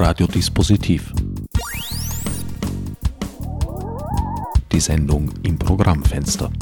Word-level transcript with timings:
Radiodispositiv. 0.00 1.12
Die 4.70 4.78
Sendung 4.78 5.32
im 5.42 5.58
Programmfenster. 5.58 6.52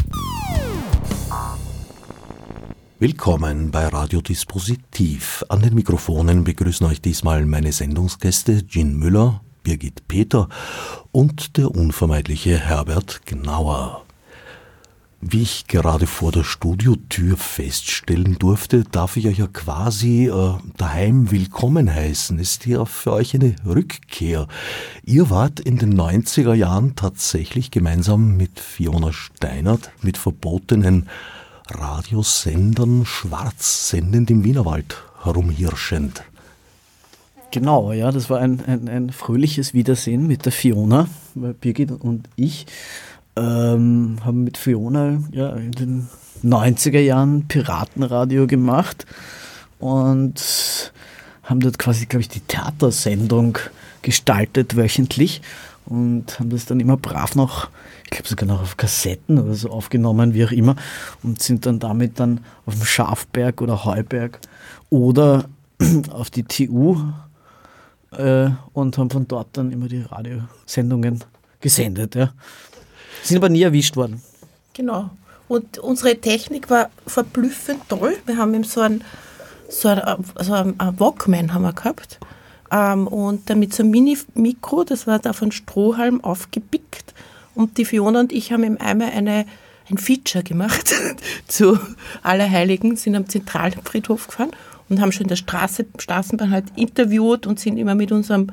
Willkommen 2.99 3.71
bei 3.71 3.89
Radiodispositiv. 3.89 5.45
An 5.51 5.61
den 5.61 5.75
Mikrofonen 5.75 6.45
begrüßen 6.45 6.87
euch 6.87 7.03
diesmal 7.03 7.45
meine 7.45 7.73
Sendungsgäste 7.73 8.67
Jean 8.67 8.97
Müller, 8.97 9.43
Birgit 9.63 10.09
Peter 10.09 10.49
und 11.13 11.59
der 11.59 11.71
unvermeidliche 11.71 12.59
Herbert 12.59 13.27
Gnauer. 13.27 14.06
Wie 15.29 15.43
ich 15.43 15.67
gerade 15.67 16.07
vor 16.07 16.31
der 16.31 16.45
Studiotür 16.45 17.37
feststellen 17.37 18.39
durfte, 18.39 18.85
darf 18.85 19.17
ich 19.17 19.27
euch 19.27 19.39
ja 19.39 19.49
quasi 19.49 20.29
äh, 20.29 20.55
daheim 20.77 21.33
willkommen 21.33 21.93
heißen. 21.93 22.39
Ist 22.39 22.65
ja 22.65 22.85
für 22.85 23.15
euch 23.15 23.35
eine 23.35 23.57
Rückkehr. 23.67 24.47
Ihr 25.03 25.29
wart 25.29 25.59
in 25.59 25.79
den 25.79 26.01
90er 26.01 26.55
Jahren 26.55 26.95
tatsächlich 26.95 27.73
gemeinsam 27.73 28.37
mit 28.37 28.61
Fiona 28.61 29.13
Steinert 29.13 29.91
mit 30.01 30.17
verbotenen 30.17 31.09
Radiosendern 31.71 33.05
schwarz 33.05 33.89
sendend 33.89 34.31
im 34.31 34.45
Wienerwald 34.45 35.03
herumhirschend. 35.25 36.23
Genau, 37.51 37.93
ja, 37.93 38.13
das 38.13 38.31
war 38.31 38.39
ein, 38.39 38.63
ein, 38.65 38.89
ein 38.89 39.11
fröhliches 39.11 39.75
Wiedersehen 39.75 40.29
mit 40.29 40.45
der 40.45 40.53
Fiona, 40.53 41.09
Birgit 41.35 41.91
und 41.91 42.29
ich 42.37 42.67
ähm, 43.37 44.19
haben 44.25 44.45
mit 44.45 44.57
Fiona 44.57 45.23
ja, 45.31 45.51
in 45.55 45.73
den 45.73 46.09
90er 46.45 47.01
Jahren 47.01 47.47
Piratenradio 47.49 48.47
gemacht 48.47 49.07
und 49.79 50.93
haben 51.43 51.61
dort 51.61 51.79
quasi, 51.79 52.07
glaube 52.07 52.23
ich, 52.23 52.29
die 52.29 52.41
Theatersendung 52.41 53.59
gestaltet 54.03 54.77
wöchentlich 54.77 55.43
und 55.87 56.39
haben 56.39 56.51
das 56.51 56.67
dann 56.67 56.81
immer 56.81 56.97
brav 56.97 57.35
noch, 57.35 57.69
ich 58.05 58.11
glaube 58.11 58.29
sogar 58.29 58.47
noch 58.49 58.63
auf 58.63 58.77
Kassetten 58.77 59.39
oder 59.39 59.55
so 59.55 59.71
aufgenommen, 59.71 60.35
wie 60.35 60.45
auch 60.45 60.53
immer, 60.53 60.77
und 61.23 61.43
sind 61.43 61.67
dann 61.67 61.79
damit 61.79 62.19
dann 62.19 62.41
auf 62.67 62.75
dem 62.75 62.85
Schafberg 62.85 63.61
oder 63.61 63.85
Heuberg 63.85 64.41
oder 64.91 65.49
auf 66.11 66.31
die 66.31 66.43
TU 66.43 66.97
äh, 68.13 68.51
und 68.73 68.99
haben 68.99 69.11
von 69.11 69.29
dort 69.29 69.49
dann 69.53 69.71
immer 69.71 69.89
die 69.89 70.03
Radiosendungen 70.03 71.23
gesendet. 71.61 72.15
Ja. 72.15 72.33
Sind 73.29 73.39
aber 73.39 73.49
nie 73.49 73.63
erwischt 73.63 73.97
worden. 73.97 74.23
Genau. 74.75 75.11
Und 75.49 75.79
unsere 75.79 76.17
Technik 76.17 76.71
war 76.71 76.91
verblüffend 77.07 77.89
toll. 77.89 78.17
Wir 78.27 78.37
haben 78.37 78.55
eben 78.55 78.65
so 78.65 78.81
ein, 78.81 79.03
so 79.69 79.89
ein, 79.89 80.25
so 80.41 80.53
ein, 80.53 80.75
Walkman 80.79 81.55
haben 81.55 81.63
wir 81.63 81.73
gehabt. 81.73 82.19
Ähm, 82.73 83.07
und 83.07 83.49
damit 83.49 83.75
so 83.75 83.83
ein 83.83 83.91
Mini-Mikro, 83.91 84.85
das 84.85 85.07
war 85.07 85.19
da 85.19 85.33
von 85.33 85.53
Strohhalm 85.53 86.23
aufgepickt. 86.23 87.15
Und 87.55 87.79
die 87.79 87.85
Fiona 87.85 88.21
und 88.21 88.33
ich 88.33 88.53
haben 88.53 88.65
eben 88.65 88.79
einmal 88.79 89.11
eine, 89.11 89.47
ein 89.89 89.99
Feature 89.99 90.43
gemacht 90.43 90.95
zu 91.47 91.79
Allerheiligen, 92.23 92.97
sind 92.97 93.15
am 93.15 93.29
Zentralfriedhof 93.29 94.27
gefahren 94.27 94.51
und 94.89 95.01
haben 95.01 95.13
schon 95.13 95.25
in 95.25 95.29
der 95.29 95.37
Straße, 95.37 95.87
Straßenbahn 95.99 96.51
halt 96.51 96.67
interviewt 96.77 97.47
und 97.47 97.61
sind 97.61 97.79
immer 97.79 97.95
mit 97.95 98.13
unserem 98.13 98.49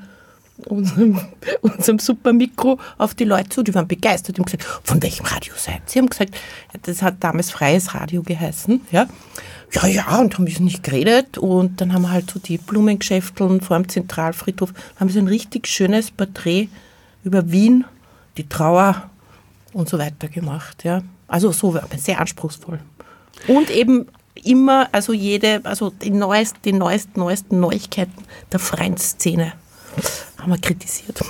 unserem, 0.67 1.19
unserem 1.61 1.99
super 1.99 2.33
Mikro 2.33 2.79
auf 2.97 3.13
die 3.15 3.23
Leute 3.23 3.49
zu. 3.49 3.63
Die 3.63 3.73
waren 3.73 3.87
begeistert. 3.87 4.37
Die 4.37 4.41
haben 4.41 4.45
gesagt, 4.45 4.63
von 4.83 5.01
welchem 5.01 5.25
Radio 5.25 5.53
seid 5.57 5.75
ihr? 5.75 5.81
Sie 5.85 5.99
haben 5.99 6.09
gesagt, 6.09 6.35
das 6.83 7.01
hat 7.01 7.15
damals 7.19 7.51
Freies 7.51 7.93
Radio 7.93 8.23
geheißen. 8.23 8.81
Ja, 8.91 9.07
ja, 9.71 9.87
ja 9.87 10.19
und 10.19 10.37
haben 10.37 10.47
wir 10.47 10.59
nicht 10.59 10.83
geredet. 10.83 11.37
Und 11.37 11.81
dann 11.81 11.93
haben 11.93 12.03
wir 12.03 12.11
halt 12.11 12.29
so 12.31 12.39
die 12.39 12.57
Blumengeschäfteln 12.57 13.61
vor 13.61 13.77
dem 13.77 13.89
Zentralfriedhof, 13.89 14.73
haben 14.99 15.09
so 15.09 15.19
ein 15.19 15.27
richtig 15.27 15.67
schönes 15.67 16.11
Porträt 16.11 16.69
über 17.23 17.51
Wien, 17.51 17.85
die 18.37 18.47
Trauer 18.47 19.09
und 19.73 19.89
so 19.89 19.97
weiter 19.97 20.27
gemacht. 20.27 20.83
Ja. 20.83 21.01
Also 21.27 21.51
so 21.51 21.79
sehr 21.97 22.19
anspruchsvoll. 22.19 22.79
Und 23.47 23.69
eben 23.69 24.07
immer, 24.35 24.89
also 24.91 25.13
jede, 25.13 25.61
also 25.63 25.89
die 25.89 26.09
neuesten, 26.09 26.59
die 26.63 26.73
neuesten, 26.73 27.19
neuesten 27.19 27.59
Neuigkeiten 27.59 28.23
der 28.51 28.59
freien 28.59 28.97
Szene 28.97 29.53
haben 30.37 30.51
wir 30.51 30.57
kritisiert. 30.57 31.21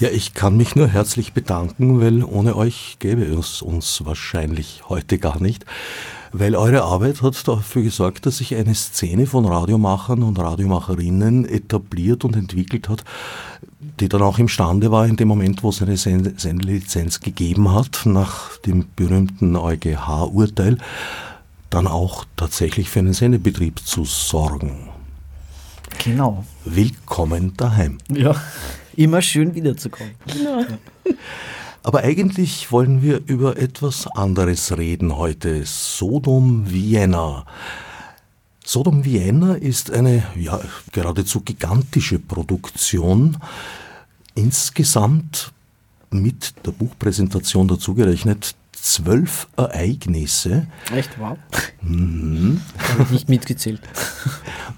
Ja, 0.00 0.10
ich 0.10 0.32
kann 0.32 0.56
mich 0.56 0.76
nur 0.76 0.86
herzlich 0.86 1.32
bedanken, 1.32 2.00
weil 2.00 2.22
ohne 2.22 2.54
euch 2.54 2.98
gäbe 3.00 3.24
es 3.24 3.62
uns 3.62 4.04
wahrscheinlich 4.04 4.82
heute 4.88 5.18
gar 5.18 5.42
nicht. 5.42 5.64
Weil 6.30 6.54
eure 6.54 6.82
Arbeit 6.82 7.22
hat 7.22 7.48
dafür 7.48 7.82
gesorgt, 7.82 8.26
dass 8.26 8.38
sich 8.38 8.54
eine 8.54 8.74
Szene 8.74 9.26
von 9.26 9.44
Radiomachern 9.44 10.22
und 10.22 10.38
Radiomacherinnen 10.38 11.46
etabliert 11.46 12.24
und 12.24 12.36
entwickelt 12.36 12.88
hat, 12.88 13.02
die 13.98 14.08
dann 14.08 14.22
auch 14.22 14.38
imstande 14.38 14.92
war, 14.92 15.06
in 15.06 15.16
dem 15.16 15.26
Moment, 15.26 15.62
wo 15.62 15.70
es 15.70 15.82
eine 15.82 15.96
Sendelizenz 15.96 17.20
gegeben 17.20 17.74
hat, 17.74 18.02
nach 18.04 18.56
dem 18.58 18.86
berühmten 18.94 19.56
EuGH-Urteil, 19.56 20.78
dann 21.70 21.86
auch 21.86 22.24
tatsächlich 22.36 22.88
für 22.88 23.00
einen 23.00 23.14
Sendebetrieb 23.14 23.80
zu 23.80 24.04
sorgen. 24.04 24.90
Genau. 25.98 26.44
Willkommen 26.64 27.54
daheim. 27.56 27.98
Ja, 28.10 28.34
immer 28.96 29.20
schön 29.20 29.54
wiederzukommen. 29.54 30.14
Genau. 30.26 30.64
Aber 31.82 32.00
eigentlich 32.00 32.70
wollen 32.70 33.02
wir 33.02 33.20
über 33.26 33.56
etwas 33.56 34.06
anderes 34.06 34.76
reden 34.76 35.16
heute. 35.16 35.62
Sodom 35.64 36.70
Vienna. 36.70 37.46
Sodom 38.64 39.04
Vienna 39.04 39.54
ist 39.54 39.90
eine 39.90 40.24
ja, 40.36 40.60
geradezu 40.92 41.40
gigantische 41.40 42.18
Produktion. 42.18 43.36
Insgesamt 44.34 45.52
mit 46.10 46.54
der 46.64 46.72
Buchpräsentation 46.72 47.68
dazugerechnet 47.68 48.54
zwölf 48.82 49.48
Ereignisse. 49.56 50.66
Echt, 50.94 51.18
wow. 51.18 51.36
Mhm. 51.82 52.60
Habe 52.78 53.02
ich 53.04 53.10
nicht 53.10 53.28
mitgezählt. 53.28 53.80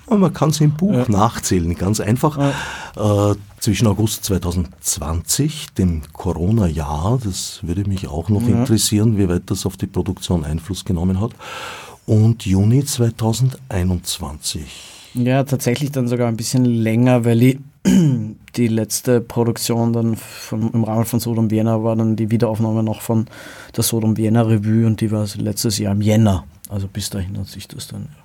Man 0.08 0.32
kann 0.32 0.50
es 0.50 0.60
im 0.60 0.72
Buch 0.72 0.92
ja. 0.92 1.04
nachzählen, 1.08 1.74
ganz 1.74 2.00
einfach. 2.00 2.36
Ja. 2.36 3.30
Äh, 3.30 3.36
zwischen 3.60 3.86
August 3.86 4.24
2020, 4.24 5.74
dem 5.74 6.02
Corona-Jahr, 6.12 7.20
das 7.22 7.60
würde 7.62 7.88
mich 7.88 8.08
auch 8.08 8.28
noch 8.28 8.42
ja. 8.42 8.48
interessieren, 8.60 9.18
wie 9.18 9.28
weit 9.28 9.42
das 9.46 9.66
auf 9.66 9.76
die 9.76 9.86
Produktion 9.86 10.44
Einfluss 10.44 10.84
genommen 10.84 11.20
hat, 11.20 11.32
und 12.06 12.44
Juni 12.46 12.84
2021. 12.84 14.62
Ja, 15.14 15.44
tatsächlich 15.44 15.92
dann 15.92 16.08
sogar 16.08 16.28
ein 16.28 16.36
bisschen 16.36 16.64
länger, 16.64 17.24
weil 17.24 17.42
ich 17.42 17.58
die 18.60 18.68
letzte 18.68 19.20
Produktion 19.20 19.92
dann 19.92 20.16
von, 20.16 20.70
im 20.72 20.84
Rahmen 20.84 21.06
von 21.06 21.18
Sodom 21.18 21.50
Vienna 21.50 21.82
war 21.82 21.96
dann 21.96 22.14
die 22.14 22.30
Wiederaufnahme 22.30 22.82
noch 22.82 23.00
von 23.00 23.26
der 23.74 23.82
Sodom 23.82 24.16
Vienna 24.18 24.42
Revue 24.42 24.86
und 24.86 25.00
die 25.00 25.10
war 25.10 25.26
letztes 25.36 25.78
Jahr 25.78 25.92
im 25.92 26.02
Jänner. 26.02 26.44
Also 26.68 26.86
bis 26.86 27.08
dahin 27.08 27.38
hat 27.38 27.48
sich 27.48 27.66
das 27.66 27.88
dann. 27.88 28.02
Ja. 28.02 28.20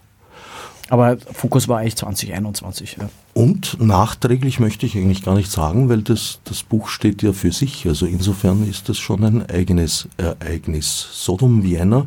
Aber 0.90 1.18
Fokus 1.18 1.68
war 1.68 1.80
eigentlich 1.80 1.96
2021. 1.96 2.98
Ja. 3.00 3.10
Und 3.34 3.82
nachträglich 3.82 4.60
möchte 4.60 4.86
ich 4.86 4.96
eigentlich 4.96 5.24
gar 5.24 5.36
nicht 5.36 5.50
sagen, 5.50 5.90
weil 5.90 6.02
das, 6.02 6.40
das 6.44 6.64
Buch 6.64 6.90
steht 6.90 7.24
ja 7.24 7.34
für 7.34 7.52
sich. 7.52 7.88
Also 7.88 8.06
insofern 8.06 8.70
ist 8.70 8.90
das 8.90 8.98
schon 8.98 9.24
ein 9.24 9.50
eigenes 9.50 10.08
Ereignis. 10.18 11.08
Sodom 11.14 11.64
Vienna, 11.64 12.06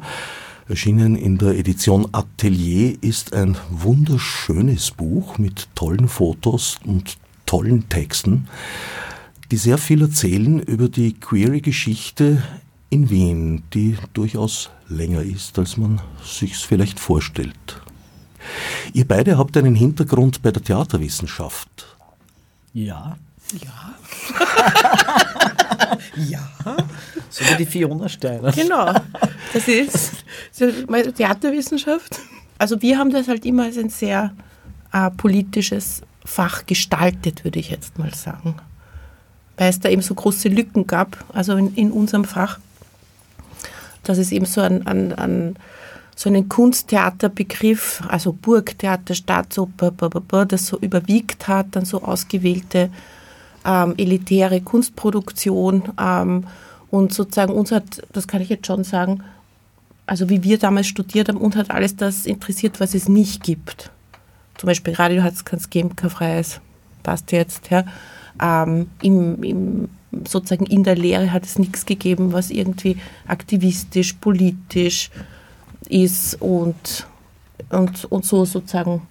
erschienen 0.68 1.16
in 1.16 1.38
der 1.38 1.58
Edition 1.58 2.06
Atelier, 2.12 2.96
ist 3.00 3.32
ein 3.32 3.56
wunderschönes 3.70 4.92
Buch 4.92 5.38
mit 5.38 5.66
tollen 5.74 6.08
Fotos 6.08 6.76
und 6.84 7.16
tollen 7.48 7.88
Texten, 7.88 8.46
die 9.50 9.56
sehr 9.56 9.78
viel 9.78 10.02
erzählen 10.02 10.60
über 10.60 10.88
die 10.88 11.14
queere 11.14 11.62
Geschichte 11.62 12.42
in 12.90 13.08
Wien, 13.08 13.62
die 13.72 13.96
durchaus 14.12 14.70
länger 14.88 15.22
ist, 15.22 15.58
als 15.58 15.78
man 15.78 16.00
sich's 16.22 16.62
vielleicht 16.62 17.00
vorstellt. 17.00 17.80
Ihr 18.92 19.08
beide 19.08 19.38
habt 19.38 19.56
einen 19.56 19.74
Hintergrund 19.74 20.42
bei 20.42 20.50
der 20.50 20.62
Theaterwissenschaft. 20.62 21.96
Ja. 22.74 23.16
Ja. 23.64 23.94
ja. 26.16 26.50
So 27.30 27.44
wie 27.46 27.56
die 27.56 27.66
Fiona 27.66 28.10
Steiner. 28.10 28.52
Genau. 28.52 28.92
Das 29.54 29.68
ist 29.68 30.24
meine 30.88 31.14
Theaterwissenschaft. 31.14 32.20
Also 32.58 32.80
wir 32.82 32.98
haben 32.98 33.10
das 33.10 33.26
halt 33.26 33.46
immer 33.46 33.64
als 33.64 33.78
ein 33.78 33.88
sehr 33.88 34.34
äh, 34.92 35.10
politisches 35.10 36.02
Fach 36.24 36.66
gestaltet, 36.66 37.44
würde 37.44 37.58
ich 37.58 37.70
jetzt 37.70 37.98
mal 37.98 38.12
sagen. 38.14 38.56
Weil 39.56 39.70
es 39.70 39.80
da 39.80 39.88
eben 39.88 40.02
so 40.02 40.14
große 40.14 40.48
Lücken 40.48 40.86
gab, 40.86 41.24
also 41.32 41.56
in, 41.56 41.74
in 41.74 41.90
unserem 41.90 42.24
Fach, 42.24 42.58
dass 44.04 44.18
es 44.18 44.32
eben 44.32 44.46
so 44.46 44.60
ein, 44.60 44.86
ein, 44.86 45.12
ein 45.12 45.56
so 46.18 46.28
einen 46.28 46.48
Kunsttheaterbegriff, 46.48 48.02
also 48.08 48.32
Burgtheater, 48.32 49.14
Staatsoper, 49.14 49.92
das 50.46 50.66
so 50.66 50.76
überwiegt 50.78 51.46
hat, 51.46 51.68
dann 51.72 51.84
so 51.84 52.02
ausgewählte 52.02 52.90
ähm, 53.64 53.94
elitäre 53.96 54.60
Kunstproduktion 54.60 55.84
ähm, 56.00 56.44
und 56.90 57.12
sozusagen 57.14 57.52
uns 57.52 57.70
hat, 57.70 58.02
das 58.12 58.26
kann 58.26 58.42
ich 58.42 58.48
jetzt 58.48 58.66
schon 58.66 58.82
sagen, 58.82 59.22
also 60.06 60.28
wie 60.28 60.42
wir 60.42 60.58
damals 60.58 60.88
studiert 60.88 61.28
haben, 61.28 61.38
uns 61.38 61.54
hat 61.54 61.70
alles 61.70 61.94
das 61.94 62.26
interessiert, 62.26 62.80
was 62.80 62.94
es 62.94 63.08
nicht 63.08 63.44
gibt. 63.44 63.90
Zum 64.58 64.66
Beispiel 64.66 64.94
Radio 64.94 65.22
hat 65.22 65.34
es 65.34 65.44
kein 65.44 65.60
GmbK-freies 65.60 66.60
passt 67.02 67.32
jetzt. 67.32 67.70
Ja. 67.70 67.84
Ähm, 68.42 68.90
im, 69.00 69.42
im, 69.42 69.88
sozusagen 70.26 70.66
in 70.66 70.84
der 70.84 70.96
Lehre 70.96 71.32
hat 71.32 71.44
es 71.44 71.58
nichts 71.58 71.86
gegeben, 71.86 72.32
was 72.32 72.50
irgendwie 72.50 72.98
aktivistisch, 73.26 74.12
politisch 74.14 75.10
ist 75.88 76.40
und, 76.42 77.06
und, 77.70 78.04
und 78.06 78.26
so 78.26 78.44
sozusagen 78.44 79.02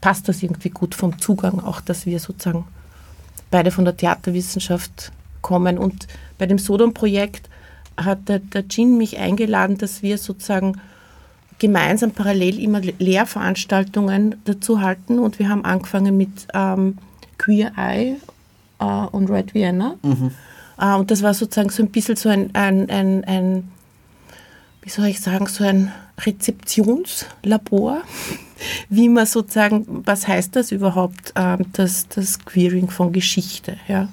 passt 0.00 0.28
das 0.28 0.42
irgendwie 0.42 0.70
gut 0.70 0.94
vom 0.94 1.18
Zugang, 1.18 1.60
auch 1.60 1.80
dass 1.80 2.06
wir 2.06 2.20
sozusagen 2.20 2.64
beide 3.50 3.70
von 3.70 3.84
der 3.84 3.96
Theaterwissenschaft 3.96 5.12
kommen. 5.42 5.78
Und 5.78 6.06
bei 6.38 6.46
dem 6.46 6.58
Sodom-Projekt 6.58 7.48
hat 7.96 8.28
der, 8.28 8.38
der 8.38 8.68
Jean 8.68 8.96
mich 8.96 9.18
eingeladen, 9.18 9.78
dass 9.78 10.02
wir 10.02 10.18
sozusagen 10.18 10.80
gemeinsam 11.58 12.10
parallel 12.10 12.58
immer 12.58 12.80
Lehrveranstaltungen 12.80 14.36
dazu 14.44 14.80
halten 14.80 15.18
und 15.18 15.38
wir 15.38 15.48
haben 15.48 15.64
angefangen 15.64 16.16
mit 16.16 16.48
ähm, 16.54 16.98
Queer 17.38 17.72
Eye 17.76 18.16
äh, 18.78 18.84
und 18.84 19.30
Red 19.30 19.54
Vienna. 19.54 19.96
Mhm. 20.02 20.32
Äh, 20.78 20.94
und 20.94 21.10
das 21.10 21.22
war 21.22 21.34
sozusagen 21.34 21.70
so 21.70 21.82
ein 21.82 21.90
bisschen 21.90 22.16
so 22.16 22.28
ein, 22.28 22.54
ein, 22.54 22.90
ein, 22.90 23.24
ein, 23.24 23.68
wie 24.82 24.90
soll 24.90 25.06
ich 25.06 25.20
sagen, 25.20 25.46
so 25.46 25.64
ein 25.64 25.92
Rezeptionslabor, 26.24 28.02
wie 28.88 29.08
man 29.08 29.26
sozusagen, 29.26 30.02
was 30.06 30.28
heißt 30.28 30.56
das 30.56 30.72
überhaupt, 30.72 31.32
äh, 31.34 31.58
das, 31.72 32.08
das 32.08 32.44
Queering 32.44 32.90
von 32.90 33.12
Geschichte, 33.12 33.76
ja. 33.88 34.08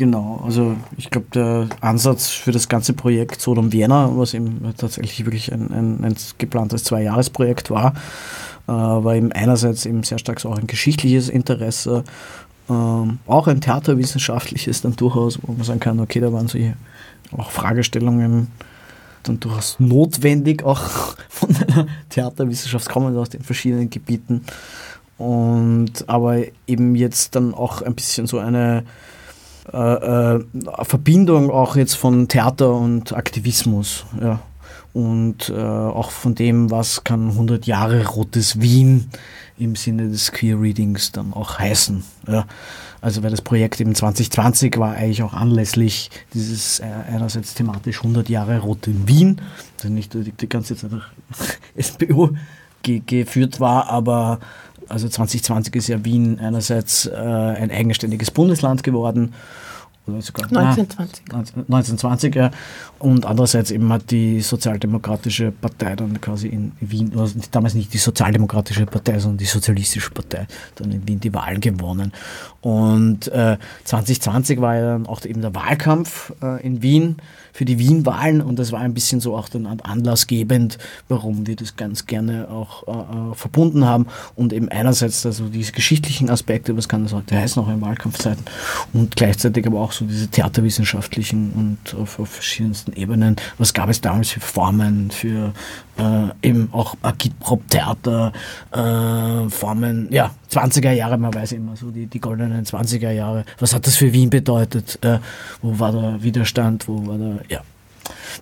Genau, 0.00 0.40
also 0.42 0.78
ich 0.96 1.10
glaube, 1.10 1.26
der 1.34 1.68
Ansatz 1.82 2.30
für 2.30 2.52
das 2.52 2.70
ganze 2.70 2.94
Projekt 2.94 3.38
Sodom 3.38 3.70
Vienna, 3.70 4.10
was 4.14 4.32
eben 4.32 4.72
tatsächlich 4.78 5.26
wirklich 5.26 5.52
ein, 5.52 5.70
ein, 5.70 6.02
ein 6.02 6.16
geplantes 6.38 6.84
Zwei-Jahres-Projekt 6.84 7.68
war, 7.68 7.92
äh, 8.66 8.72
war 8.72 9.14
eben 9.14 9.30
einerseits 9.30 9.84
eben 9.84 10.02
sehr 10.02 10.18
stark 10.18 10.40
so 10.40 10.48
auch 10.48 10.56
ein 10.56 10.66
geschichtliches 10.66 11.28
Interesse, 11.28 12.04
ähm, 12.70 13.18
auch 13.26 13.46
ein 13.46 13.60
theaterwissenschaftliches 13.60 14.80
dann 14.80 14.96
durchaus, 14.96 15.38
wo 15.42 15.52
man 15.52 15.64
sagen 15.64 15.80
kann, 15.80 16.00
okay, 16.00 16.20
da 16.20 16.32
waren 16.32 16.48
so 16.48 16.58
auch 17.36 17.50
Fragestellungen 17.50 18.48
dann 19.24 19.38
durchaus 19.38 19.76
notwendig, 19.80 20.62
auch 20.62 21.14
von 21.28 21.52
der 21.52 21.86
Theaterwissenschaft 22.08 22.88
kommen 22.88 23.14
aus 23.18 23.28
den 23.28 23.42
verschiedenen 23.42 23.90
Gebieten. 23.90 24.46
Und 25.18 26.08
aber 26.08 26.38
eben 26.66 26.94
jetzt 26.94 27.36
dann 27.36 27.52
auch 27.52 27.82
ein 27.82 27.94
bisschen 27.94 28.26
so 28.26 28.38
eine 28.38 28.84
äh, 29.72 30.36
äh, 30.36 30.44
Verbindung 30.82 31.50
auch 31.50 31.76
jetzt 31.76 31.94
von 31.94 32.28
Theater 32.28 32.74
und 32.74 33.12
Aktivismus. 33.12 34.04
Ja. 34.20 34.40
Und 34.92 35.50
äh, 35.50 35.54
auch 35.54 36.10
von 36.10 36.34
dem, 36.34 36.70
was 36.70 37.04
kann 37.04 37.30
100 37.30 37.66
Jahre 37.66 38.04
Rotes 38.06 38.60
Wien 38.60 39.08
im 39.56 39.76
Sinne 39.76 40.08
des 40.08 40.32
Queer 40.32 40.60
Readings 40.60 41.12
dann 41.12 41.32
auch 41.32 41.58
heißen. 41.58 42.02
Ja. 42.26 42.46
Also 43.00 43.22
weil 43.22 43.30
das 43.30 43.42
Projekt 43.42 43.80
eben 43.80 43.94
2020 43.94 44.78
war 44.78 44.94
eigentlich 44.94 45.22
auch 45.22 45.32
anlässlich 45.32 46.10
dieses 46.34 46.80
äh, 46.80 46.84
einerseits 47.08 47.54
thematisch 47.54 47.98
100 47.98 48.28
Jahre 48.28 48.58
Rote 48.58 48.92
Wien, 49.06 49.40
also 49.76 49.88
nicht 49.88 50.12
die, 50.12 50.32
die 50.32 50.48
ganze 50.48 50.76
Zeit 50.76 50.90
nach 50.92 51.08
SPO 51.80 52.30
ge 52.82 53.02
geführt 53.04 53.60
war, 53.60 53.88
aber 53.88 54.40
also 54.90 55.08
2020 55.08 55.74
ist 55.76 55.88
ja 55.88 56.04
Wien 56.04 56.38
einerseits 56.40 57.06
äh, 57.06 57.14
ein 57.14 57.70
eigenständiges 57.70 58.30
Bundesland 58.30 58.82
geworden. 58.82 59.34
Oder 60.06 60.22
sogar, 60.22 60.46
1920. 60.46 61.24
Ah, 61.30 61.36
1920, 61.36 62.34
ja. 62.34 62.50
Und 63.00 63.24
andererseits 63.24 63.70
eben 63.70 63.90
hat 63.90 64.10
die 64.10 64.42
Sozialdemokratische 64.42 65.52
Partei 65.52 65.96
dann 65.96 66.20
quasi 66.20 66.48
in 66.48 66.72
Wien, 66.80 67.12
also 67.16 67.40
damals 67.50 67.74
nicht 67.74 67.94
die 67.94 67.98
Sozialdemokratische 67.98 68.84
Partei, 68.84 69.18
sondern 69.18 69.38
die 69.38 69.46
Sozialistische 69.46 70.10
Partei, 70.10 70.46
dann 70.76 70.92
in 70.92 71.08
Wien 71.08 71.18
die 71.18 71.32
Wahlen 71.32 71.60
gewonnen. 71.62 72.12
Und 72.60 73.28
äh, 73.28 73.56
2020 73.84 74.60
war 74.60 74.74
ja 74.74 74.82
dann 74.82 75.06
auch 75.06 75.24
eben 75.24 75.40
der 75.40 75.54
Wahlkampf 75.54 76.34
äh, 76.42 76.62
in 76.62 76.82
Wien 76.82 77.16
für 77.52 77.64
die 77.64 77.78
Wien-Wahlen. 77.78 78.40
Und 78.40 78.58
das 78.58 78.72
war 78.72 78.80
ein 78.80 78.94
bisschen 78.94 79.20
so 79.20 79.36
auch 79.36 79.48
dann 79.48 79.66
anlassgebend, 79.66 80.78
warum 81.08 81.46
wir 81.46 81.56
das 81.56 81.76
ganz 81.76 82.06
gerne 82.06 82.48
auch 82.50 82.86
äh, 82.86 82.90
äh, 82.90 83.34
verbunden 83.34 83.84
haben. 83.84 84.06
Und 84.36 84.52
eben 84.52 84.68
einerseits 84.68 85.24
also 85.24 85.48
diese 85.48 85.72
geschichtlichen 85.72 86.28
Aspekte, 86.30 86.76
was 86.76 86.88
kann 86.88 87.02
das 87.02 87.12
heute 87.12 87.36
heißen, 87.36 87.62
auch 87.62 87.68
in 87.68 87.80
Wahlkampfzeiten. 87.80 88.44
Und 88.92 89.16
gleichzeitig 89.16 89.66
aber 89.66 89.80
auch 89.80 89.92
so 89.92 90.04
diese 90.04 90.28
theaterwissenschaftlichen 90.28 91.52
und 91.52 91.94
auf, 91.98 92.18
auf 92.18 92.28
verschiedensten 92.28 92.89
Ebenen, 92.94 93.36
was 93.58 93.74
gab 93.74 93.88
es 93.88 94.00
damals 94.00 94.30
für 94.30 94.40
Formen, 94.40 95.10
für 95.10 95.52
äh, 95.98 96.48
eben 96.48 96.68
auch 96.72 96.96
Agitprop-Theater, 97.02 98.32
äh, 98.72 99.48
Formen, 99.50 100.08
ja, 100.10 100.30
20er 100.50 100.92
Jahre, 100.92 101.18
man 101.18 101.34
weiß 101.34 101.52
immer 101.52 101.76
so, 101.76 101.90
die, 101.90 102.06
die 102.06 102.20
goldenen 102.20 102.64
20er 102.64 103.10
Jahre. 103.10 103.44
Was 103.58 103.74
hat 103.74 103.86
das 103.86 103.96
für 103.96 104.12
Wien 104.12 104.30
bedeutet? 104.30 104.98
Äh, 105.02 105.18
wo 105.62 105.78
war 105.78 105.92
der 105.92 106.22
Widerstand? 106.22 106.88
Wo 106.88 107.06
war 107.06 107.18
der, 107.18 107.40
ja. 107.48 107.60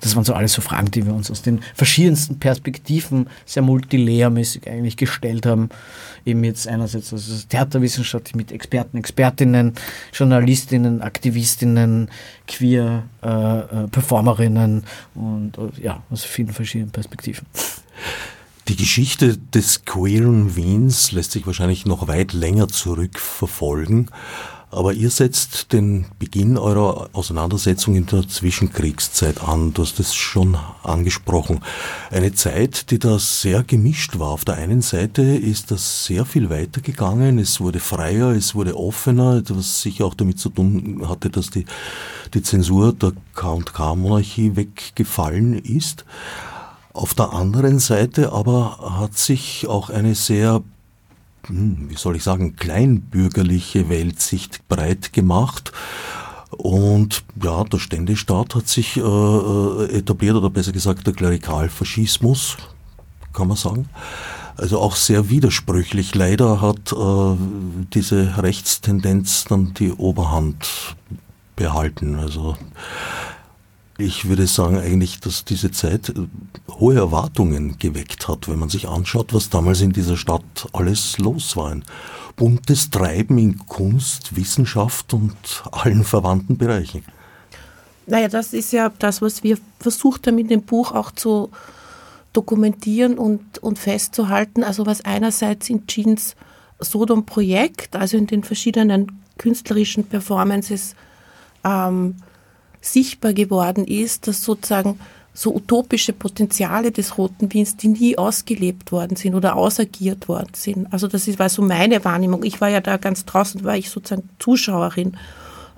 Das 0.00 0.14
waren 0.14 0.24
so 0.24 0.34
alles 0.34 0.52
so 0.52 0.62
Fragen, 0.62 0.90
die 0.90 1.04
wir 1.04 1.14
uns 1.14 1.30
aus 1.30 1.42
den 1.42 1.60
verschiedensten 1.74 2.38
Perspektiven 2.38 3.28
sehr 3.46 3.62
multilehrmäßig 3.62 4.68
eigentlich 4.68 4.96
gestellt 4.96 5.46
haben. 5.46 5.70
Eben 6.24 6.44
jetzt 6.44 6.68
einerseits 6.68 7.12
also 7.12 7.34
Theaterwissenschaft 7.48 8.36
mit 8.36 8.52
Experten, 8.52 8.98
Expertinnen, 8.98 9.74
Journalistinnen, 10.12 11.02
Aktivistinnen, 11.02 12.10
queer 12.46 13.04
äh, 13.22 13.28
äh, 13.28 13.88
Performerinnen 13.88 14.84
und 15.14 15.58
äh, 15.58 15.82
ja, 15.82 16.02
aus 16.10 16.24
vielen 16.24 16.52
verschiedenen 16.52 16.90
Perspektiven. 16.90 17.46
Die 18.68 18.76
Geschichte 18.76 19.38
des 19.38 19.86
queeren 19.86 20.54
Wiens 20.54 21.12
lässt 21.12 21.32
sich 21.32 21.46
wahrscheinlich 21.46 21.86
noch 21.86 22.06
weit 22.06 22.34
länger 22.34 22.68
zurückverfolgen, 22.68 24.10
aber 24.70 24.92
ihr 24.92 25.10
setzt 25.10 25.72
den 25.72 26.06
Beginn 26.18 26.58
eurer 26.58 27.08
Auseinandersetzung 27.12 27.96
in 27.96 28.06
der 28.06 28.28
Zwischenkriegszeit 28.28 29.42
an. 29.42 29.72
Du 29.72 29.82
hast 29.82 29.98
es 29.98 30.14
schon 30.14 30.56
angesprochen. 30.82 31.60
Eine 32.10 32.34
Zeit, 32.34 32.90
die 32.90 32.98
da 32.98 33.18
sehr 33.18 33.62
gemischt 33.62 34.18
war. 34.18 34.28
Auf 34.28 34.44
der 34.44 34.56
einen 34.56 34.82
Seite 34.82 35.22
ist 35.22 35.70
das 35.70 36.04
sehr 36.04 36.24
viel 36.24 36.50
weitergegangen. 36.50 37.38
Es 37.38 37.60
wurde 37.60 37.80
freier, 37.80 38.30
es 38.30 38.54
wurde 38.54 38.76
offener, 38.76 39.42
was 39.48 39.80
sicher 39.80 40.04
auch 40.04 40.14
damit 40.14 40.38
zu 40.38 40.50
tun 40.50 41.02
hatte, 41.08 41.30
dass 41.30 41.50
die, 41.50 41.64
die 42.34 42.42
Zensur 42.42 42.92
der 42.92 43.12
K&K-Monarchie 43.34 44.56
weggefallen 44.56 45.54
ist. 45.54 46.04
Auf 46.92 47.14
der 47.14 47.32
anderen 47.32 47.78
Seite 47.78 48.32
aber 48.32 48.98
hat 48.98 49.16
sich 49.16 49.66
auch 49.68 49.88
eine 49.88 50.14
sehr, 50.14 50.62
wie 51.48 51.96
soll 51.96 52.16
ich 52.16 52.22
sagen, 52.22 52.56
kleinbürgerliche 52.56 53.88
Weltsicht 53.88 54.66
breit 54.68 55.12
gemacht. 55.12 55.72
Und 56.50 57.24
ja, 57.42 57.62
der 57.64 57.78
Ständestaat 57.78 58.54
hat 58.54 58.68
sich 58.68 58.96
äh, 58.96 59.00
äh, 59.00 59.98
etabliert, 59.98 60.36
oder 60.36 60.50
besser 60.50 60.72
gesagt 60.72 61.06
der 61.06 61.14
Klerikalfaschismus, 61.14 62.56
kann 63.32 63.48
man 63.48 63.56
sagen. 63.56 63.88
Also 64.56 64.80
auch 64.80 64.96
sehr 64.96 65.30
widersprüchlich. 65.30 66.14
Leider 66.14 66.60
hat 66.60 66.92
äh, 66.92 67.36
diese 67.94 68.42
Rechtstendenz 68.42 69.44
dann 69.44 69.72
die 69.74 69.92
Oberhand 69.92 70.96
behalten. 71.54 72.16
Also 72.16 72.56
ich 73.98 74.28
würde 74.28 74.46
sagen 74.46 74.78
eigentlich, 74.78 75.18
dass 75.18 75.44
diese 75.44 75.72
Zeit 75.72 76.10
äh, 76.10 76.14
hohe 76.70 76.94
Erwartungen 76.94 77.78
geweckt 77.78 78.28
hat, 78.28 78.48
wenn 78.48 78.58
man 78.58 78.68
sich 78.68 78.88
anschaut, 78.88 79.34
was 79.34 79.50
damals 79.50 79.80
in 79.80 79.92
dieser 79.92 80.16
Stadt 80.16 80.68
alles 80.72 81.18
los 81.18 81.56
war. 81.56 81.72
Ein 81.72 81.84
buntes 82.36 82.90
Treiben 82.90 83.38
in 83.38 83.58
Kunst, 83.66 84.36
Wissenschaft 84.36 85.12
und 85.12 85.34
allen 85.72 86.04
verwandten 86.04 86.56
Bereichen. 86.56 87.02
Naja, 88.06 88.28
das 88.28 88.52
ist 88.52 88.72
ja 88.72 88.88
das, 88.88 89.20
was 89.20 89.42
wir 89.42 89.58
versucht 89.80 90.28
haben 90.28 90.38
in 90.38 90.48
dem 90.48 90.62
Buch 90.62 90.92
auch 90.92 91.10
zu 91.10 91.50
dokumentieren 92.32 93.18
und, 93.18 93.58
und 93.58 93.80
festzuhalten. 93.80 94.62
Also 94.62 94.86
was 94.86 95.04
einerseits 95.04 95.68
in 95.68 95.88
Jeans 95.88 96.36
Sodom-Projekt, 96.78 97.96
also 97.96 98.16
in 98.16 98.28
den 98.28 98.44
verschiedenen 98.44 99.20
künstlerischen 99.38 100.04
Performances, 100.04 100.94
ähm, 101.64 102.14
sichtbar 102.80 103.32
geworden 103.32 103.84
ist, 103.84 104.26
dass 104.26 104.42
sozusagen 104.42 104.98
so 105.34 105.54
utopische 105.54 106.12
Potenziale 106.12 106.90
des 106.90 107.16
Roten 107.16 107.52
Wiens, 107.52 107.76
die 107.76 107.88
nie 107.88 108.18
ausgelebt 108.18 108.90
worden 108.90 109.16
sind 109.16 109.36
oder 109.36 109.54
ausagiert 109.54 110.28
worden 110.28 110.52
sind. 110.54 110.92
Also 110.92 111.06
das 111.06 111.38
war 111.38 111.48
so 111.48 111.62
meine 111.62 112.04
Wahrnehmung. 112.04 112.42
Ich 112.42 112.60
war 112.60 112.68
ja 112.68 112.80
da 112.80 112.96
ganz 112.96 113.24
draußen, 113.24 113.62
war 113.62 113.76
ich 113.76 113.88
sozusagen 113.88 114.28
Zuschauerin. 114.40 115.16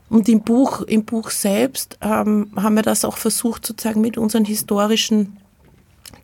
Und 0.08 0.28
im 0.28 0.40
Buch, 0.40 0.80
im 0.82 1.04
Buch 1.04 1.30
selbst 1.30 1.98
ähm, 2.00 2.50
haben 2.56 2.74
wir 2.74 2.82
das 2.82 3.04
auch 3.04 3.18
versucht, 3.18 3.66
sozusagen 3.66 4.00
mit 4.00 4.16
unseren 4.16 4.46
historischen 4.46 5.36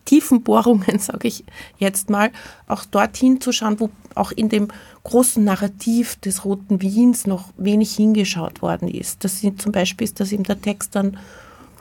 Tiefenbohrungen, 0.07 0.99
sage 0.99 1.29
ich 1.29 1.45
jetzt 1.79 2.09
mal, 2.09 2.31
auch 2.67 2.87
dorthin 2.87 3.43
zu 3.43 3.53
schauen, 3.53 3.79
wo 3.79 3.91
auch 4.15 4.33
in 4.33 4.49
dem 4.49 4.69
großen 5.05 5.45
Narrativ 5.45 6.17
des 6.17 6.47
Roten 6.47 6.81
Wiens 6.81 7.27
noch 7.27 7.51
wenig 7.59 7.95
hingeschaut 7.95 8.63
worden 8.63 8.89
ist. 8.89 9.23
Das 9.23 9.41
sind 9.41 9.61
zum 9.61 9.73
Beispiel 9.73 10.07
ist 10.07 10.19
das 10.19 10.33
eben 10.33 10.45
der 10.45 10.61
Text 10.61 10.97
dann, 10.97 11.19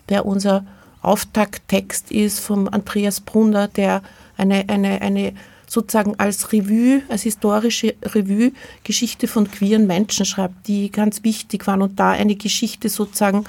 der 0.09 0.25
unser 0.25 0.65
Auftakttext 1.01 2.11
ist 2.11 2.39
vom 2.39 2.67
Andreas 2.67 3.21
Brunner, 3.21 3.67
der 3.67 4.01
eine, 4.37 4.67
eine, 4.67 5.01
eine 5.01 5.33
sozusagen 5.67 6.15
als 6.19 6.51
Revue, 6.51 7.01
als 7.09 7.23
historische 7.23 7.95
Revue 8.03 8.51
Geschichte 8.83 9.27
von 9.27 9.49
queeren 9.49 9.87
Menschen 9.87 10.25
schreibt, 10.25 10.67
die 10.67 10.91
ganz 10.91 11.23
wichtig 11.23 11.65
waren 11.67 11.81
und 11.81 11.99
da 11.99 12.11
eine 12.11 12.35
Geschichte 12.35 12.89
sozusagen 12.89 13.45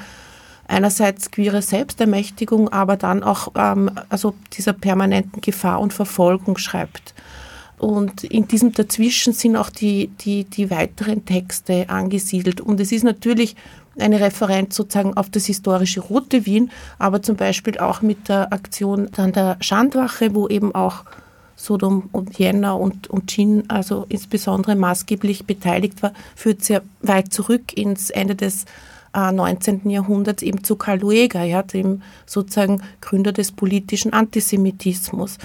einerseits 0.68 1.30
queere 1.30 1.62
Selbstermächtigung, 1.62 2.68
aber 2.68 2.96
dann 2.96 3.22
auch 3.22 3.52
ähm, 3.56 3.90
also 4.08 4.34
dieser 4.52 4.72
permanenten 4.72 5.40
Gefahr 5.40 5.80
und 5.80 5.92
Verfolgung 5.92 6.58
schreibt. 6.58 7.14
Und 7.78 8.24
in 8.24 8.48
diesem 8.48 8.72
Dazwischen 8.72 9.32
sind 9.32 9.56
auch 9.56 9.70
die, 9.70 10.08
die, 10.20 10.44
die 10.44 10.70
weiteren 10.70 11.24
Texte 11.26 11.88
angesiedelt. 11.88 12.60
Und 12.60 12.80
es 12.80 12.90
ist 12.90 13.04
natürlich 13.04 13.54
eine 13.98 14.20
Referenz 14.20 14.76
sozusagen 14.76 15.16
auf 15.16 15.30
das 15.30 15.46
historische 15.46 16.00
Rote 16.00 16.46
Wien, 16.46 16.70
aber 16.98 17.22
zum 17.22 17.36
Beispiel 17.36 17.78
auch 17.78 18.02
mit 18.02 18.28
der 18.28 18.52
Aktion 18.52 19.08
dann 19.12 19.32
der 19.32 19.56
Schandwache, 19.60 20.34
wo 20.34 20.48
eben 20.48 20.74
auch 20.74 21.04
Sodom 21.56 22.08
und 22.12 22.38
Jänner 22.38 22.78
und, 22.78 23.08
und 23.08 23.30
Gin, 23.30 23.64
also 23.68 24.04
insbesondere 24.08 24.76
maßgeblich 24.76 25.46
beteiligt 25.46 26.02
war, 26.02 26.12
führt 26.34 26.62
sehr 26.62 26.82
weit 27.00 27.32
zurück 27.32 27.72
ins 27.74 28.10
Ende 28.10 28.34
des 28.34 28.66
19. 29.16 29.88
Jahrhunderts 29.88 30.42
eben 30.42 30.62
zu 30.62 30.76
Karl 30.76 31.00
Lueger, 31.00 31.42
ja, 31.42 31.62
dem 31.62 32.02
sozusagen 32.26 32.82
Gründer 33.00 33.32
des 33.32 33.52
politischen 33.52 34.12
Antisemitismus. 34.12 35.38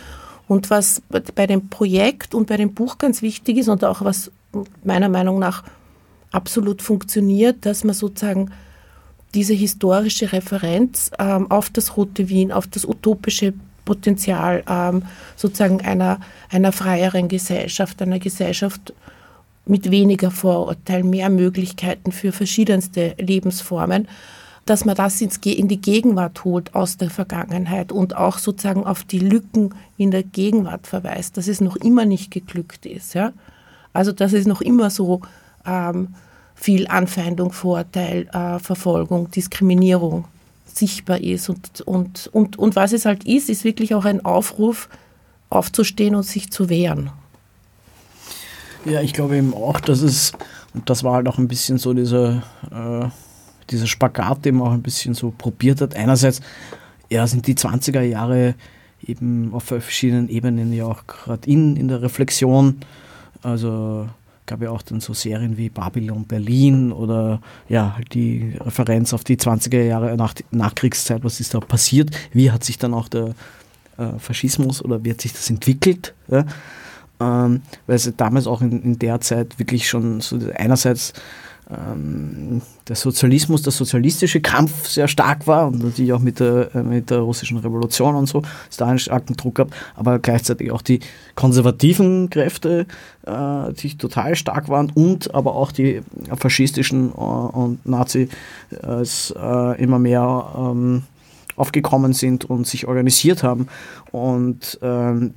Und 0.48 0.70
was 0.70 1.02
bei 1.36 1.48
dem 1.48 1.70
Projekt 1.70 2.36
und 2.36 2.48
bei 2.48 2.58
dem 2.58 2.74
Buch 2.74 2.98
ganz 2.98 3.22
wichtig 3.22 3.58
ist 3.58 3.70
und 3.70 3.86
auch 3.86 4.02
was 4.02 4.32
meiner 4.84 5.08
Meinung 5.08 5.40
nach 5.40 5.64
absolut 6.32 6.82
funktioniert, 6.82 7.66
dass 7.66 7.84
man 7.84 7.94
sozusagen 7.94 8.52
diese 9.34 9.54
historische 9.54 10.34
Referenz 10.34 11.12
ähm, 11.18 11.50
auf 11.50 11.70
das 11.70 11.96
Rote 11.96 12.28
Wien, 12.28 12.52
auf 12.52 12.68
das 12.68 12.86
utopische 12.86 13.54
Potenzial 13.86 14.64
ähm, 14.70 15.04
sozusagen 15.36 15.82
einer, 15.82 16.20
einer 16.50 16.72
freieren 16.72 17.28
Gesellschaft, 17.28 18.02
einer 18.02 18.20
Gesellschaft, 18.20 18.94
mit 19.66 19.92
weniger 19.92 20.32
Vorurteilen, 20.32 21.10
mehr 21.10 21.30
Möglichkeiten 21.30 22.12
für 22.12 22.32
verschiedenste 22.32 23.16
Lebensformen, 23.18 24.08
dass 24.66 24.86
man 24.86 24.96
das 24.96 25.22
in 25.22 25.68
die 25.68 25.82
Gegenwart 25.82 26.44
holt 26.44 26.76
aus 26.76 26.98
der 26.98 27.10
Vergangenheit 27.10 27.92
und 27.92 28.16
auch 28.16 28.38
sozusagen 28.38 28.86
auf 28.86 29.04
die 29.04 29.20
Lücken 29.20 29.74
in 29.98 30.12
der 30.12 30.24
Gegenwart 30.24 30.88
verweist, 30.88 31.38
dass 31.38 31.48
es 31.48 31.62
noch 31.62 31.76
immer 31.78 32.06
nicht 32.06 32.32
geglückt 32.32 32.86
ist. 32.86 33.14
Ja? 33.14 33.34
Also 33.94 34.12
dass 34.12 34.34
es 34.34 34.46
noch 34.46 34.62
immer 34.62 34.90
so 34.90 35.22
ähm, 35.66 36.10
viel 36.56 36.88
Anfeindung, 36.88 37.52
Vorurteil, 37.52 38.28
äh, 38.34 38.60
Verfolgung, 38.60 39.32
Diskriminierung 39.32 40.26
sichtbar 40.66 41.20
ist. 41.20 41.50
Und, 41.50 41.82
und, 41.82 42.30
und, 42.32 42.58
und 42.58 42.76
was 42.76 42.94
es 42.94 43.06
halt 43.06 43.24
ist, 43.26 43.50
ist 43.50 43.64
wirklich 43.64 43.96
auch 43.96 44.06
ein 44.06 44.24
Aufruf, 44.24 44.90
aufzustehen 45.50 46.16
und 46.16 46.24
sich 46.24 46.52
zu 46.52 46.70
wehren. 46.70 47.10
Ja, 48.86 49.02
ich 49.02 49.14
glaube 49.14 49.38
eben 49.38 49.54
auch, 49.54 49.80
dass 49.80 50.02
es, 50.02 50.32
und 50.74 50.90
das 50.90 51.04
war 51.04 51.14
halt 51.14 51.28
auch 51.28 51.38
ein 51.38 51.48
bisschen 51.48 51.78
so 51.78 51.94
dieser, 51.94 52.44
äh, 52.72 53.08
dieser 53.70 53.88
Spagat, 53.88 54.46
den 54.46 54.56
man 54.56 54.68
auch 54.68 54.74
ein 54.74 54.82
bisschen 54.82 55.14
so 55.14 55.32
probiert 55.36 55.82
hat. 55.82 55.96
Einerseits, 55.96 56.42
ja, 57.10 57.28
sind 57.28 57.46
die 57.48 57.56
20er 57.56 58.02
Jahre 58.02 58.56
eben 59.06 59.54
auf 59.54 59.64
verschiedenen 59.64 60.30
Ebenen 60.30 60.74
ja 60.74 60.86
auch 60.86 61.06
gerade 61.08 61.50
in, 61.50 61.76
in 61.76 61.88
der 61.88 62.02
Reflexion. 62.02 62.78
Also 63.44 64.08
gab 64.46 64.62
ja 64.62 64.72
auch 64.72 64.82
dann 64.82 65.00
so 65.00 65.14
Serien 65.14 65.58
wie 65.58 65.70
Babylon 65.70 66.26
Berlin 66.26 66.92
oder 66.92 67.40
ja, 67.70 67.96
halt 67.96 68.14
die 68.14 68.56
Referenz 68.60 69.14
auf 69.14 69.24
die 69.24 69.38
20er 69.38 69.82
Jahre 69.82 70.16
nach, 70.18 70.34
Nachkriegszeit, 70.52 71.24
was 71.24 71.40
ist 71.40 71.54
da 71.54 71.60
passiert, 71.60 72.12
wie 72.34 72.52
hat 72.52 72.64
sich 72.64 72.78
dann 72.78 72.94
auch 72.94 73.08
der 73.08 73.34
äh, 73.98 74.20
Faschismus 74.20 74.84
oder 74.84 75.04
wie 75.06 75.12
hat 75.12 75.22
sich 75.22 75.34
das 75.34 75.50
entwickelt. 75.50 76.14
Ja? 76.28 76.46
Ähm, 77.22 77.62
weil 77.88 77.96
es 77.96 78.12
damals 78.18 78.48
auch 78.48 78.62
in, 78.62 78.82
in, 78.82 79.00
der 79.00 79.22
Zeit 79.22 79.60
wirklich 79.60 79.88
schon 79.88 80.22
so 80.22 80.40
einerseits 80.56 81.14
ähm, 81.70 82.62
der 82.88 82.96
Sozialismus, 82.96 83.62
der 83.62 83.72
sozialistische 83.72 84.42
Kampf 84.42 84.88
sehr 84.88 85.08
stark 85.08 85.48
war 85.48 85.68
und 85.68 85.84
natürlich 85.84 86.12
auch 86.14 86.20
mit 86.20 86.40
der, 86.40 86.74
äh, 86.76 86.84
mit 86.84 87.10
der 87.10 87.20
russischen 87.20 87.58
Revolution 87.58 88.16
und 88.16 88.28
so, 88.28 88.42
es 88.70 88.78
da 88.78 88.88
einen 88.88 89.00
starken 89.00 89.38
Druck 89.38 89.56
gab, 89.56 89.70
aber 89.96 90.20
gleichzeitig 90.20 90.72
auch 90.72 90.82
die 90.82 91.00
konservativen 91.36 92.30
Kräfte, 92.30 92.88
äh, 93.26 93.74
die 93.74 93.98
total 93.98 94.36
stark 94.36 94.68
waren 94.68 94.92
und 94.94 95.34
aber 95.34 95.56
auch 95.56 95.72
die 95.72 96.02
faschistischen 96.36 97.12
äh, 97.12 97.14
und 97.14 97.86
Nazi 97.86 98.28
äh, 98.72 99.82
immer 99.82 100.00
mehr 100.00 100.54
ähm, 100.58 101.04
aufgekommen 101.56 102.14
sind 102.14 102.46
und 102.46 102.66
sich 102.66 102.88
organisiert 102.88 103.44
haben. 103.44 103.68
Und 104.12 104.80
ähm, 104.82 105.34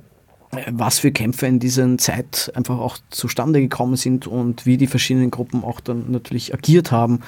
was 0.71 0.99
für 0.99 1.11
Kämpfe 1.11 1.47
in 1.47 1.59
dieser 1.59 1.97
Zeit 1.97 2.51
einfach 2.55 2.79
auch 2.79 2.97
zustande 3.09 3.61
gekommen 3.61 3.95
sind 3.95 4.27
und 4.27 4.65
wie 4.65 4.77
die 4.77 4.87
verschiedenen 4.87 5.31
Gruppen 5.31 5.63
auch 5.63 5.79
dann 5.79 6.11
natürlich 6.11 6.53
agiert 6.53 6.91
haben. 6.91 7.21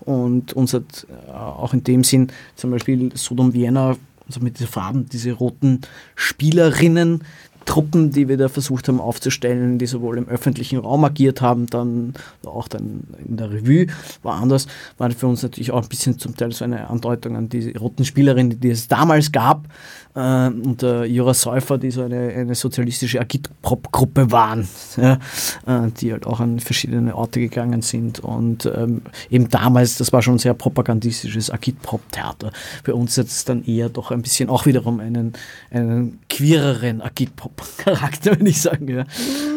Und 0.00 0.52
uns 0.52 0.74
hat 0.74 1.06
äh, 1.08 1.30
auch 1.32 1.72
in 1.74 1.84
dem 1.84 2.04
Sinn 2.04 2.28
zum 2.56 2.70
Beispiel 2.70 3.10
Sodom 3.14 3.52
Vienna, 3.54 3.96
also 4.26 4.40
mit 4.40 4.60
den 4.60 4.66
Farben, 4.66 5.08
diese 5.08 5.32
roten 5.32 5.80
Spielerinnen, 6.14 7.24
Truppen, 7.64 8.10
die 8.10 8.28
wir 8.28 8.36
da 8.36 8.48
versucht 8.48 8.88
haben 8.88 9.00
aufzustellen, 9.00 9.78
die 9.78 9.86
sowohl 9.86 10.18
im 10.18 10.28
öffentlichen 10.28 10.78
Raum 10.78 11.04
agiert 11.04 11.40
haben, 11.40 11.66
dann 11.66 12.14
auch 12.44 12.68
dann 12.68 13.04
in 13.26 13.36
der 13.36 13.50
Revue, 13.50 13.86
war 14.22 14.40
anders, 14.40 14.66
war 14.98 15.10
für 15.10 15.26
uns 15.26 15.42
natürlich 15.42 15.70
auch 15.70 15.82
ein 15.82 15.88
bisschen 15.88 16.18
zum 16.18 16.36
Teil 16.36 16.52
so 16.52 16.64
eine 16.64 16.88
Andeutung 16.88 17.36
an 17.36 17.48
die 17.48 17.72
roten 17.72 18.04
Spielerinnen, 18.04 18.60
die 18.60 18.70
es 18.70 18.88
damals 18.88 19.32
gab, 19.32 19.68
äh, 20.14 20.48
äh, 20.82 21.04
Jura 21.04 21.34
Säufer, 21.34 21.78
die 21.78 21.90
so 21.90 22.02
eine, 22.02 22.32
eine 22.32 22.54
sozialistische 22.54 23.20
Agitprop-Gruppe 23.20 24.30
waren, 24.30 24.68
ja, 24.96 25.14
äh, 25.66 25.90
die 26.00 26.12
halt 26.12 26.26
auch 26.26 26.40
an 26.40 26.60
verschiedene 26.60 27.14
Orte 27.16 27.40
gegangen 27.40 27.82
sind. 27.82 28.20
Und 28.20 28.66
ähm, 28.66 29.02
eben 29.30 29.48
damals, 29.48 29.96
das 29.96 30.12
war 30.12 30.22
schon 30.22 30.34
ein 30.34 30.38
sehr 30.38 30.54
propagandistisches 30.54 31.50
Agitprop-Theater. 31.50 32.52
Für 32.84 32.94
uns 32.94 33.16
es 33.16 33.44
dann 33.44 33.64
eher 33.64 33.88
doch 33.88 34.10
ein 34.10 34.22
bisschen 34.22 34.50
auch 34.50 34.66
wiederum 34.66 35.00
einen, 35.00 35.32
einen 35.70 36.18
queereren 36.28 37.00
Agitprop-Charakter, 37.52 38.30
würde 38.38 38.50
ich 38.50 38.60
sagen. 38.60 38.88
Ja. 38.88 39.04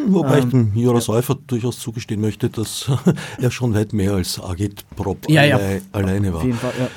Wobei 0.07 0.39
ähm, 0.39 0.43
ich 0.43 0.49
dem 0.49 0.75
Jura 0.75 1.01
Säufer 1.01 1.35
durchaus 1.47 1.79
zugestehen 1.79 2.21
möchte, 2.21 2.49
dass 2.49 2.89
er 3.41 3.51
schon 3.51 3.73
weit 3.73 3.93
mehr 3.93 4.13
als 4.13 4.39
Agitprop 4.41 5.29
ja, 5.29 5.43
ja. 5.43 5.59
alleine 5.91 6.33
war. 6.33 6.39
Auf 6.39 6.45
jeden 6.45 6.57
Fall, 6.57 6.73
ja. 6.79 6.87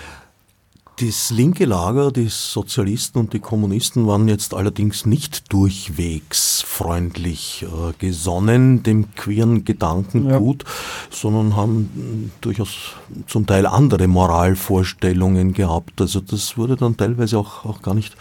Das 1.00 1.30
linke 1.30 1.64
Lager, 1.64 2.10
die 2.10 2.26
Sozialisten 2.26 3.20
und 3.20 3.32
die 3.32 3.38
Kommunisten 3.38 4.08
waren 4.08 4.26
jetzt 4.26 4.52
allerdings 4.52 5.06
nicht 5.06 5.52
durchwegs 5.52 6.62
freundlich 6.62 7.64
äh, 7.64 7.92
gesonnen 8.00 8.82
dem 8.82 9.14
queeren 9.14 9.64
Gedankengut, 9.64 10.64
ja. 10.64 10.70
sondern 11.08 11.54
haben 11.54 12.32
durchaus 12.40 12.94
zum 13.28 13.46
Teil 13.46 13.66
andere 13.66 14.08
Moralvorstellungen 14.08 15.52
gehabt. 15.52 16.00
Also 16.00 16.18
das 16.18 16.56
wurde 16.56 16.74
dann 16.74 16.96
teilweise 16.96 17.38
auch, 17.38 17.64
auch 17.64 17.80
gar 17.80 17.94
nicht 17.94 18.16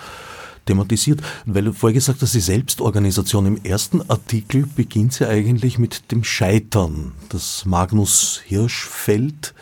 thematisiert. 0.67 1.21
Weil 1.45 1.65
du 1.65 1.73
vorher 1.73 1.93
gesagt 1.93 2.21
hast, 2.21 2.33
die 2.33 2.39
Selbstorganisation 2.39 3.45
im 3.45 3.63
ersten 3.63 4.07
Artikel 4.09 4.65
beginnt 4.75 5.19
ja 5.19 5.29
eigentlich 5.29 5.79
mit 5.79 6.11
dem 6.11 6.23
Scheitern. 6.23 7.13
Das 7.29 7.65
Magnus 7.65 8.41
Hirschfeld 8.45 9.53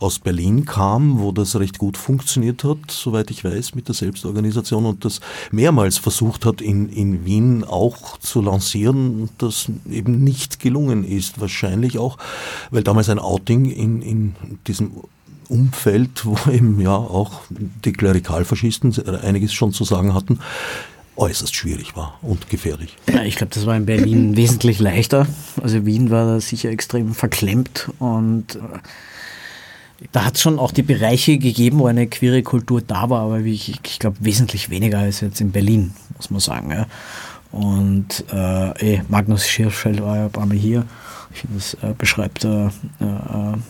aus 0.00 0.18
Berlin 0.18 0.64
kam, 0.64 1.20
wo 1.20 1.30
das 1.30 1.56
recht 1.56 1.78
gut 1.78 1.98
funktioniert 1.98 2.64
hat, 2.64 2.90
soweit 2.90 3.30
ich 3.30 3.44
weiß, 3.44 3.74
mit 3.74 3.86
der 3.86 3.94
Selbstorganisation 3.94 4.86
und 4.86 5.04
das 5.04 5.20
mehrmals 5.50 5.98
versucht 5.98 6.46
hat, 6.46 6.62
in, 6.62 6.88
in 6.88 7.26
Wien 7.26 7.64
auch 7.64 8.16
zu 8.18 8.40
lancieren 8.40 9.22
und 9.22 9.30
das 9.38 9.66
eben 9.90 10.24
nicht 10.24 10.58
gelungen 10.58 11.04
ist. 11.04 11.40
Wahrscheinlich 11.40 11.98
auch, 11.98 12.16
weil 12.70 12.82
damals 12.82 13.10
ein 13.10 13.18
Outing 13.18 13.66
in, 13.66 14.00
in 14.00 14.34
diesem 14.66 14.92
Umfeld, 15.50 16.24
wo 16.24 16.36
eben 16.50 16.80
ja 16.80 16.94
auch 16.94 17.40
die 17.50 17.92
Klerikalfaschisten 17.92 18.94
einiges 19.22 19.52
schon 19.52 19.72
zu 19.72 19.84
sagen 19.84 20.14
hatten, 20.14 20.40
äußerst 21.16 21.54
schwierig 21.54 21.96
war 21.96 22.18
und 22.22 22.48
gefährlich. 22.48 22.96
Ja, 23.12 23.22
ich 23.22 23.36
glaube, 23.36 23.52
das 23.54 23.66
war 23.66 23.76
in 23.76 23.86
Berlin 23.86 24.36
wesentlich 24.38 24.80
leichter. 24.80 25.26
Also 25.62 25.84
Wien 25.84 26.10
war 26.10 26.24
da 26.24 26.40
sicher 26.40 26.70
extrem 26.70 27.14
verklemmt 27.14 27.90
und 27.98 28.56
äh, 28.56 28.58
da 30.12 30.24
hat 30.24 30.36
es 30.36 30.40
schon 30.40 30.58
auch 30.58 30.72
die 30.72 30.82
Bereiche 30.82 31.36
gegeben, 31.36 31.78
wo 31.78 31.86
eine 31.86 32.06
queere 32.06 32.42
Kultur 32.42 32.80
da 32.80 33.10
war, 33.10 33.22
aber 33.22 33.40
ich, 33.40 33.68
ich 33.84 33.98
glaube 33.98 34.16
wesentlich 34.20 34.70
weniger 34.70 34.98
als 34.98 35.20
jetzt 35.20 35.42
in 35.42 35.52
Berlin, 35.52 35.92
muss 36.16 36.30
man 36.30 36.40
sagen. 36.40 36.70
Ja. 36.70 36.86
Und 37.52 38.24
äh, 38.32 38.94
eh, 38.94 39.02
Magnus 39.08 39.46
Schirschfeld 39.46 40.02
war 40.02 40.16
ja 40.16 40.24
ein 40.26 40.30
paar 40.30 40.46
Mal 40.46 40.56
hier. 40.56 40.86
Ich 41.32 41.40
finde, 41.40 41.56
das 41.56 41.74
äh, 41.74 41.94
beschreibt 41.96 42.44
äh, 42.44 42.66
äh, 42.66 42.70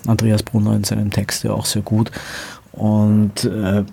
Andreas 0.07 0.43
Brunner 0.43 0.75
in 0.75 0.85
seinem 0.85 1.11
Text 1.11 1.45
ja 1.45 1.53
auch 1.53 1.67
sehr 1.67 1.83
gut. 1.83 2.11
Und 2.73 3.45
äh, 3.45 3.85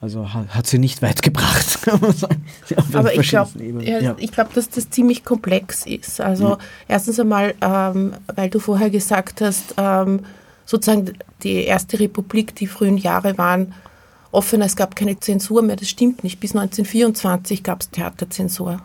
also 0.00 0.32
hat, 0.32 0.54
hat, 0.54 0.66
sie 0.66 0.78
nicht 0.78 1.02
weit 1.02 1.22
gebracht, 1.22 1.82
kann 1.82 2.00
man 2.00 2.12
sagen. 2.12 2.44
Aber 2.92 3.14
ich 3.14 3.28
glaube, 3.28 3.50
ja, 3.82 4.14
ich 4.18 4.30
glaube, 4.30 4.50
dass 4.54 4.68
das 4.68 4.90
ziemlich 4.90 5.24
komplex 5.24 5.86
ist. 5.86 6.20
Also 6.20 6.50
mhm. 6.50 6.56
erstens 6.88 7.18
einmal, 7.18 7.54
ähm, 7.60 8.14
weil 8.34 8.50
du 8.50 8.58
vorher 8.58 8.90
gesagt 8.90 9.40
hast, 9.40 9.74
ähm, 9.76 10.20
sozusagen 10.64 11.12
die 11.42 11.64
erste 11.64 11.98
Republik, 11.98 12.54
die 12.54 12.66
frühen 12.66 12.98
Jahre 12.98 13.36
waren 13.38 13.74
offener, 14.32 14.66
es 14.66 14.76
gab 14.76 14.94
keine 14.94 15.18
Zensur 15.18 15.62
mehr, 15.62 15.76
das 15.76 15.88
stimmt 15.88 16.22
nicht. 16.22 16.40
Bis 16.40 16.54
1924 16.54 17.62
gab 17.62 17.80
es 17.80 17.90
Theaterzensur. 17.90 18.80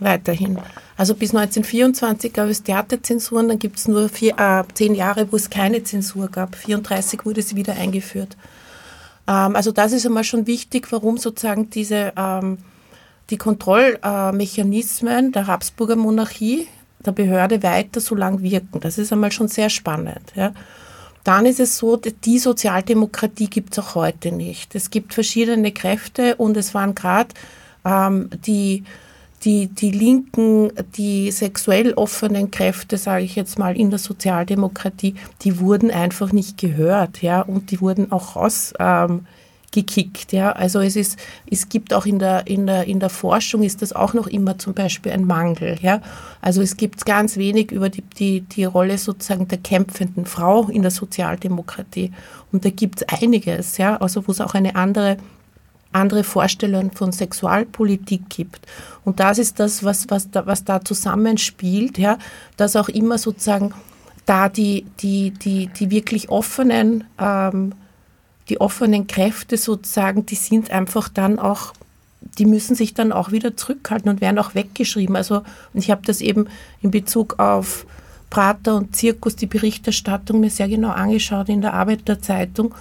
Weiterhin. 0.00 0.58
Also 0.96 1.14
bis 1.14 1.30
1924 1.34 2.32
gab 2.32 2.48
es 2.48 2.62
Theaterzensuren, 2.62 3.48
dann 3.48 3.58
gibt 3.58 3.78
es 3.78 3.88
nur 3.88 4.08
vier, 4.08 4.34
äh, 4.38 4.64
zehn 4.74 4.94
Jahre, 4.94 5.30
wo 5.30 5.36
es 5.36 5.50
keine 5.50 5.82
Zensur 5.84 6.28
gab. 6.28 6.54
34 6.56 7.24
wurde 7.24 7.42
sie 7.42 7.56
wieder 7.56 7.74
eingeführt. 7.74 8.36
Ähm, 9.26 9.54
also 9.54 9.72
das 9.72 9.92
ist 9.92 10.06
einmal 10.06 10.24
schon 10.24 10.46
wichtig, 10.46 10.90
warum 10.90 11.18
sozusagen 11.18 11.70
diese 11.70 12.12
ähm, 12.16 12.58
die 13.30 13.36
Kontrollmechanismen 13.36 15.32
der 15.32 15.46
Habsburger 15.46 15.96
Monarchie, 15.96 16.66
der 17.04 17.12
Behörde 17.12 17.62
weiter 17.62 18.00
so 18.00 18.14
lang 18.14 18.42
wirken. 18.42 18.80
Das 18.80 18.98
ist 18.98 19.12
einmal 19.12 19.32
schon 19.32 19.48
sehr 19.48 19.68
spannend. 19.68 20.32
Ja. 20.34 20.52
Dann 21.24 21.44
ist 21.46 21.60
es 21.60 21.76
so, 21.76 21.96
die 21.96 22.38
Sozialdemokratie 22.38 23.48
gibt 23.48 23.72
es 23.72 23.78
auch 23.80 23.94
heute 23.94 24.32
nicht. 24.32 24.74
Es 24.74 24.90
gibt 24.90 25.12
verschiedene 25.12 25.72
Kräfte 25.72 26.36
und 26.36 26.56
es 26.56 26.72
waren 26.74 26.94
gerade 26.94 27.34
ähm, 27.84 28.30
die, 28.46 28.84
die, 29.44 29.68
die 29.68 29.90
linken, 29.90 30.72
die 30.96 31.30
sexuell 31.30 31.94
offenen 31.94 32.50
Kräfte, 32.50 32.98
sage 32.98 33.24
ich 33.24 33.36
jetzt 33.36 33.58
mal, 33.58 33.76
in 33.76 33.90
der 33.90 33.98
Sozialdemokratie, 33.98 35.14
die 35.42 35.60
wurden 35.60 35.90
einfach 35.90 36.32
nicht 36.32 36.58
gehört, 36.58 37.22
ja, 37.22 37.42
und 37.42 37.70
die 37.70 37.80
wurden 37.80 38.10
auch 38.12 38.36
raus. 38.36 38.74
Ähm. 38.78 39.26
Ja? 40.32 40.52
Also 40.52 40.80
es 40.80 40.96
ist, 40.96 41.18
es 41.48 41.68
gibt 41.68 41.92
auch 41.94 42.06
in 42.06 42.18
der, 42.18 42.46
in 42.46 42.66
der, 42.66 42.86
in 42.86 42.98
der 42.98 43.10
Forschung 43.10 43.62
ist 43.62 43.80
das 43.80 43.92
auch 43.92 44.12
noch 44.12 44.26
immer 44.26 44.58
zum 44.58 44.74
Beispiel 44.74 45.12
ein 45.12 45.24
Mangel. 45.24 45.78
Ja? 45.82 46.00
Also 46.40 46.62
es 46.62 46.76
gibt 46.76 47.04
ganz 47.04 47.36
wenig 47.36 47.70
über 47.70 47.88
die, 47.88 48.02
die, 48.02 48.40
die 48.40 48.64
Rolle 48.64 48.98
sozusagen 48.98 49.46
der 49.46 49.58
kämpfenden 49.58 50.26
Frau 50.26 50.68
in 50.68 50.82
der 50.82 50.90
Sozialdemokratie. 50.90 52.10
Und 52.50 52.64
da 52.64 52.70
gibt 52.70 53.02
es 53.02 53.20
einiges, 53.20 53.76
ja, 53.76 53.96
also 53.98 54.26
wo 54.26 54.32
es 54.32 54.40
auch 54.40 54.54
eine 54.54 54.74
andere 54.74 55.18
andere 55.92 56.24
Vorstellungen 56.24 56.90
von 56.90 57.12
Sexualpolitik 57.12 58.28
gibt. 58.28 58.66
Und 59.04 59.20
das 59.20 59.38
ist 59.38 59.58
das, 59.58 59.84
was, 59.84 60.10
was, 60.10 60.30
da, 60.30 60.46
was 60.46 60.64
da 60.64 60.84
zusammenspielt, 60.84 61.98
ja, 61.98 62.18
dass 62.56 62.76
auch 62.76 62.88
immer 62.88 63.18
sozusagen 63.18 63.72
da 64.26 64.48
die, 64.48 64.86
die, 65.00 65.30
die, 65.30 65.68
die 65.68 65.90
wirklich 65.90 66.28
offenen 66.28 67.04
ähm, 67.18 67.72
die 68.48 68.60
offenen 68.60 69.06
Kräfte 69.06 69.56
sozusagen, 69.56 70.26
die 70.26 70.34
sind 70.34 70.70
einfach 70.70 71.08
dann 71.08 71.38
auch, 71.38 71.74
die 72.38 72.46
müssen 72.46 72.74
sich 72.74 72.94
dann 72.94 73.12
auch 73.12 73.30
wieder 73.30 73.56
zurückhalten 73.56 74.10
und 74.10 74.20
werden 74.20 74.38
auch 74.38 74.54
weggeschrieben. 74.54 75.16
Also, 75.16 75.42
ich 75.74 75.90
habe 75.90 76.02
das 76.04 76.20
eben 76.20 76.46
in 76.80 76.90
Bezug 76.90 77.38
auf 77.38 77.86
Prater 78.30 78.76
und 78.76 78.96
Zirkus, 78.96 79.36
die 79.36 79.46
Berichterstattung 79.46 80.40
mir 80.40 80.50
sehr 80.50 80.68
genau 80.68 80.90
angeschaut 80.90 81.48
in 81.48 81.60
der 81.60 81.74
Arbeiterzeitung. 81.74 82.74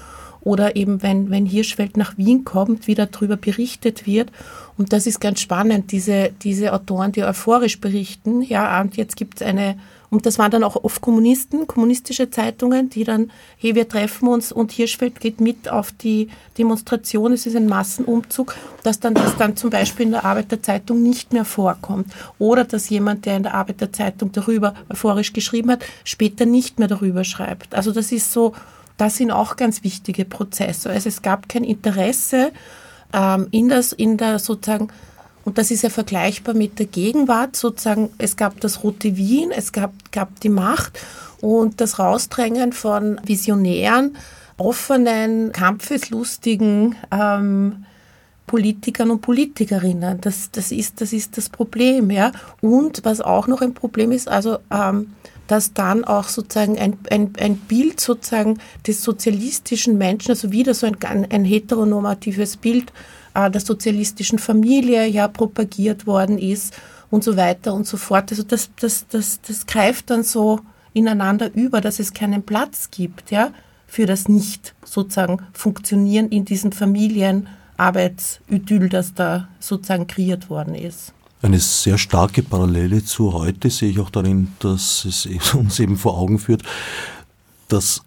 Oder 0.48 0.78
eben, 0.78 1.04
wenn, 1.04 1.30
wenn 1.30 1.46
Hirschfeld 1.46 1.98
nach 1.98 2.18
Wien 2.18 2.46
kommt, 2.46 2.88
wie 2.88 2.96
darüber 2.96 3.36
berichtet 3.36 4.06
wird. 4.06 4.32
Und 4.78 4.94
das 4.94 5.06
ist 5.06 5.20
ganz 5.20 5.42
spannend, 5.42 5.92
diese, 5.92 6.32
diese 6.42 6.72
Autoren, 6.72 7.12
die 7.12 7.22
euphorisch 7.22 7.82
berichten. 7.82 8.42
Ja, 8.42 8.80
und 8.80 8.96
jetzt 8.96 9.18
gibt 9.18 9.42
es 9.42 9.46
eine 9.46 9.76
und 10.10 10.26
das 10.26 10.40
waren 10.40 10.52
dann 10.52 10.64
auch 10.64 10.82
oft 10.86 11.02
Kommunisten, 11.02 11.68
kommunistische 11.68 12.30
Zeitungen, 12.30 12.90
die 12.90 13.04
dann, 13.04 13.30
hey, 13.58 13.76
wir 13.76 13.90
treffen 13.90 14.30
uns 14.30 14.54
und 14.54 14.72
Hirschfeld 14.72 15.20
geht 15.20 15.42
mit 15.42 15.68
auf 15.68 15.92
die 15.92 16.30
Demonstration, 16.58 17.34
es 17.34 17.46
ist 17.46 17.58
ein 17.58 17.68
Massenumzug, 17.68 18.56
dass 18.84 19.02
dann 19.02 19.16
das 19.16 19.36
dann 19.36 19.58
zum 19.58 19.70
Beispiel 19.70 20.06
in 20.06 20.14
der 20.14 20.24
Arbeiterzeitung 20.24 21.04
nicht 21.04 21.34
mehr 21.34 21.44
vorkommt. 21.44 22.08
Oder 22.40 22.64
dass 22.64 22.88
jemand, 22.88 23.26
der 23.26 23.36
in 23.36 23.44
der 23.44 23.54
Arbeiterzeitung 23.54 24.32
darüber 24.32 24.76
euphorisch 24.88 25.34
geschrieben 25.34 25.72
hat, 25.72 25.84
später 26.06 26.46
nicht 26.46 26.80
mehr 26.80 26.88
darüber 26.88 27.26
schreibt. 27.26 27.76
Also 27.76 27.92
das 27.92 28.14
ist 28.14 28.32
so, 28.32 28.54
das 28.98 29.18
sind 29.18 29.32
auch 29.32 29.56
ganz 29.56 29.84
wichtige 29.84 30.26
Prozesse. 30.26 30.90
Also 30.90 31.10
es 31.10 31.22
gab 31.22 31.48
kein 31.48 31.64
Interesse 31.64 32.52
ähm, 33.14 33.48
in, 33.52 33.70
das, 33.70 33.94
in 33.94 34.18
der 34.18 34.40
sozusagen 34.40 34.90
und 35.48 35.58
das 35.58 35.72
ist 35.72 35.84
ja 35.84 35.90
vergleichbar 35.90 36.54
mit 36.56 36.78
der 36.78 36.88
Gegenwart. 36.88 37.56
Sozusagen, 37.56 38.10
es 38.18 38.36
gab 38.36 38.60
das 38.60 38.84
Rote 38.84 39.16
Wien, 39.16 39.52
es 39.52 39.72
gab, 39.72 39.94
gab 40.12 40.42
die 40.42 40.50
Macht 40.50 41.00
und 41.40 41.80
das 41.80 42.00
Rausdrängen 42.00 42.74
von 42.74 43.22
Visionären, 43.24 44.18
offenen, 44.58 45.54
kampfeslustigen 45.54 46.98
ähm, 47.12 47.86
Politikern 48.46 49.10
und 49.10 49.22
Politikerinnen. 49.22 50.20
Das, 50.20 50.52
das, 50.52 50.74
ist, 50.74 51.00
das 51.00 51.14
ist 51.14 51.38
das 51.38 51.48
Problem. 51.48 52.12
Ja? 52.12 52.34
Und 52.60 53.06
was 53.06 53.22
auch 53.22 53.48
noch 53.48 53.62
ein 53.62 53.74
Problem 53.74 54.12
ist, 54.12 54.28
also 54.28 54.58
ähm, 54.70 55.14
dass 55.48 55.74
dann 55.74 56.04
auch 56.04 56.28
sozusagen 56.28 56.78
ein, 56.78 56.98
ein, 57.10 57.34
ein 57.40 57.58
Bild 57.58 58.00
sozusagen 58.00 58.60
des 58.86 59.02
sozialistischen 59.02 59.98
Menschen, 59.98 60.32
also 60.32 60.52
wieder 60.52 60.74
so 60.74 60.88
ein, 60.88 60.98
ein 61.32 61.46
heteronormatives 61.46 62.58
Bild 62.58 62.92
äh, 63.34 63.50
der 63.50 63.62
sozialistischen 63.62 64.40
Familie 64.40 65.08
ja 65.08 65.28
propagiert 65.28 66.06
worden 66.06 66.38
ist 66.38 66.74
und 67.10 67.24
so 67.24 67.38
weiter 67.38 67.74
und 67.74 67.88
so 67.88 67.98
fort. 67.98 68.32
Also 68.32 68.44
das, 68.44 68.70
das, 68.80 69.08
das, 69.08 69.42
das 69.42 69.66
greift 69.66 70.10
dann 70.10 70.24
so 70.24 70.60
ineinander 70.94 71.54
über, 71.54 71.82
dass 71.82 72.00
es 72.00 72.14
keinen 72.14 72.44
Platz 72.44 72.90
gibt, 72.92 73.32
ja, 73.32 73.52
für 73.86 74.06
das 74.06 74.28
nicht 74.28 74.76
sozusagen 74.84 75.40
Funktionieren 75.54 76.28
in 76.30 76.44
diesem 76.44 76.74
Familienarbeitsidyll, 76.74 78.90
das 78.90 79.14
da 79.14 79.48
sozusagen 79.60 80.08
kreiert 80.08 80.50
worden 80.50 80.76
ist. 80.76 81.14
Eine 81.42 81.60
sehr 81.60 81.98
starke 81.98 82.42
Parallele 82.42 83.06
zu 83.06 83.34
heute 83.34 83.70
sehe 83.70 83.90
ich 83.90 84.00
auch 84.00 84.10
darin, 84.10 84.54
dass 84.60 85.06
es 85.06 85.28
uns 85.54 85.80
eben 85.80 85.98
vor 85.98 86.18
Augen 86.18 86.40
führt, 86.40 86.64
dass 87.68 88.02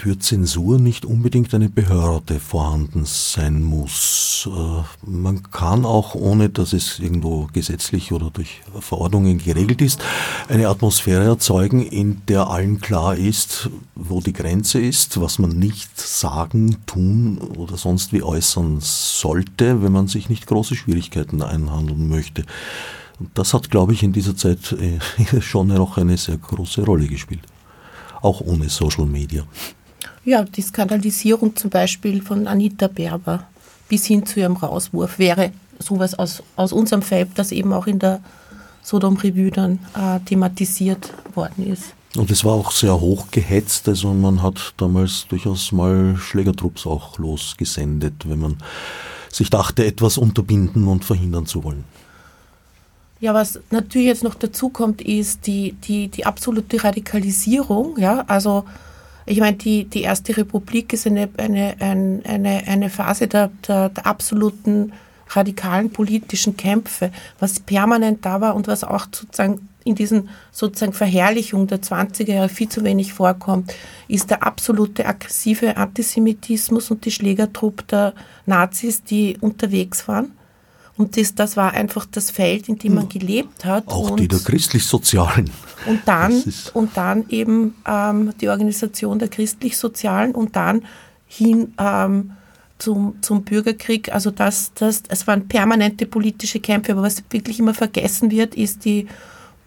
für 0.00 0.18
Zensur 0.18 0.78
nicht 0.78 1.04
unbedingt 1.04 1.52
eine 1.52 1.68
Behörde 1.68 2.40
vorhanden 2.40 3.04
sein 3.04 3.62
muss. 3.62 4.48
Äh, 4.50 4.82
man 5.06 5.42
kann 5.50 5.84
auch, 5.84 6.14
ohne 6.14 6.48
dass 6.48 6.72
es 6.72 6.98
irgendwo 6.98 7.48
gesetzlich 7.52 8.10
oder 8.10 8.30
durch 8.30 8.62
Verordnungen 8.80 9.36
geregelt 9.36 9.82
ist, 9.82 10.00
eine 10.48 10.68
Atmosphäre 10.68 11.24
erzeugen, 11.24 11.82
in 11.82 12.22
der 12.28 12.48
allen 12.48 12.80
klar 12.80 13.14
ist, 13.14 13.68
wo 13.94 14.22
die 14.22 14.32
Grenze 14.32 14.80
ist, 14.80 15.20
was 15.20 15.38
man 15.38 15.50
nicht 15.50 16.00
sagen, 16.00 16.78
tun 16.86 17.36
oder 17.36 17.76
sonst 17.76 18.14
wie 18.14 18.22
äußern 18.22 18.78
sollte, 18.80 19.82
wenn 19.82 19.92
man 19.92 20.08
sich 20.08 20.30
nicht 20.30 20.46
große 20.46 20.76
Schwierigkeiten 20.76 21.42
einhandeln 21.42 22.08
möchte. 22.08 22.46
Das 23.34 23.52
hat, 23.52 23.70
glaube 23.70 23.92
ich, 23.92 24.02
in 24.02 24.14
dieser 24.14 24.34
Zeit 24.34 24.72
äh, 24.72 25.40
schon 25.42 25.66
noch 25.66 25.98
eine 25.98 26.16
sehr 26.16 26.38
große 26.38 26.86
Rolle 26.86 27.06
gespielt. 27.06 27.42
Auch 28.22 28.40
ohne 28.40 28.70
Social 28.70 29.04
Media. 29.04 29.44
Ja, 30.30 30.44
die 30.44 30.62
Skandalisierung 30.62 31.56
zum 31.56 31.70
Beispiel 31.70 32.22
von 32.22 32.46
Anita 32.46 32.86
Berber 32.86 33.48
bis 33.88 34.06
hin 34.06 34.24
zu 34.24 34.38
ihrem 34.38 34.54
Rauswurf 34.54 35.18
wäre 35.18 35.50
sowas 35.80 36.16
aus, 36.16 36.44
aus 36.54 36.72
unserem 36.72 37.02
Feld, 37.02 37.30
das 37.34 37.50
eben 37.50 37.72
auch 37.72 37.88
in 37.88 37.98
der 37.98 38.20
Sodom 38.80 39.16
Revue 39.16 39.50
dann 39.50 39.80
äh, 39.96 40.20
thematisiert 40.20 41.12
worden 41.34 41.72
ist. 41.72 41.94
Und 42.14 42.30
es 42.30 42.44
war 42.44 42.52
auch 42.52 42.70
sehr 42.70 43.00
hoch 43.00 43.32
gehetzt, 43.32 43.88
also 43.88 44.14
man 44.14 44.40
hat 44.40 44.72
damals 44.76 45.26
durchaus 45.26 45.72
mal 45.72 46.16
Schlägertrupps 46.16 46.86
auch 46.86 47.18
losgesendet, 47.18 48.28
wenn 48.28 48.38
man 48.38 48.58
sich 49.32 49.50
dachte, 49.50 49.84
etwas 49.84 50.16
unterbinden 50.16 50.86
und 50.86 51.04
verhindern 51.04 51.46
zu 51.46 51.64
wollen. 51.64 51.82
Ja, 53.18 53.34
was 53.34 53.58
natürlich 53.72 54.06
jetzt 54.06 54.22
noch 54.22 54.36
dazu 54.36 54.68
kommt, 54.68 55.02
ist 55.02 55.48
die, 55.48 55.72
die, 55.72 56.06
die 56.06 56.24
absolute 56.24 56.84
Radikalisierung. 56.84 57.98
Ja, 57.98 58.22
also 58.28 58.64
ich 59.26 59.40
meine, 59.40 59.56
die, 59.56 59.84
die 59.84 60.02
Erste 60.02 60.36
Republik 60.36 60.92
ist 60.92 61.06
eine, 61.06 61.28
eine, 61.36 61.76
eine, 61.78 62.62
eine 62.66 62.90
Phase 62.90 63.28
der, 63.28 63.50
der, 63.66 63.90
der 63.90 64.06
absoluten 64.06 64.92
radikalen 65.28 65.90
politischen 65.90 66.56
Kämpfe, 66.56 67.12
was 67.38 67.60
permanent 67.60 68.24
da 68.24 68.40
war 68.40 68.54
und 68.56 68.66
was 68.66 68.84
auch 68.84 69.06
sozusagen 69.12 69.68
in 69.84 69.94
diesen 69.94 70.28
sozusagen 70.50 70.92
Verherrlichung 70.92 71.66
der 71.66 71.80
20er 71.80 72.32
Jahre 72.32 72.48
viel 72.48 72.68
zu 72.68 72.84
wenig 72.84 73.12
vorkommt, 73.12 73.72
ist 74.08 74.30
der 74.30 74.42
absolute 74.42 75.06
aggressive 75.06 75.76
Antisemitismus 75.76 76.90
und 76.90 77.04
die 77.04 77.10
Schlägertruppe 77.10 77.84
der 77.84 78.14
Nazis, 78.46 79.02
die 79.02 79.38
unterwegs 79.40 80.06
waren. 80.06 80.32
Und 81.00 81.16
das, 81.16 81.34
das 81.34 81.56
war 81.56 81.72
einfach 81.72 82.04
das 82.04 82.30
Feld, 82.30 82.68
in 82.68 82.78
dem 82.78 82.96
man 82.96 83.04
hm. 83.04 83.08
gelebt 83.08 83.64
hat. 83.64 83.88
Auch 83.88 84.10
und, 84.10 84.20
die 84.20 84.28
der 84.28 84.38
christlich-sozialen. 84.38 85.50
Und 85.86 86.00
dann, 86.04 86.44
und 86.74 86.94
dann 86.94 87.24
eben 87.30 87.74
ähm, 87.88 88.34
die 88.38 88.50
Organisation 88.50 89.18
der 89.18 89.28
christlich-sozialen 89.28 90.34
und 90.34 90.56
dann 90.56 90.82
hin 91.26 91.72
ähm, 91.80 92.32
zum, 92.76 93.16
zum 93.22 93.44
Bürgerkrieg. 93.44 94.12
Also 94.12 94.30
das, 94.30 94.72
das, 94.74 95.04
es 95.08 95.26
waren 95.26 95.48
permanente 95.48 96.04
politische 96.04 96.60
Kämpfe, 96.60 96.92
aber 96.92 97.00
was 97.00 97.24
wirklich 97.30 97.60
immer 97.60 97.72
vergessen 97.72 98.30
wird, 98.30 98.54
ist 98.54 98.84
die, 98.84 99.08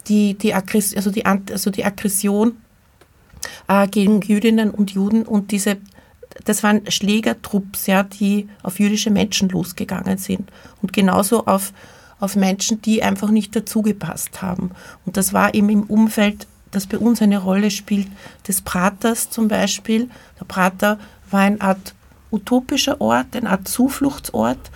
die, 0.08 0.36
die, 0.36 0.54
Aggress 0.54 0.96
also 0.96 1.10
die, 1.10 1.26
also 1.26 1.72
die 1.72 1.84
Aggression 1.84 2.58
äh, 3.68 3.88
gegen 3.88 4.22
Jüdinnen 4.22 4.70
und 4.70 4.92
Juden 4.92 5.24
und 5.24 5.50
diese 5.50 5.78
das 6.46 6.64
waren 6.64 6.90
Schlägertrupps, 6.90 7.88
ja, 7.88 8.04
die 8.04 8.50
auf 8.64 8.80
jüdische 8.80 9.12
Menschen 9.12 9.50
losgegangen 9.50 10.18
sind 10.18 10.52
und 10.82 10.94
genauso 10.94 11.46
auf, 11.46 11.74
auf 12.20 12.36
Menschen, 12.36 12.82
die 12.82 13.04
einfach 13.04 13.30
nicht 13.30 13.56
dazugepasst 13.56 14.42
haben. 14.42 14.72
Und 15.06 15.18
das 15.18 15.34
war 15.34 15.54
eben 15.54 15.70
im 15.70 15.84
Umfeld, 15.84 16.48
das 16.72 16.88
bei 16.88 16.98
uns 16.98 17.22
eine 17.22 17.38
Rolle 17.38 17.72
spielt, 17.72 18.08
des 18.48 18.62
Praters 18.62 19.30
zum 19.30 19.48
Beispiel. 19.48 20.10
Der 20.40 20.46
Prater 20.46 21.00
war 21.30 21.42
eine 21.42 21.62
Art 21.62 21.94
utopischer 22.32 23.00
Ort, 23.00 23.36
eine 23.36 23.50
Art 23.50 23.68
Zufluchtsort, 23.68 24.72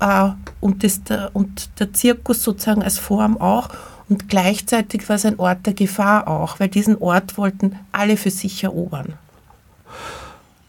äh, 0.00 0.30
und, 0.60 0.82
das, 0.84 1.04
der, 1.04 1.30
und 1.34 1.70
der 1.78 1.92
Zirkus 1.92 2.42
sozusagen 2.42 2.82
als 2.82 2.98
Form 2.98 3.40
auch. 3.40 3.68
Und 4.08 4.28
gleichzeitig 4.28 5.08
war 5.08 5.16
es 5.16 5.24
ein 5.24 5.38
Ort 5.38 5.66
der 5.66 5.74
Gefahr 5.74 6.28
auch, 6.28 6.60
weil 6.60 6.68
diesen 6.68 6.96
Ort 6.98 7.36
wollten 7.36 7.78
alle 7.92 8.16
für 8.16 8.30
sich 8.30 8.64
erobern. 8.64 9.14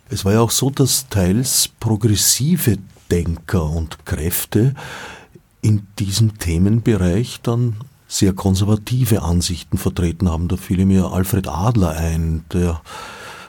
Es 0.10 0.26
war 0.26 0.34
ja 0.34 0.42
auch 0.42 0.52
so, 0.52 0.70
dass 0.70 1.08
teils 1.10 1.70
progressive 1.80 2.78
Denker 3.12 3.70
und 3.70 4.06
Kräfte 4.06 4.74
in 5.62 5.88
diesem 6.00 6.38
Themenbereich 6.38 7.42
dann 7.42 7.76
sehr 8.08 8.34
konservative 8.34 9.22
Ansichten 9.22 9.78
vertreten 9.78 10.30
haben. 10.30 10.48
Da 10.48 10.58
fiel 10.58 10.86
mir 10.86 11.12
Alfred 11.12 11.48
Adler 11.48 11.92
ein, 11.92 12.44
der 12.52 12.82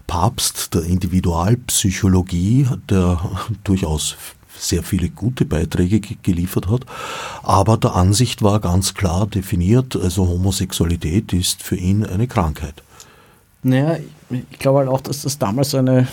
Papst 0.07 0.75
der 0.75 0.83
Individualpsychologie, 0.83 2.69
der 2.89 3.21
durchaus 3.65 4.17
sehr 4.59 4.83
viele 4.83 5.09
gute 5.09 5.45
Beiträge 5.45 6.01
geliefert 6.01 6.69
hat, 6.69 6.85
aber 7.43 7.77
der 7.77 7.95
Ansicht 7.95 8.43
war 8.43 8.61
ganz 8.61 8.95
klar 8.95 9.27
definiert, 9.27 9.97
also 9.97 10.29
Homosexualität 10.29 11.33
ist 11.33 11.63
für 11.63 11.77
ihn 11.77 12.05
eine 12.05 12.29
Krankheit. 12.29 12.75
Naja, 13.63 13.99
ich 14.31 14.59
glaube 14.59 14.81
halt 14.81 14.89
auch, 14.89 15.01
dass 15.01 15.23
das 15.23 15.39
damals 15.39 15.75
eine, 15.75 16.09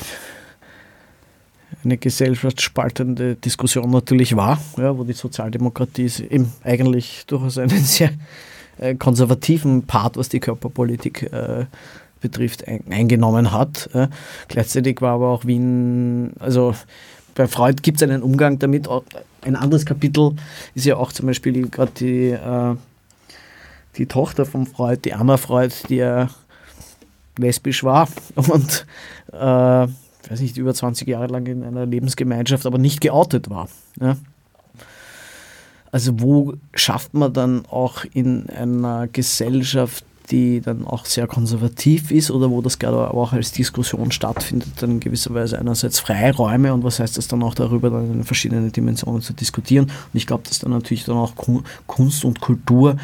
eine 1.83 1.97
gesellschaftsspaltende 1.97 3.35
Diskussion 3.35 3.89
natürlich 3.91 4.35
war, 4.35 4.59
ja, 4.77 4.97
wo 4.97 5.03
die 5.03 5.13
Sozialdemokratie 5.13 6.11
eben 6.29 6.51
eigentlich 6.63 7.25
durchaus 7.27 7.57
einen 7.57 7.69
sehr 7.83 8.11
äh, 8.77 8.95
konservativen 8.95 9.83
Part, 9.83 10.17
was 10.17 10.29
die 10.29 10.39
Körperpolitik 10.39 11.23
äh, 11.31 11.65
betrifft, 12.21 12.67
ein, 12.67 12.83
eingenommen 12.89 13.51
hat. 13.51 13.89
Äh. 13.93 14.07
Gleichzeitig 14.47 15.01
war 15.01 15.13
aber 15.13 15.29
auch 15.29 15.45
Wien, 15.45 16.33
also 16.39 16.73
bei 17.35 17.47
Freud 17.47 17.81
gibt 17.81 17.97
es 17.97 18.03
einen 18.03 18.23
Umgang 18.23 18.59
damit. 18.59 18.87
Ein 19.41 19.55
anderes 19.55 19.85
Kapitel 19.85 20.35
ist 20.73 20.85
ja 20.85 20.97
auch 20.97 21.11
zum 21.11 21.27
Beispiel 21.27 21.69
gerade 21.69 21.91
die, 21.99 22.29
äh, 22.29 22.75
die 23.97 24.07
Tochter 24.07 24.45
von 24.45 24.65
Freud, 24.65 25.01
die 25.05 25.13
Anna 25.13 25.37
Freud, 25.37 25.73
die 25.89 25.97
ja 25.97 26.29
lesbisch 27.37 27.83
war 27.83 28.07
und 28.35 28.85
äh, 29.31 29.87
weiß 30.31 30.41
nicht, 30.41 30.57
über 30.57 30.73
20 30.73 31.07
Jahre 31.07 31.27
lang 31.27 31.45
in 31.47 31.63
einer 31.63 31.85
Lebensgemeinschaft, 31.85 32.65
aber 32.65 32.77
nicht 32.77 33.01
geoutet 33.01 33.49
war. 33.49 33.69
Ja? 33.99 34.17
Also 35.91 36.19
wo 36.19 36.53
schafft 36.73 37.13
man 37.13 37.33
dann 37.33 37.65
auch 37.65 38.03
in 38.13 38.49
einer 38.49 39.07
Gesellschaft 39.07 40.03
die 40.29 40.61
dann 40.61 40.85
auch 40.85 41.05
sehr 41.05 41.27
konservativ 41.27 42.11
ist 42.11 42.31
oder 42.31 42.49
wo 42.51 42.61
das 42.61 42.79
gerade 42.79 43.13
auch 43.13 43.33
als 43.33 43.51
Diskussion 43.51 44.11
stattfindet, 44.11 44.69
dann 44.79 44.91
in 44.91 44.99
gewisser 44.99 45.33
Weise 45.33 45.57
einerseits 45.57 45.99
Freiräume 45.99 46.73
und 46.73 46.83
was 46.83 46.99
heißt 46.99 47.17
das 47.17 47.27
dann 47.27 47.43
auch 47.43 47.55
darüber, 47.55 47.89
dann 47.89 48.11
in 48.11 48.23
verschiedene 48.23 48.69
Dimensionen 48.69 49.21
zu 49.21 49.33
diskutieren. 49.33 49.85
Und 49.85 50.13
ich 50.13 50.27
glaube, 50.27 50.43
dass 50.47 50.59
dann 50.59 50.71
natürlich 50.71 51.05
dann 51.05 51.15
auch 51.15 51.33
Kunst 51.87 52.25
und 52.25 52.41
Kultur 52.41 52.97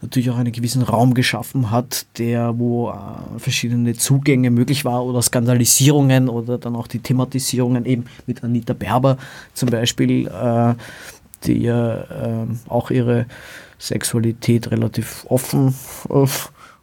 natürlich 0.00 0.30
auch 0.30 0.36
einen 0.36 0.52
gewissen 0.52 0.82
Raum 0.82 1.14
geschaffen 1.14 1.70
hat, 1.70 2.06
der, 2.18 2.58
wo 2.58 2.90
äh, 2.90 3.38
verschiedene 3.38 3.94
Zugänge 3.94 4.50
möglich 4.50 4.84
war 4.84 5.04
oder 5.04 5.22
Skandalisierungen 5.22 6.28
oder 6.28 6.58
dann 6.58 6.76
auch 6.76 6.86
die 6.86 7.00
Thematisierungen 7.00 7.84
eben 7.84 8.04
mit 8.26 8.44
Anita 8.44 8.74
Berber 8.74 9.18
zum 9.54 9.70
Beispiel, 9.70 10.28
äh, 10.28 10.74
die 11.44 11.62
ja 11.62 11.96
äh, 11.96 12.46
auch 12.68 12.90
ihre 12.90 13.26
Sexualität 13.78 14.70
relativ 14.70 15.24
offen 15.28 15.74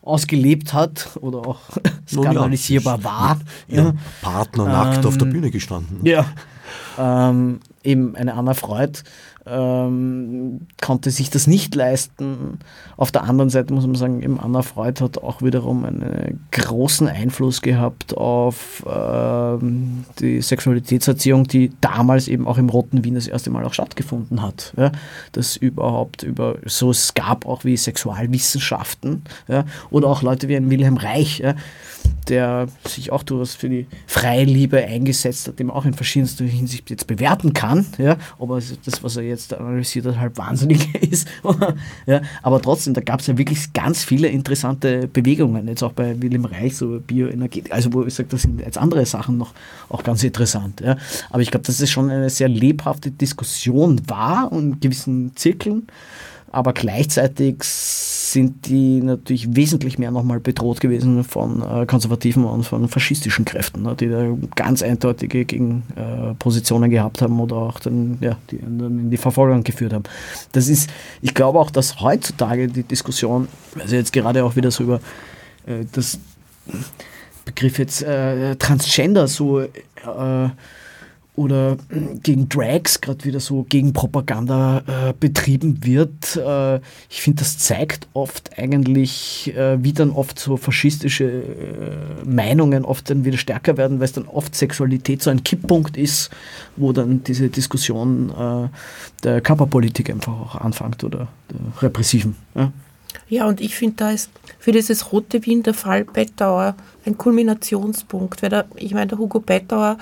ausgelebt 0.01 0.73
hat 0.73 1.17
oder 1.21 1.39
auch 1.39 1.59
skandalisierbar 2.07 3.03
war. 3.03 3.39
Ja, 3.67 3.93
Partner 4.21 4.65
nackt 4.65 4.97
ähm, 4.99 5.05
auf 5.07 5.17
der 5.17 5.27
ähm, 5.27 5.33
Bühne 5.33 5.51
gestanden. 5.51 5.99
Ja, 6.03 6.25
ähm, 6.97 7.59
eben 7.83 8.15
eine 8.15 8.35
Anna 8.35 8.53
Freud 8.53 9.03
ähm, 9.47 10.61
konnte 10.81 11.11
sich 11.11 11.29
das 11.29 11.47
nicht 11.47 11.75
leisten. 11.75 12.59
Auf 12.97 13.11
der 13.11 13.23
anderen 13.23 13.49
Seite 13.49 13.73
muss 13.73 13.85
man 13.85 13.95
sagen, 13.95 14.21
eben 14.23 14.39
Anna 14.39 14.61
Freud 14.61 15.03
hat 15.03 15.19
auch 15.19 15.41
wiederum 15.41 15.85
einen 15.85 16.45
großen 16.51 17.07
Einfluss 17.07 17.61
gehabt 17.61 18.17
auf 18.17 18.83
ähm, 18.87 20.05
die 20.19 20.41
Sexualitätserziehung, 20.41 21.45
die 21.45 21.71
damals 21.81 22.27
eben 22.27 22.47
auch 22.47 22.57
im 22.57 22.69
Roten 22.69 23.03
Wien 23.03 23.15
das 23.15 23.27
erste 23.27 23.49
Mal 23.51 23.65
auch 23.65 23.73
stattgefunden 23.73 24.41
hat. 24.41 24.73
Ja? 24.77 24.91
Das 25.31 25.57
überhaupt 25.57 26.23
über, 26.23 26.57
so 26.65 26.89
es 26.89 27.13
gab 27.13 27.45
auch 27.45 27.63
wie 27.63 27.77
Sexualwissenschaften 27.77 29.23
ja? 29.47 29.65
oder 29.91 30.07
auch 30.07 30.21
Leute 30.21 30.47
wie 30.47 30.55
ein 30.55 30.69
Wilhelm 30.69 30.97
Reich, 30.97 31.39
ja? 31.39 31.55
der 32.27 32.67
sich 32.87 33.11
auch 33.11 33.23
durchaus 33.23 33.53
für 33.55 33.69
die 33.69 33.87
freie 34.07 34.45
Liebe 34.45 34.83
eingesetzt 34.83 35.47
hat, 35.47 35.59
dem 35.59 35.69
auch 35.69 35.85
in 35.85 35.93
verschiedenster 35.93 36.45
Hinsicht 36.45 36.89
jetzt 36.89 37.07
bewerten 37.07 37.53
kann, 37.53 37.85
ja, 37.97 38.17
aber 38.39 38.59
das, 38.85 39.03
was 39.03 39.17
er 39.17 39.23
jetzt 39.23 39.34
analysiert 39.53 40.05
hat, 40.05 40.19
halt 40.19 40.37
wahnsinnig 40.37 40.93
ist. 41.11 41.27
ja, 42.05 42.21
aber 42.41 42.61
trotzdem, 42.61 42.93
da 42.93 43.01
gab 43.01 43.19
es 43.19 43.27
ja 43.27 43.37
wirklich 43.37 43.73
ganz 43.73 44.03
viele 44.03 44.27
interessante 44.27 45.07
Bewegungen, 45.07 45.67
jetzt 45.67 45.83
auch 45.83 45.93
bei 45.93 46.21
Wilhelm 46.21 46.45
Reich, 46.45 46.77
so 46.77 46.99
Bioenergie, 46.99 47.63
also 47.69 47.93
wo 47.93 48.03
ich 48.03 48.13
sage, 48.13 48.29
das 48.29 48.43
sind 48.43 48.61
jetzt 48.61 48.77
andere 48.77 49.05
Sachen 49.05 49.37
noch 49.37 49.53
auch 49.89 50.03
ganz 50.03 50.23
interessant. 50.23 50.81
Ja. 50.81 50.97
Aber 51.29 51.41
ich 51.41 51.51
glaube, 51.51 51.65
dass 51.65 51.79
es 51.79 51.89
schon 51.89 52.09
eine 52.09 52.29
sehr 52.29 52.49
lebhafte 52.49 53.11
Diskussion 53.11 54.01
war 54.07 54.51
in 54.51 54.79
gewissen 54.79 55.35
Zirkeln 55.35 55.87
aber 56.55 56.71
gleichzeitig 56.71 57.57
sind 58.35 58.67
die 58.67 59.01
natürlich 59.01 59.55
wesentlich 59.55 59.97
mehr 59.97 60.11
nochmal 60.11 60.41
bedroht 60.41 60.81
gewesen 60.81 61.23
von 61.23 61.61
äh, 61.61 61.85
konservativen 61.85 62.43
und 62.43 62.63
von 62.65 62.89
faschistischen 62.89 63.45
Kräften, 63.45 63.81
ne, 63.81 63.95
die 63.97 64.09
da 64.09 64.27
ganz 64.55 64.83
eindeutige 64.83 65.45
Gegenpositionen 65.45 66.91
äh, 66.91 66.95
gehabt 66.95 67.21
haben 67.21 67.39
oder 67.39 67.55
auch 67.55 67.79
dann, 67.79 68.17
ja, 68.19 68.37
die 68.51 68.59
dann 68.59 68.79
in 68.79 69.09
die 69.09 69.15
Verfolgung 69.15 69.63
geführt 69.63 69.93
haben. 69.93 70.03
Das 70.51 70.67
ist, 70.67 70.89
ich 71.21 71.33
glaube 71.33 71.59
auch, 71.59 71.71
dass 71.71 72.01
heutzutage 72.01 72.67
die 72.67 72.83
Diskussion, 72.83 73.47
also 73.79 73.95
jetzt 73.95 74.11
gerade 74.11 74.43
auch 74.43 74.57
wieder 74.57 74.69
so 74.69 74.83
über 74.83 74.99
äh, 75.65 75.85
das 75.93 76.19
Begriff 77.45 77.79
jetzt 77.79 78.03
äh, 78.03 78.57
Transgender 78.57 79.27
so 79.29 79.61
äh, 79.61 79.69
oder 81.35 81.77
gegen 82.23 82.47
Drags 82.47 83.01
gerade 83.01 83.25
wieder 83.25 83.39
so 83.39 83.63
gegen 83.67 83.93
Propaganda 83.93 84.83
äh, 84.87 85.13
betrieben 85.19 85.83
wird. 85.83 86.37
Äh, 86.37 86.77
ich 87.09 87.21
finde, 87.21 87.39
das 87.39 87.57
zeigt 87.57 88.07
oft 88.13 88.57
eigentlich, 88.57 89.53
äh, 89.55 89.83
wie 89.83 89.91
dann 89.91 90.11
oft 90.11 90.39
so 90.39 90.55
faschistische 90.55 91.25
äh, 91.25 92.25
Meinungen 92.25 92.85
oft 92.85 93.09
dann 93.09 93.25
wieder 93.25 93.37
stärker 93.37 93.75
werden, 93.77 93.99
weil 93.99 94.05
es 94.05 94.13
dann 94.13 94.27
oft 94.27 94.55
Sexualität 94.55 95.21
so 95.21 95.29
ein 95.29 95.43
Kipppunkt 95.43 95.97
ist, 95.97 96.29
wo 96.77 96.93
dann 96.93 97.23
diese 97.23 97.49
Diskussion 97.49 98.29
äh, 98.29 98.69
der 99.23 99.41
Körperpolitik 99.41 100.09
einfach 100.09 100.33
auch 100.33 100.55
anfängt 100.55 101.03
oder 101.03 101.27
der 101.51 101.83
repressiven. 101.83 102.35
Ja, 102.55 102.71
ja 103.27 103.47
und 103.47 103.59
ich 103.59 103.75
finde, 103.75 103.95
da 103.97 104.11
ist 104.11 104.29
für 104.57 104.71
dieses 104.71 105.11
Rote 105.11 105.45
Wien 105.45 105.63
der 105.63 105.73
Fall 105.73 106.05
Bettauer 106.05 106.75
ein 107.05 107.17
Kulminationspunkt, 107.17 108.41
weil 108.41 108.49
der, 108.49 108.65
ich 108.77 108.93
meine, 108.93 109.07
der 109.07 109.17
Hugo 109.17 109.41
Bettauer 109.41 109.97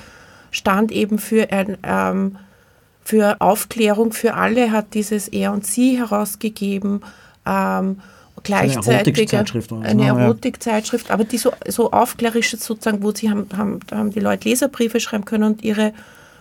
stand 0.53 0.91
eben 0.91 1.17
für, 1.17 1.51
ein, 1.51 1.77
ähm, 1.83 2.37
für 3.03 3.41
Aufklärung 3.41 4.13
für 4.13 4.35
alle, 4.35 4.71
hat 4.71 4.93
dieses 4.93 5.27
Er 5.27 5.51
und 5.51 5.65
Sie 5.65 5.97
herausgegeben. 5.97 7.01
Ähm, 7.45 7.97
gleichzeitig 8.43 8.87
eine 8.87 8.97
Erotikzeitschrift, 8.97 9.71
eine 9.73 10.05
Erotikzeitschrift, 10.05 11.11
aber 11.11 11.23
die 11.23 11.37
so, 11.37 11.51
so 11.67 11.91
aufklärisch 11.91 12.51
sozusagen, 12.51 13.01
wo 13.01 13.11
sie 13.11 13.29
haben, 13.29 13.47
haben, 13.55 13.79
haben 13.91 14.11
die 14.11 14.19
Leute 14.19 14.49
Leserbriefe 14.49 14.99
schreiben 14.99 15.25
können 15.25 15.43
und 15.43 15.63
ihre 15.63 15.93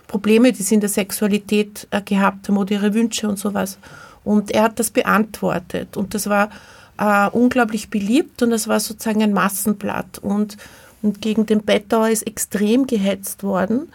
Probleme, 0.07 0.51
die 0.51 0.63
sie 0.63 0.75
in 0.75 0.81
der 0.81 0.89
Sexualität 0.89 1.87
äh, 1.91 2.01
gehabt 2.01 2.47
haben 2.47 2.57
oder 2.57 2.73
ihre 2.73 2.93
Wünsche 2.93 3.27
und 3.27 3.39
sowas. 3.39 3.77
Und 4.23 4.51
er 4.51 4.63
hat 4.63 4.79
das 4.79 4.91
beantwortet 4.91 5.97
und 5.97 6.13
das 6.13 6.27
war 6.29 6.49
äh, 6.97 7.29
unglaublich 7.29 7.89
beliebt 7.89 8.41
und 8.41 8.51
das 8.51 8.67
war 8.67 8.79
sozusagen 8.79 9.23
ein 9.23 9.33
Massenblatt 9.33 10.19
und 10.19 10.57
und 11.03 11.21
gegen 11.21 11.45
den 11.45 11.63
Bettauer 11.63 12.09
ist 12.09 12.25
extrem 12.25 12.87
gehetzt 12.87 13.43
worden. 13.43 13.89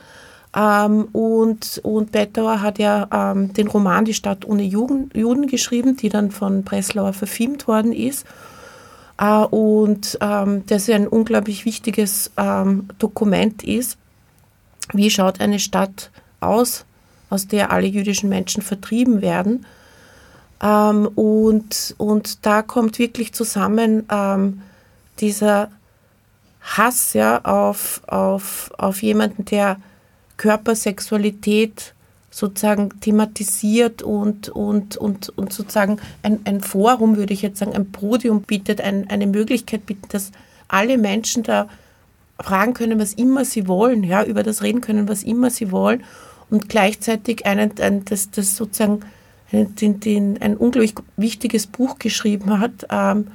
Ähm, 0.55 1.05
und, 1.13 1.81
und 1.83 2.13
Bettauer 2.13 2.61
hat 2.61 2.79
ja 2.79 3.09
ähm, 3.13 3.53
den 3.53 3.69
Roman 3.69 4.05
Die 4.05 4.15
Stadt 4.15 4.47
ohne 4.47 4.63
Juden, 4.63 5.11
Juden 5.15 5.47
geschrieben, 5.47 5.97
die 5.97 6.09
dann 6.09 6.31
von 6.31 6.63
Breslauer 6.63 7.13
verfilmt 7.13 7.67
worden 7.67 7.93
ist. 7.93 8.27
Äh, 9.19 9.45
und 9.45 10.19
ähm, 10.21 10.65
das 10.67 10.89
ein 10.89 11.09
unglaublich 11.09 11.65
wichtiges 11.65 12.31
ähm, 12.37 12.89
Dokument 12.99 13.63
ist. 13.63 13.99
Wie 14.93 15.11
schaut 15.11 15.41
eine 15.41 15.59
Stadt 15.59 16.11
aus, 16.41 16.85
aus 17.31 17.47
der 17.47 17.73
alle 17.73 17.87
jüdischen 17.87 18.29
Menschen 18.29 18.63
vertrieben 18.63 19.21
werden? 19.21 19.67
Ähm, 20.63 21.07
und, 21.15 21.95
und 21.99 22.47
da 22.47 22.63
kommt 22.63 22.99
wirklich 22.99 23.33
zusammen 23.33 24.05
ähm, 24.11 24.63
dieser 25.21 25.71
Hass 26.77 27.15
ja, 27.15 27.45
auf, 27.45 28.03
auf, 28.07 28.71
auf 28.77 29.03
jemanden, 29.03 29.45
der 29.45 29.79
Körpersexualität 30.37 31.95
sozusagen 32.31 33.01
thematisiert 33.01 34.03
und, 34.03 34.49
und, 34.49 34.97
und, 34.97 35.31
und 35.31 35.53
sozusagen 35.53 35.99
ein, 36.23 36.41
ein 36.45 36.61
Forum, 36.61 37.17
würde 37.17 37.33
ich 37.33 37.43
jetzt 37.43 37.59
sagen, 37.59 37.75
ein 37.75 37.91
Podium 37.91 38.43
bietet, 38.43 38.81
ein, 38.81 39.09
eine 39.11 39.27
Möglichkeit 39.27 39.87
bietet, 39.87 40.15
dass 40.15 40.33
alle 40.69 40.99
Menschen 40.99 41.43
da 41.43 41.69
fragen 42.41 42.75
können, 42.75 43.01
was 43.01 43.15
immer 43.15 43.45
sie 43.45 43.67
wollen, 43.67 44.05
ja, 44.05 44.23
über 44.23 44.43
das 44.43 44.63
reden 44.63 44.81
können, 44.81 45.09
was 45.09 45.23
immer 45.23 45.51
sie 45.51 45.73
wollen 45.73 46.05
und 46.51 46.69
gleichzeitig 46.69 47.47
einen, 47.47 47.73
ein, 47.81 48.05
das, 48.05 48.31
das 48.31 48.57
sozusagen 48.57 49.01
den, 49.51 50.01
den, 50.01 50.43
ein 50.43 50.57
unglaublich 50.57 50.95
wichtiges 51.17 51.67
Buch 51.67 51.99
geschrieben 51.99 52.61
hat, 52.61 52.87
ähm, 52.91 53.29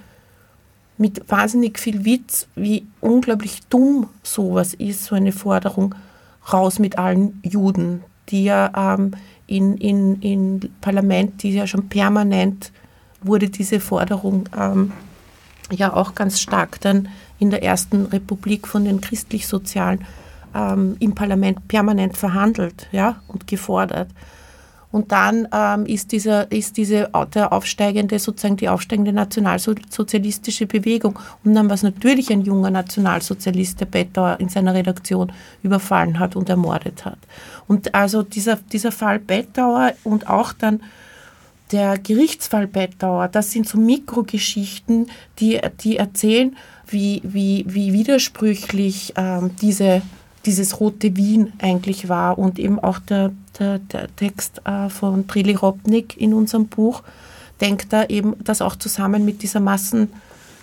mit 0.97 1.29
wahnsinnig 1.29 1.79
viel 1.79 2.05
Witz, 2.05 2.47
wie 2.55 2.85
unglaublich 3.01 3.61
dumm 3.69 4.07
sowas 4.21 4.73
ist, 4.73 5.05
so 5.05 5.15
eine 5.15 5.31
Forderung, 5.31 5.95
raus 6.51 6.79
mit 6.79 6.97
allen 6.97 7.39
Juden, 7.43 8.03
die 8.29 8.45
ja 8.45 8.95
ähm, 8.95 9.11
in, 9.47 9.77
in, 9.77 10.21
in 10.21 10.71
Parlament, 10.81 11.43
die 11.43 11.53
ja 11.53 11.67
schon 11.67 11.89
permanent 11.89 12.71
wurde 13.21 13.49
diese 13.49 13.79
Forderung 13.79 14.49
ähm, 14.57 14.91
ja 15.71 15.93
auch 15.93 16.13
ganz 16.15 16.39
stark 16.39 16.79
dann 16.81 17.07
in 17.39 17.49
der 17.49 17.63
ersten 17.63 18.05
Republik 18.05 18.67
von 18.67 18.85
den 18.85 19.01
christlich-sozialen 19.01 20.05
ähm, 20.53 20.95
im 20.99 21.15
Parlament 21.15 21.67
permanent 21.67 22.17
verhandelt 22.17 22.87
ja, 22.91 23.21
und 23.27 23.47
gefordert. 23.47 24.09
Und 24.93 25.11
dann 25.11 25.47
ähm, 25.51 25.87
ist, 25.87 26.11
dieser, 26.11 26.51
ist 26.51 26.77
diese 26.77 27.09
der 27.33 27.51
aufsteigende, 27.51 28.19
sozusagen 28.19 28.57
die 28.57 28.69
aufsteigende 28.69 29.11
nationalsozialistische 29.11 30.67
Bewegung. 30.67 31.17
Und 31.43 31.55
dann 31.55 31.67
war 31.67 31.73
es 31.73 31.81
natürlich 31.81 32.31
ein 32.31 32.41
junger 32.41 32.69
Nationalsozialist, 32.69 33.79
der 33.79 33.87
Bettauer 33.87 34.39
in 34.39 34.49
seiner 34.49 34.75
Redaktion 34.75 35.31
überfallen 35.63 36.19
hat 36.19 36.35
und 36.35 36.47
ermordet 36.47 37.05
hat. 37.05 37.17
Und 37.67 37.95
also 37.95 38.21
dieser, 38.21 38.57
dieser 38.71 38.91
Fall 38.91 39.17
Bettauer 39.17 39.93
und 40.03 40.29
auch 40.29 40.53
dann 40.53 40.83
der 41.71 41.97
Gerichtsfall 41.97 42.67
Bettauer, 42.67 43.29
das 43.29 43.51
sind 43.51 43.67
so 43.67 43.79
Mikrogeschichten, 43.79 45.09
die, 45.39 45.59
die 45.81 45.97
erzählen, 45.97 46.55
wie, 46.85 47.19
wie, 47.23 47.65
wie 47.67 47.93
widersprüchlich 47.93 49.13
ähm, 49.17 49.55
diese 49.59 50.03
dieses 50.45 50.79
rote 50.79 51.15
Wien 51.15 51.53
eigentlich 51.59 52.09
war 52.09 52.37
und 52.37 52.59
eben 52.59 52.79
auch 52.79 52.99
der, 52.99 53.31
der, 53.59 53.79
der 53.79 54.13
Text 54.15 54.61
äh, 54.65 54.89
von 54.89 55.27
Trilly 55.27 55.55
Robnik 55.55 56.17
in 56.17 56.33
unserem 56.33 56.67
Buch 56.67 57.03
denkt 57.61 57.93
da 57.93 58.05
eben 58.05 58.35
das 58.43 58.61
auch 58.61 58.75
zusammen 58.75 59.25
mit 59.25 59.41
dieser 59.41 59.59
Massen, 59.59 60.09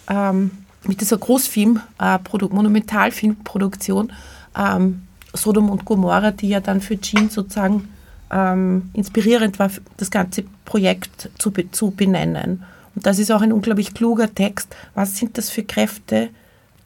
ähm, 0.09 0.51
mit 0.85 1.01
dieser 1.01 1.19
Großfilm, 1.19 1.81
äh, 2.01 2.19
Monumentalfilmproduktion 2.51 4.13
ähm, 4.57 5.03
Sodom 5.33 5.71
und 5.71 5.85
Gomorra, 5.85 6.33
die 6.33 6.49
ja 6.49 6.61
dann 6.61 6.81
für 6.81 7.01
Jean 7.01 7.31
sozusagen 7.31 7.89
ähm, 8.31 8.91
inspirierend 8.93 9.59
war, 9.59 9.71
das 9.97 10.11
ganze 10.11 10.45
Projekt 10.65 11.31
zu, 11.39 11.53
zu 11.71 11.91
benennen. 11.93 12.65
Und 12.95 13.07
das 13.07 13.19
ist 13.19 13.31
auch 13.31 13.41
ein 13.41 13.53
unglaublich 13.53 13.95
kluger 13.95 14.35
Text. 14.35 14.75
Was 14.95 15.17
sind 15.17 15.39
das 15.39 15.51
für 15.51 15.63
Kräfte, 15.63 16.31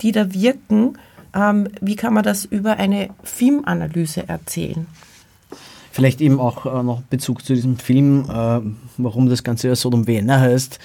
die 0.02 0.12
da 0.12 0.34
wirken? 0.34 0.98
ähm, 1.34 1.68
wie 1.80 1.96
kann 1.96 2.14
man 2.14 2.22
das 2.22 2.44
über 2.44 2.76
eine 2.76 3.10
Filmanalyse 3.22 4.28
erzählen? 4.28 4.86
Vielleicht 5.94 6.20
eben 6.20 6.40
auch 6.40 6.66
äh, 6.66 6.82
noch 6.82 7.02
Bezug 7.02 7.44
zu 7.44 7.54
diesem 7.54 7.78
Film, 7.78 8.24
äh, 8.28 8.60
warum 8.98 9.28
das 9.28 9.44
Ganze 9.44 9.68
ja 9.68 9.76
Sodom 9.76 10.08
Vienna 10.08 10.40
heißt. 10.40 10.80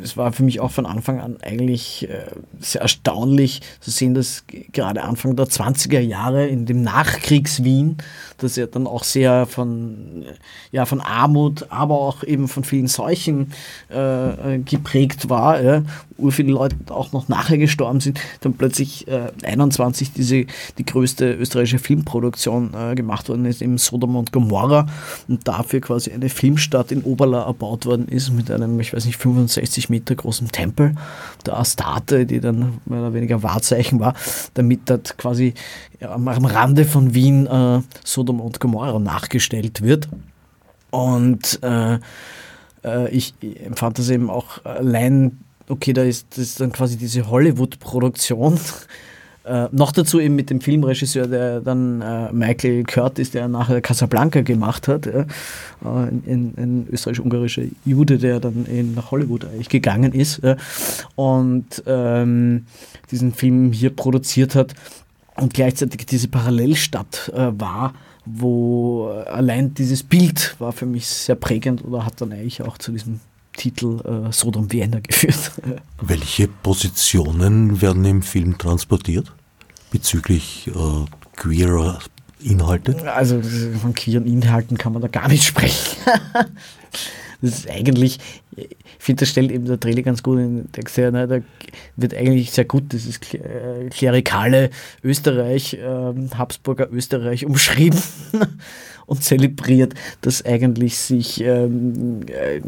Es 0.00 0.16
war 0.16 0.32
für 0.32 0.44
mich 0.44 0.60
auch 0.60 0.70
von 0.70 0.86
Anfang 0.86 1.18
an 1.18 1.38
eigentlich 1.42 2.08
äh, 2.08 2.26
sehr 2.60 2.82
erstaunlich 2.82 3.62
zu 3.80 3.90
sehen, 3.90 4.14
dass 4.14 4.44
gerade 4.46 5.02
Anfang 5.02 5.34
der 5.34 5.46
20er 5.46 5.98
Jahre 5.98 6.46
in 6.46 6.64
dem 6.64 6.82
Nachkriegs-Wien, 6.82 7.96
das 8.38 8.56
ja 8.56 8.66
dann 8.66 8.86
auch 8.86 9.04
sehr 9.04 9.46
von, 9.46 10.24
ja, 10.72 10.84
von 10.84 11.00
Armut, 11.00 11.66
aber 11.70 11.94
auch 11.94 12.22
eben 12.24 12.48
von 12.48 12.64
vielen 12.64 12.88
Seuchen 12.88 13.52
äh, 13.88 14.58
geprägt 14.58 15.30
war, 15.30 15.62
ja, 15.62 15.82
wo 16.16 16.30
viele 16.30 16.52
Leute 16.52 16.76
auch 16.88 17.12
noch 17.12 17.28
nachher 17.28 17.58
gestorben 17.58 18.00
sind, 18.00 18.20
dann 18.40 18.54
plötzlich 18.54 19.08
äh, 19.08 19.30
21 19.42 20.12
diese, 20.12 20.46
die 20.78 20.84
größte 20.84 21.32
österreichische 21.32 21.78
Filmproduktion 21.78 22.74
äh, 22.74 22.94
gemacht 22.94 23.28
worden 23.28 23.44
ist, 23.46 23.62
eben 23.62 23.78
Sodom 23.78 24.16
und 24.16 24.32
Gomorra 24.32 24.86
und 25.28 25.46
dafür 25.46 25.80
quasi 25.80 26.12
eine 26.12 26.28
Filmstadt 26.28 26.92
in 26.92 27.02
Oberla 27.02 27.44
erbaut 27.44 27.86
worden 27.86 28.08
ist 28.08 28.30
mit 28.32 28.50
einem, 28.50 28.78
ich 28.80 28.92
weiß 28.92 29.04
nicht, 29.04 29.16
65 29.16 29.86
50 29.86 29.90
Meter 29.90 30.14
großen 30.14 30.48
Tempel 30.48 30.94
der 31.44 31.58
Astarte, 31.58 32.26
die 32.26 32.40
dann 32.40 32.80
mehr 32.86 33.00
oder 33.00 33.14
weniger 33.14 33.42
Wahrzeichen 33.42 34.00
war, 34.00 34.14
damit 34.54 34.80
dort 34.86 35.16
quasi 35.18 35.54
am 36.00 36.44
Rande 36.44 36.84
von 36.84 37.14
Wien 37.14 37.46
äh, 37.46 37.80
Sodom 38.04 38.40
und 38.40 38.60
Gomorra 38.60 38.98
nachgestellt 38.98 39.82
wird. 39.82 40.08
Und 40.90 41.58
äh, 41.62 41.98
äh, 42.84 43.10
ich 43.10 43.34
empfand 43.64 43.98
das 43.98 44.10
eben 44.10 44.30
auch 44.30 44.64
allein, 44.64 45.38
okay, 45.68 45.92
da 45.92 46.02
ist, 46.02 46.38
das 46.38 46.54
dann 46.54 46.72
quasi 46.72 46.96
diese 46.96 47.28
Hollywood-Produktion. 47.28 48.58
Äh, 49.46 49.68
noch 49.70 49.92
dazu 49.92 50.18
eben 50.18 50.34
mit 50.34 50.50
dem 50.50 50.60
Filmregisseur, 50.60 51.28
der 51.28 51.60
dann 51.60 52.02
äh, 52.02 52.32
Michael 52.32 52.82
Curtis, 52.82 53.30
der 53.30 53.46
nachher 53.46 53.80
Casablanca 53.80 54.40
gemacht 54.40 54.88
hat, 54.88 55.06
ja, 55.06 55.20
äh, 55.20 56.08
ein, 56.08 56.88
österreichisch-ungarischer 56.90 57.62
Jude, 57.84 58.18
der 58.18 58.40
dann 58.40 58.66
in, 58.66 58.96
nach 58.96 59.12
Hollywood 59.12 59.44
eigentlich 59.44 59.68
gegangen 59.68 60.12
ist 60.12 60.42
ja, 60.42 60.56
und 61.14 61.80
ähm, 61.86 62.66
diesen 63.12 63.34
Film 63.34 63.70
hier 63.70 63.90
produziert 63.90 64.56
hat 64.56 64.74
und 65.36 65.54
gleichzeitig 65.54 66.06
diese 66.06 66.28
Parallelstadt 66.28 67.30
äh, 67.34 67.52
war, 67.58 67.94
wo 68.24 69.08
allein 69.08 69.74
dieses 69.74 70.02
Bild 70.02 70.56
war 70.58 70.72
für 70.72 70.86
mich 70.86 71.06
sehr 71.06 71.36
prägend 71.36 71.84
oder 71.84 72.04
hat 72.04 72.20
dann 72.20 72.32
eigentlich 72.32 72.62
auch 72.62 72.78
zu 72.78 72.92
diesem 72.92 73.20
Titel 73.56 74.00
äh, 74.04 74.32
Sodom 74.32 74.72
Vienna 74.72 75.00
geführt. 75.02 75.52
Welche 76.00 76.48
Positionen 76.48 77.80
werden 77.80 78.04
im 78.04 78.22
Film 78.22 78.58
transportiert 78.58 79.32
bezüglich 79.90 80.68
äh, 80.68 81.04
queerer 81.36 82.00
Inhalte? 82.40 83.12
Also 83.12 83.40
von 83.80 83.94
queeren 83.94 84.26
Inhalten 84.26 84.76
kann 84.76 84.92
man 84.92 85.02
da 85.02 85.08
gar 85.08 85.28
nicht 85.28 85.44
sprechen. 85.46 85.96
das 87.40 87.58
ist 87.58 87.70
eigentlich, 87.70 88.18
ich 88.56 88.76
finde, 89.06 89.20
das 89.20 89.30
stellt 89.30 89.50
eben 89.50 89.64
der 89.64 89.80
Trailer 89.80 90.02
ganz 90.02 90.22
gut 90.22 90.38
in 90.38 90.56
den 90.56 90.72
Text 90.72 90.96
her. 90.98 91.10
Ne? 91.10 91.26
Da 91.26 91.38
wird 91.96 92.14
eigentlich 92.14 92.50
sehr 92.50 92.64
gut 92.64 92.92
dieses 92.92 93.18
äh, 93.32 93.88
klerikale 93.88 94.70
Österreich, 95.02 95.74
äh, 95.74 96.14
Habsburger 96.36 96.92
Österreich 96.92 97.46
umschrieben 97.46 98.00
und 99.06 99.22
zelebriert, 99.22 99.94
das 100.20 100.44
eigentlich 100.44 100.98
sich 100.98 101.40
ähm, 101.40 102.22
äh, 102.26 102.60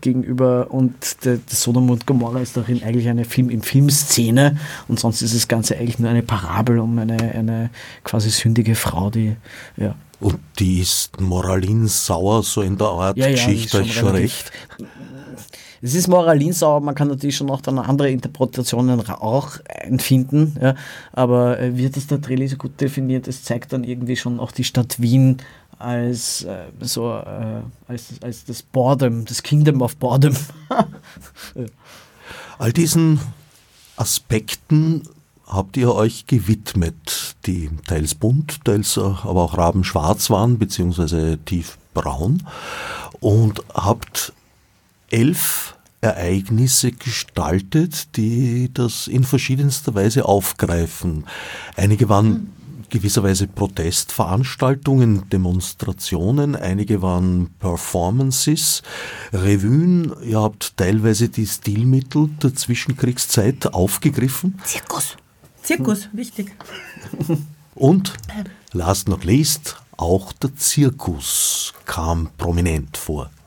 gegenüber 0.00 0.70
und 0.70 1.24
der, 1.24 1.36
der 1.36 1.56
Sodom 1.56 1.90
und 1.90 2.06
Gomorra 2.06 2.40
ist 2.40 2.56
darin 2.56 2.82
eigentlich 2.82 3.08
eine 3.08 3.24
Film 3.24 3.50
in 3.50 3.62
Filmszene 3.62 4.58
und 4.88 4.98
sonst 4.98 5.22
ist 5.22 5.34
das 5.34 5.48
Ganze 5.48 5.76
eigentlich 5.76 5.98
nur 5.98 6.10
eine 6.10 6.22
Parabel 6.22 6.78
um 6.78 6.98
eine, 6.98 7.18
eine 7.18 7.70
quasi 8.04 8.30
sündige 8.30 8.74
Frau, 8.74 9.10
die 9.10 9.36
ja. 9.76 9.94
Und 10.20 10.38
die 10.58 10.80
ist 10.80 11.20
moralinsauer, 11.20 12.42
so 12.42 12.62
in 12.62 12.76
der 12.76 12.88
Art 12.88 13.16
ja, 13.16 13.26
ja, 13.26 13.32
Geschichte 13.32 13.78
euch 13.78 13.94
schon 13.94 14.08
recht. 14.08 14.52
Es 15.82 15.94
ist 15.94 16.08
moralinsauer, 16.08 16.80
man 16.80 16.94
kann 16.94 17.08
natürlich 17.08 17.36
schon 17.36 17.46
noch 17.46 17.62
dann 17.62 17.78
andere 17.78 18.10
Interpretationen 18.10 19.00
auch 19.08 19.52
empfinden, 19.66 20.56
ja, 20.60 20.74
aber 21.12 21.58
äh, 21.58 21.74
wird 21.76 21.96
es 21.96 22.06
der 22.06 22.18
Dreh 22.18 22.46
so 22.46 22.56
gut 22.56 22.78
definiert, 22.82 23.26
es 23.26 23.44
zeigt 23.44 23.72
dann 23.72 23.82
irgendwie 23.84 24.16
schon 24.16 24.40
auch 24.40 24.52
die 24.52 24.64
Stadt 24.64 25.00
Wien 25.00 25.38
als 25.78 26.42
äh, 26.44 26.64
so 26.80 27.10
äh, 27.14 27.62
als, 27.88 28.08
als 28.20 28.44
das 28.44 28.62
Boredom, 28.62 29.24
das 29.24 29.42
Kingdom 29.42 29.80
of 29.80 29.96
Boredom. 29.96 30.36
All 32.58 32.72
diesen 32.74 33.18
Aspekten 33.96 35.02
habt 35.50 35.76
ihr 35.76 35.92
euch 35.94 36.26
gewidmet, 36.26 37.36
die 37.46 37.70
teils 37.86 38.14
bunt, 38.14 38.64
teils 38.64 38.96
äh, 38.96 39.00
aber 39.00 39.42
auch 39.42 39.58
rabenschwarz 39.58 40.30
waren, 40.30 40.58
beziehungsweise 40.58 41.38
tiefbraun, 41.44 42.44
und 43.20 43.62
habt 43.74 44.32
elf 45.10 45.76
Ereignisse 46.00 46.92
gestaltet, 46.92 48.16
die 48.16 48.70
das 48.72 49.06
in 49.06 49.24
verschiedenster 49.24 49.94
Weise 49.94 50.24
aufgreifen. 50.24 51.24
Einige 51.76 52.08
waren 52.08 52.52
gewisserweise 52.88 53.46
Protestveranstaltungen, 53.46 55.28
Demonstrationen, 55.30 56.56
einige 56.56 57.02
waren 57.02 57.50
Performances, 57.58 58.82
Revuen, 59.32 60.12
ihr 60.24 60.40
habt 60.40 60.76
teilweise 60.76 61.28
die 61.28 61.46
Stilmittel 61.46 62.28
der 62.42 62.54
Zwischenkriegszeit 62.54 63.72
aufgegriffen. 63.74 64.58
Zirkus. 64.64 65.16
Zirkus, 65.62 66.04
hm. 66.04 66.10
wichtig. 66.12 66.52
Und 67.74 68.12
last 68.72 69.08
not 69.08 69.24
least, 69.24 69.76
auch 69.96 70.32
der 70.32 70.54
Zirkus 70.56 71.72
kam 71.86 72.28
prominent 72.36 72.96
vor. 72.96 73.30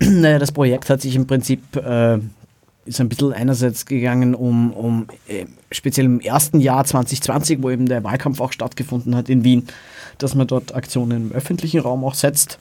Naja, 0.00 0.38
das 0.38 0.52
Projekt 0.52 0.90
hat 0.90 1.00
sich 1.02 1.16
im 1.16 1.26
Prinzip 1.26 1.74
äh, 1.74 2.20
ist 2.88 3.00
ein 3.00 3.08
bisschen 3.08 3.32
einerseits 3.32 3.84
gegangen 3.84 4.34
um, 4.34 4.72
um 4.72 5.06
äh, 5.28 5.46
speziell 5.70 6.06
im 6.06 6.20
ersten 6.20 6.60
Jahr 6.60 6.84
2020, 6.84 7.62
wo 7.62 7.70
eben 7.70 7.86
der 7.86 8.02
Wahlkampf 8.02 8.40
auch 8.40 8.52
stattgefunden 8.52 9.14
hat 9.14 9.28
in 9.28 9.44
Wien, 9.44 9.66
dass 10.16 10.34
man 10.34 10.46
dort 10.46 10.74
Aktionen 10.74 11.28
im 11.28 11.32
öffentlichen 11.32 11.80
Raum 11.80 12.04
auch 12.04 12.14
setzt. 12.14 12.58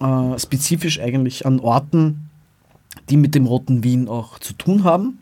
Äh, 0.00 0.38
spezifisch 0.38 1.00
eigentlich 1.00 1.46
an 1.46 1.60
Orten, 1.60 2.28
die 3.08 3.16
mit 3.16 3.34
dem 3.34 3.46
Roten 3.46 3.84
Wien 3.84 4.08
auch 4.08 4.38
zu 4.40 4.52
tun 4.54 4.84
haben. 4.84 5.18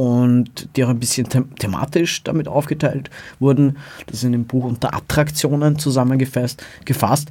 Und 0.00 0.70
die 0.76 0.84
auch 0.84 0.88
ein 0.88 0.98
bisschen 0.98 1.28
them 1.28 1.54
thematisch 1.56 2.24
damit 2.24 2.48
aufgeteilt 2.48 3.10
wurden. 3.38 3.76
Das 4.06 4.16
ist 4.16 4.24
in 4.24 4.32
dem 4.32 4.46
Buch 4.46 4.64
unter 4.64 4.94
Attraktionen 4.94 5.78
zusammengefasst. 5.78 6.64
Gefasst. 6.86 7.30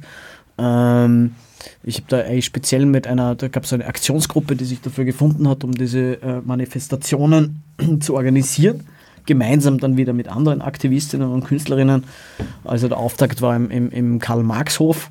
Ähm, 0.56 1.34
ich 1.82 1.96
habe 1.96 2.06
da 2.08 2.20
eigentlich 2.20 2.44
speziell 2.44 2.86
mit 2.86 3.08
einer, 3.08 3.34
da 3.34 3.48
gab 3.48 3.64
es 3.64 3.72
eine 3.72 3.86
Aktionsgruppe, 3.86 4.54
die 4.54 4.64
sich 4.64 4.80
dafür 4.80 5.04
gefunden 5.04 5.48
hat, 5.48 5.64
um 5.64 5.72
diese 5.72 6.22
äh, 6.22 6.42
Manifestationen 6.44 7.64
zu 8.00 8.14
organisieren. 8.14 8.84
Gemeinsam 9.26 9.78
dann 9.78 9.96
wieder 9.96 10.12
mit 10.12 10.28
anderen 10.28 10.62
Aktivistinnen 10.62 11.28
und 11.28 11.44
Künstlerinnen. 11.44 12.04
Also 12.62 12.86
der 12.86 12.98
Auftakt 12.98 13.42
war 13.42 13.56
im, 13.56 13.68
im, 13.72 13.90
im 13.90 14.18
Karl-Marx-Hof. 14.20 15.10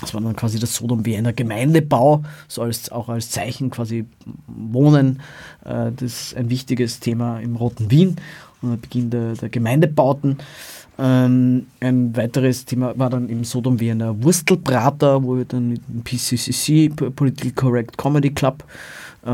Das 0.00 0.14
war 0.14 0.20
dann 0.20 0.36
quasi 0.36 0.58
das 0.58 0.74
Sodom 0.74 1.04
Wiener 1.04 1.32
Gemeindebau, 1.32 2.22
so 2.46 2.62
als, 2.62 2.90
auch 2.90 3.08
als 3.08 3.30
Zeichen 3.30 3.70
quasi 3.70 4.06
Wohnen. 4.46 5.20
Äh, 5.64 5.90
das 5.92 6.02
ist 6.02 6.36
ein 6.36 6.50
wichtiges 6.50 7.00
Thema 7.00 7.40
im 7.40 7.56
Roten 7.56 7.90
Wien 7.90 8.16
Beginn 8.62 9.10
der, 9.10 9.34
der 9.34 9.48
Gemeindebauten. 9.48 10.38
Ähm, 10.98 11.66
ein 11.80 12.16
weiteres 12.16 12.64
Thema 12.64 12.98
war 12.98 13.08
dann 13.08 13.28
im 13.28 13.44
Sodom 13.44 13.78
Wiener 13.78 14.20
Wurstelbrater, 14.22 15.22
wo 15.22 15.36
wir 15.36 15.44
dann 15.44 15.68
mit 15.68 15.82
dem 15.88 16.02
PCCC, 16.02 16.88
Political 16.88 17.52
Correct 17.52 17.96
Comedy 17.96 18.30
Club, 18.30 18.64
äh, 19.24 19.30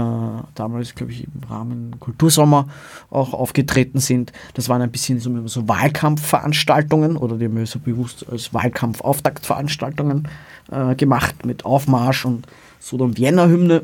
damals, 0.55 0.95
glaube 0.95 1.13
ich, 1.13 1.25
im 1.25 1.49
Rahmen 1.49 1.99
Kultursommer 2.01 2.69
auch 3.11 3.33
aufgetreten 3.33 3.99
sind. 3.99 4.33
Das 4.53 4.69
waren 4.69 4.83
ein 4.83 4.91
bisschen 4.91 5.21
so, 5.21 5.47
so 5.47 5.67
Wahlkampfveranstaltungen 5.67 7.17
oder 7.17 7.39
die 7.39 7.47
haben 7.47 7.57
wir 7.57 7.67
so 7.67 7.79
bewusst 7.79 8.27
als 8.31 8.53
Wahlkampfauftaktveranstaltungen 8.53 10.29
äh, 10.71 10.95
gemacht 10.97 11.47
mit 11.47 11.65
Aufmarsch 11.65 12.27
und 12.27 12.47
Sodom 12.79 13.17
Wiener 13.17 13.49
Hymne 13.49 13.83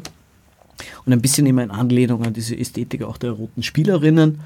und 1.07 1.12
ein 1.12 1.22
bisschen 1.22 1.46
immer 1.46 1.62
in 1.62 1.70
Anlehnung 1.70 2.26
an 2.26 2.35
diese 2.35 2.59
Ästhetik 2.59 3.03
auch 3.05 3.16
der 3.16 3.33
roten 3.33 3.62
Spielerinnen 3.62 4.40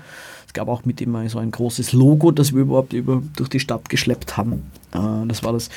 gab 0.55 0.69
auch 0.69 0.85
mit 0.85 1.01
immer 1.01 1.29
so 1.29 1.39
ein 1.39 1.51
großes 1.51 1.93
Logo, 1.93 2.31
das 2.31 2.55
wir 2.55 2.63
überhaupt 2.63 2.93
über, 2.93 3.23
durch 3.37 3.51
die 3.51 3.61
Stadt 3.61 3.89
geschleppt 3.89 4.37
haben. 4.37 4.71
Äh, 4.93 5.27
das 5.27 5.43
war 5.43 5.53
das, 5.53 5.69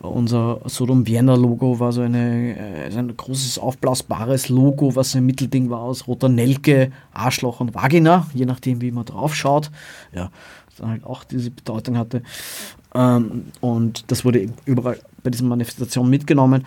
unser 0.00 0.60
Sodom 0.64 1.06
Vienna 1.06 1.34
Logo 1.34 1.78
war 1.80 1.92
so 1.92 2.00
eine, 2.00 2.56
äh, 2.56 2.96
ein 2.96 3.16
großes 3.16 3.58
aufblasbares 3.58 4.48
Logo, 4.48 4.94
was 4.96 5.16
ein 5.16 5.26
Mittelding 5.26 5.68
war 5.68 5.80
aus 5.80 6.06
roter 6.06 6.28
Nelke, 6.28 6.92
Arschloch 7.12 7.60
und 7.60 7.74
Vagina, 7.74 8.26
je 8.32 8.46
nachdem 8.46 8.80
wie 8.80 8.92
man 8.92 9.04
drauf 9.04 9.34
schaut. 9.34 9.70
Ja, 10.14 10.30
das 10.70 10.86
halt 10.86 11.04
auch 11.04 11.24
diese 11.24 11.50
Bedeutung 11.50 11.98
hatte. 11.98 12.22
Ähm, 12.94 13.46
und 13.60 14.10
das 14.10 14.24
wurde 14.24 14.48
überall 14.64 14.98
bei 15.22 15.30
dieser 15.30 15.44
Manifestation 15.44 16.08
mitgenommen. 16.08 16.66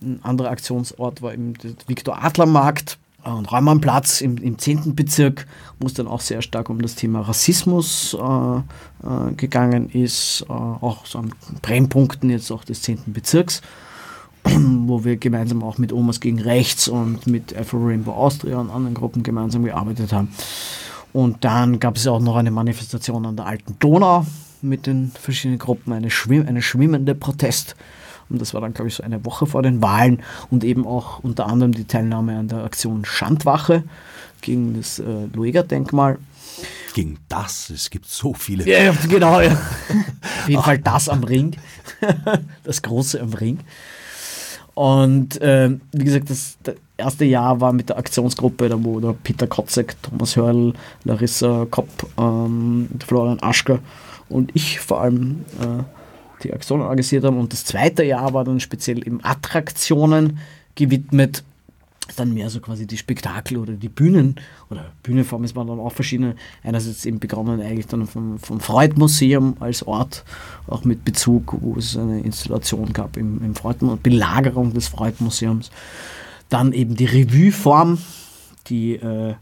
Ein 0.00 0.20
anderer 0.22 0.50
Aktionsort 0.50 1.22
war 1.22 1.32
eben 1.32 1.54
der 1.54 1.72
Viktor 1.88 2.22
Adler 2.22 2.46
Markt 2.46 2.98
und 3.34 3.50
Raumannplatz 3.50 4.20
im, 4.20 4.36
im 4.38 4.58
10. 4.58 4.94
Bezirk, 4.94 5.46
wo 5.78 5.86
es 5.86 5.94
dann 5.94 6.06
auch 6.06 6.20
sehr 6.20 6.42
stark 6.42 6.70
um 6.70 6.80
das 6.82 6.94
Thema 6.94 7.20
Rassismus 7.20 8.14
äh, 8.14 8.56
äh, 8.58 9.32
gegangen 9.36 9.88
ist, 9.90 10.44
äh, 10.48 10.52
auch 10.52 11.06
so 11.06 11.18
an 11.18 11.32
Brennpunkten 11.62 12.30
jetzt 12.30 12.50
auch 12.50 12.64
des 12.64 12.82
10. 12.82 13.00
Bezirks, 13.06 13.62
wo 14.44 15.04
wir 15.04 15.16
gemeinsam 15.16 15.62
auch 15.62 15.78
mit 15.78 15.92
Omas 15.92 16.20
gegen 16.20 16.40
Rechts 16.40 16.88
und 16.88 17.26
mit 17.26 17.56
Afro 17.56 17.78
Rainbow 17.78 18.12
Austria 18.12 18.58
und 18.58 18.70
anderen 18.70 18.94
Gruppen 18.94 19.22
gemeinsam 19.22 19.64
gearbeitet 19.64 20.12
haben. 20.12 20.30
Und 21.12 21.44
dann 21.44 21.80
gab 21.80 21.96
es 21.96 22.06
auch 22.06 22.20
noch 22.20 22.36
eine 22.36 22.50
Manifestation 22.50 23.24
an 23.26 23.36
der 23.36 23.46
Alten 23.46 23.76
Donau 23.78 24.26
mit 24.60 24.86
den 24.86 25.10
verschiedenen 25.10 25.58
Gruppen, 25.58 25.92
eine, 25.92 26.10
schwimm 26.10 26.46
eine 26.46 26.62
schwimmende 26.62 27.14
Protest 27.14 27.76
und 28.30 28.40
das 28.40 28.54
war 28.54 28.60
dann, 28.60 28.74
glaube 28.74 28.88
ich, 28.88 28.94
so 28.94 29.02
eine 29.02 29.24
Woche 29.24 29.46
vor 29.46 29.62
den 29.62 29.82
Wahlen 29.82 30.22
und 30.50 30.64
eben 30.64 30.86
auch 30.86 31.20
unter 31.20 31.46
anderem 31.46 31.72
die 31.72 31.84
Teilnahme 31.84 32.38
an 32.38 32.48
der 32.48 32.64
Aktion 32.64 33.04
Schandwache 33.04 33.84
gegen 34.40 34.74
das 34.74 34.98
äh, 34.98 35.26
Lueger-Denkmal. 35.32 36.18
Gegen 36.94 37.18
das, 37.28 37.70
es 37.70 37.90
gibt 37.90 38.06
so 38.06 38.34
viele. 38.34 38.66
Ja, 38.68 38.92
genau, 39.08 39.40
ja. 39.40 39.52
Auf 40.42 40.48
jeden 40.48 40.62
Fall 40.62 40.78
das 40.78 41.08
am 41.08 41.22
Ring. 41.22 41.56
das 42.64 42.82
große 42.82 43.20
am 43.20 43.32
Ring. 43.32 43.60
Und 44.74 45.40
äh, 45.40 45.70
wie 45.92 46.04
gesagt, 46.04 46.30
das, 46.30 46.56
das, 46.62 46.76
erste 46.96 47.24
Jahr 47.24 47.60
war 47.60 47.72
mit 47.72 47.88
der 47.88 47.98
Aktionsgruppe, 47.98 48.68
da 48.68 48.76
wo 48.82 49.00
der 49.00 49.12
Peter 49.12 49.46
Kotzek, 49.46 49.96
Thomas 50.02 50.36
Hörl, 50.36 50.72
Larissa 51.04 51.66
Kopp, 51.70 51.88
ähm, 52.18 52.88
Florian 53.06 53.38
Aschker 53.40 53.78
und 54.28 54.50
ich 54.54 54.80
vor 54.80 55.00
allem 55.00 55.44
äh, 55.60 55.82
die 56.42 56.52
Aktionen 56.52 56.82
organisiert 56.82 57.24
haben. 57.24 57.38
Und 57.38 57.52
das 57.52 57.64
zweite 57.64 58.04
Jahr 58.04 58.32
war 58.34 58.44
dann 58.44 58.60
speziell 58.60 58.98
eben 58.98 59.20
Attraktionen 59.22 60.38
gewidmet. 60.74 61.42
Dann 62.16 62.32
mehr 62.32 62.48
so 62.48 62.60
quasi 62.60 62.86
die 62.86 62.96
Spektakel 62.96 63.58
oder 63.58 63.74
die 63.74 63.90
Bühnen 63.90 64.36
oder 64.70 64.92
Bühnenform 65.02 65.44
ist 65.44 65.54
man 65.54 65.66
dann 65.66 65.78
auch 65.78 65.92
verschiedene. 65.92 66.36
Einerseits 66.62 67.04
eben 67.04 67.18
begonnen 67.18 67.60
eigentlich 67.60 67.86
dann 67.86 68.06
vom, 68.06 68.38
vom 68.38 68.60
Freud-Museum 68.60 69.58
als 69.60 69.86
Ort, 69.86 70.24
auch 70.68 70.84
mit 70.84 71.04
Bezug, 71.04 71.54
wo 71.60 71.76
es 71.76 71.98
eine 71.98 72.20
Installation 72.20 72.94
gab 72.94 73.18
im, 73.18 73.44
im 73.44 73.54
Freud 73.54 73.84
Belagerung 74.02 74.72
des 74.72 74.88
Freud-Museums. 74.88 75.70
Dann 76.48 76.72
eben 76.72 76.96
die 76.96 77.04
Revue-Form, 77.04 77.98
die, 78.68 78.94
äh, 78.94 79.34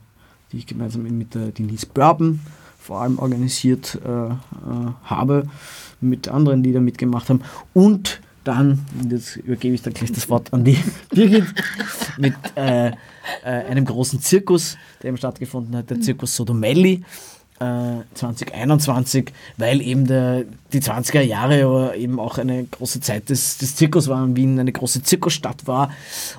die 0.51 0.59
ich 0.59 0.67
gemeinsam 0.67 1.03
mit 1.05 1.37
der 1.37 1.53
Denise 1.53 1.87
Bourbon 1.87 2.41
vor 2.87 3.01
allem 3.01 3.19
organisiert 3.19 3.99
äh, 4.05 4.09
äh, 4.09 4.33
habe 5.05 5.49
mit 6.01 6.29
anderen, 6.29 6.63
die 6.63 6.73
da 6.73 6.81
mitgemacht 6.81 7.29
haben. 7.29 7.43
Und 7.75 8.21
dann, 8.45 8.85
jetzt 9.11 9.37
übergebe 9.37 9.75
ich 9.75 9.83
dann 9.83 9.93
gleich 9.93 10.13
das 10.13 10.29
Wort 10.29 10.53
an 10.53 10.63
die 10.63 10.79
Birgit, 11.11 11.47
mit 12.17 12.35
äh, 12.55 12.89
äh, 12.89 12.93
einem 13.43 13.85
großen 13.85 14.21
Zirkus, 14.21 14.77
der 15.03 15.09
eben 15.09 15.17
stattgefunden 15.17 15.75
hat, 15.75 15.91
der 15.91 16.01
Zirkus 16.01 16.37
Sodomelli. 16.37 17.03
2021, 17.59 19.29
äh, 19.29 19.33
weil 19.57 19.81
eben 19.81 20.07
der, 20.07 20.45
die 20.73 20.81
20er 20.81 21.23
Jahre 21.23 21.97
eben 21.97 22.21
auch 22.21 22.39
eine 22.39 22.65
große 22.65 23.01
Zeit 23.01 23.31
des, 23.31 23.59
des 23.59 23.75
Zirkus 23.77 24.09
war 24.09 24.23
und 24.23 24.37
Wien 24.37 24.61
eine 24.61 24.73
große 24.73 25.03
Zirkusstadt 25.03 25.67
war 25.67 25.91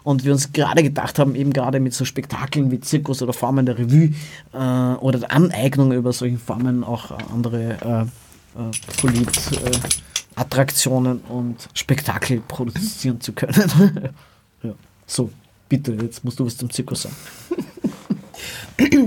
und 0.03 0.23
wir 0.25 0.31
uns 0.31 0.53
gerade 0.53 0.83
gedacht 0.83 1.17
haben, 1.17 1.33
eben 1.35 1.53
gerade 1.53 1.79
mit 1.79 1.95
so 1.95 2.05
Spektakeln 2.05 2.69
wie 2.71 2.79
Zirkus 2.79 3.23
oder 3.23 3.33
Formen 3.33 3.65
der 3.65 3.79
Revue 3.79 4.13
äh, 4.53 4.93
oder 4.99 5.17
der 5.19 5.31
Aneignung 5.31 5.91
über 5.91 6.13
solche 6.13 6.37
Formen 6.37 6.83
auch 6.83 7.09
andere 7.33 8.07
äh, 8.55 8.57
äh, 8.57 8.71
Polit-Attraktionen 8.97 11.21
äh, 11.27 11.31
und 11.31 11.69
Spektakel 11.73 12.41
produzieren 12.47 13.19
zu 13.21 13.33
können. 13.33 13.53
ja. 14.63 14.73
So, 15.07 15.31
bitte, 15.67 15.93
jetzt 15.93 16.23
musst 16.23 16.39
du 16.39 16.45
was 16.45 16.57
zum 16.57 16.69
Zirkus 16.69 17.01
sagen. 17.03 17.15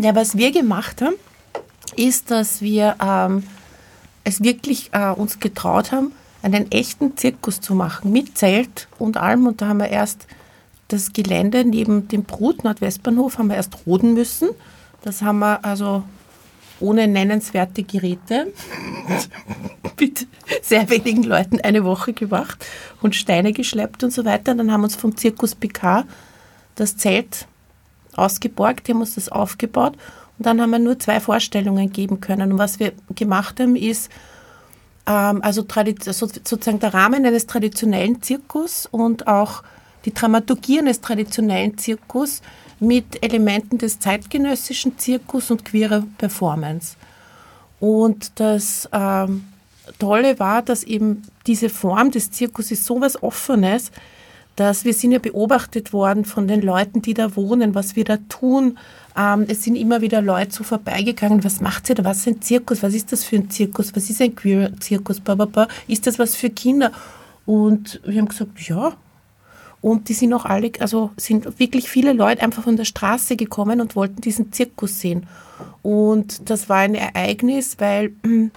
Ja, 0.02 0.16
was 0.16 0.36
wir 0.36 0.50
gemacht 0.50 1.00
haben, 1.00 1.14
ist, 1.96 2.30
dass 2.30 2.60
wir 2.62 2.96
ähm, 3.02 3.44
es 4.24 4.42
wirklich 4.42 4.90
äh, 4.92 5.10
uns 5.10 5.40
getraut 5.40 5.92
haben, 5.92 6.12
einen 6.42 6.70
echten 6.70 7.16
Zirkus 7.16 7.60
zu 7.60 7.74
machen, 7.74 8.12
mit 8.12 8.38
Zelt 8.38 8.88
und 8.98 9.16
allem. 9.16 9.46
Und 9.46 9.60
da 9.60 9.68
haben 9.68 9.78
wir 9.78 9.88
erst 9.88 10.26
das 10.88 11.12
Gelände 11.12 11.64
neben 11.64 12.08
dem 12.08 12.24
Brut 12.24 12.64
Nordwestbahnhof 12.64 13.38
haben 13.38 13.48
wir 13.48 13.56
erst 13.56 13.86
roden 13.86 14.14
müssen. 14.14 14.48
Das 15.02 15.22
haben 15.22 15.38
wir 15.38 15.64
also 15.64 16.02
ohne 16.80 17.06
nennenswerte 17.06 17.82
Geräte 17.82 18.52
mit 20.00 20.26
sehr 20.62 20.88
wenigen 20.88 21.22
Leuten 21.22 21.60
eine 21.60 21.84
Woche 21.84 22.12
gemacht 22.12 22.64
und 23.02 23.14
Steine 23.14 23.52
geschleppt 23.52 24.02
und 24.02 24.12
so 24.12 24.24
weiter. 24.24 24.52
Und 24.52 24.58
dann 24.58 24.72
haben 24.72 24.80
wir 24.80 24.86
uns 24.86 24.96
vom 24.96 25.16
Zirkus 25.16 25.54
PK 25.54 26.04
das 26.74 26.96
Zelt 26.96 27.46
ausgeborgt, 28.16 28.88
haben 28.88 29.00
uns 29.00 29.14
das 29.14 29.28
aufgebaut 29.28 29.96
und 30.40 30.46
dann 30.46 30.58
haben 30.62 30.70
wir 30.70 30.78
nur 30.78 30.98
zwei 30.98 31.20
Vorstellungen 31.20 31.92
geben 31.92 32.22
können. 32.22 32.52
Und 32.52 32.58
was 32.58 32.80
wir 32.80 32.92
gemacht 33.14 33.60
haben, 33.60 33.76
ist 33.76 34.10
ähm, 35.06 35.42
also 35.42 35.66
sozusagen 35.68 36.80
der 36.80 36.94
Rahmen 36.94 37.26
eines 37.26 37.46
traditionellen 37.46 38.22
Zirkus 38.22 38.88
und 38.90 39.26
auch 39.26 39.62
die 40.06 40.14
Dramaturgie 40.14 40.78
eines 40.78 41.02
traditionellen 41.02 41.76
Zirkus 41.76 42.40
mit 42.78 43.22
Elementen 43.22 43.76
des 43.76 43.98
zeitgenössischen 43.98 44.96
Zirkus 44.96 45.50
und 45.50 45.66
queerer 45.66 46.04
Performance. 46.16 46.96
Und 47.78 48.40
das 48.40 48.88
ähm, 48.92 49.44
Tolle 49.98 50.38
war, 50.38 50.62
dass 50.62 50.84
eben 50.84 51.20
diese 51.46 51.68
Form 51.68 52.12
des 52.12 52.30
Zirkus 52.30 52.70
ist 52.70 52.86
so 52.86 52.98
was 52.98 53.22
Offenes, 53.22 53.90
dass 54.56 54.86
wir 54.86 54.94
sind 54.94 55.12
ja 55.12 55.18
beobachtet 55.18 55.92
worden 55.92 56.24
von 56.24 56.48
den 56.48 56.62
Leuten, 56.62 57.02
die 57.02 57.12
da 57.12 57.36
wohnen, 57.36 57.74
was 57.74 57.94
wir 57.94 58.04
da 58.04 58.16
tun. 58.30 58.78
Ähm, 59.16 59.46
es 59.48 59.64
sind 59.64 59.76
immer 59.76 60.00
wieder 60.00 60.22
Leute 60.22 60.52
so 60.52 60.64
vorbeigegangen, 60.64 61.42
was 61.44 61.60
macht 61.60 61.86
sie 61.86 61.94
da, 61.94 62.04
was 62.04 62.18
ist 62.18 62.26
ein 62.28 62.42
Zirkus, 62.42 62.82
was 62.82 62.94
ist 62.94 63.12
das 63.12 63.24
für 63.24 63.36
ein 63.36 63.50
Zirkus, 63.50 63.94
was 63.94 64.08
ist 64.08 64.20
ein 64.20 64.34
queer 64.34 64.72
Zirkus, 64.80 65.20
ist 65.88 66.06
das 66.06 66.18
was 66.18 66.36
für 66.36 66.50
Kinder? 66.50 66.92
Und 67.46 68.00
wir 68.04 68.20
haben 68.20 68.28
gesagt, 68.28 68.60
ja, 68.60 68.96
und 69.80 70.08
die 70.08 70.14
sind 70.14 70.32
auch 70.34 70.44
alle, 70.44 70.70
also 70.80 71.10
sind 71.16 71.58
wirklich 71.58 71.88
viele 71.88 72.12
Leute 72.12 72.42
einfach 72.42 72.62
von 72.64 72.76
der 72.76 72.84
Straße 72.84 73.36
gekommen 73.36 73.80
und 73.80 73.96
wollten 73.96 74.20
diesen 74.20 74.52
Zirkus 74.52 75.00
sehen. 75.00 75.26
Und 75.82 76.50
das 76.50 76.68
war 76.68 76.78
ein 76.78 76.94
Ereignis, 76.94 77.76
weil 77.78 78.12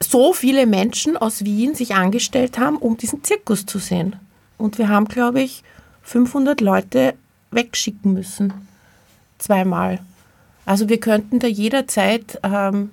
so 0.00 0.32
viele 0.32 0.66
Menschen 0.66 1.16
aus 1.16 1.44
Wien 1.44 1.74
sich 1.74 1.94
angestellt 1.94 2.58
haben, 2.58 2.76
um 2.76 2.96
diesen 2.96 3.24
Zirkus 3.24 3.66
zu 3.66 3.78
sehen. 3.78 4.16
Und 4.56 4.78
wir 4.78 4.88
haben, 4.88 5.06
glaube 5.06 5.42
ich, 5.42 5.64
500 6.02 6.60
Leute 6.60 7.14
wegschicken 7.50 8.12
müssen. 8.12 8.52
Zweimal. 9.38 10.00
Also 10.66 10.88
wir 10.88 10.98
könnten 10.98 11.38
da 11.38 11.46
jederzeit 11.46 12.40
ähm, 12.42 12.90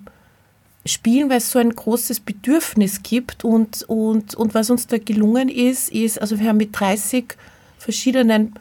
spielen, 0.85 1.29
weil 1.29 1.37
es 1.37 1.51
so 1.51 1.59
ein 1.59 1.71
großes 1.71 2.19
Bedürfnis 2.21 3.03
gibt. 3.03 3.45
Und, 3.45 3.83
und, 3.83 4.35
und 4.35 4.53
was 4.53 4.69
uns 4.69 4.87
da 4.87 4.97
gelungen 4.97 5.49
ist, 5.49 5.89
ist, 5.91 6.21
also 6.21 6.39
wir 6.39 6.49
haben 6.49 6.57
mit 6.57 6.77
30 6.77 7.35
verschiedenen 7.77 8.53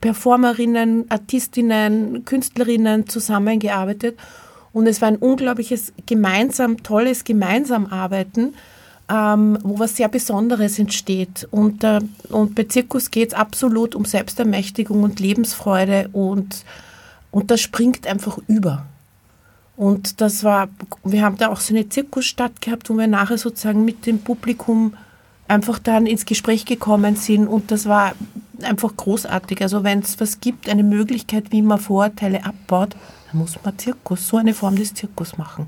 Performerinnen, 0.00 1.10
Artistinnen, 1.10 2.24
Künstlerinnen 2.24 3.08
zusammengearbeitet. 3.08 4.18
Und 4.72 4.86
es 4.86 5.00
war 5.00 5.08
ein 5.08 5.16
unglaubliches 5.16 5.92
gemeinsam, 6.06 6.82
tolles 6.82 7.24
Gemeinsamarbeiten, 7.24 8.54
ähm, 9.10 9.58
wo 9.62 9.78
was 9.78 9.96
sehr 9.96 10.08
Besonderes 10.08 10.78
entsteht. 10.78 11.46
Und, 11.50 11.84
äh, 11.84 12.00
und 12.30 12.54
bei 12.54 12.64
Zirkus 12.64 13.10
geht 13.10 13.28
es 13.28 13.34
absolut 13.34 13.94
um 13.94 14.06
Selbstermächtigung 14.06 15.02
und 15.02 15.20
Lebensfreude 15.20 16.08
und, 16.12 16.64
und 17.32 17.50
das 17.50 17.60
springt 17.60 18.06
einfach 18.06 18.38
über. 18.46 18.86
Und 19.76 20.20
das 20.20 20.44
war, 20.44 20.68
wir 21.02 21.22
haben 21.22 21.38
da 21.38 21.48
auch 21.48 21.58
so 21.58 21.74
eine 21.74 21.88
Zirkusstadt 21.88 22.60
gehabt, 22.60 22.88
wo 22.88 22.96
wir 22.96 23.08
nachher 23.08 23.38
sozusagen 23.38 23.84
mit 23.84 24.06
dem 24.06 24.20
Publikum 24.20 24.94
einfach 25.48 25.78
dann 25.78 26.06
ins 26.06 26.24
Gespräch 26.24 26.64
gekommen 26.64 27.16
sind 27.16 27.48
und 27.48 27.70
das 27.70 27.86
war 27.86 28.14
einfach 28.62 28.94
großartig. 28.96 29.60
Also 29.62 29.82
wenn 29.82 30.00
es 30.00 30.20
was 30.20 30.40
gibt, 30.40 30.68
eine 30.68 30.84
Möglichkeit, 30.84 31.50
wie 31.50 31.62
man 31.62 31.80
Vorurteile 31.80 32.44
abbaut, 32.44 32.94
dann 33.30 33.40
muss 33.40 33.58
man 33.64 33.76
Zirkus, 33.78 34.28
so 34.28 34.36
eine 34.36 34.54
Form 34.54 34.76
des 34.76 34.94
Zirkus 34.94 35.36
machen. 35.36 35.66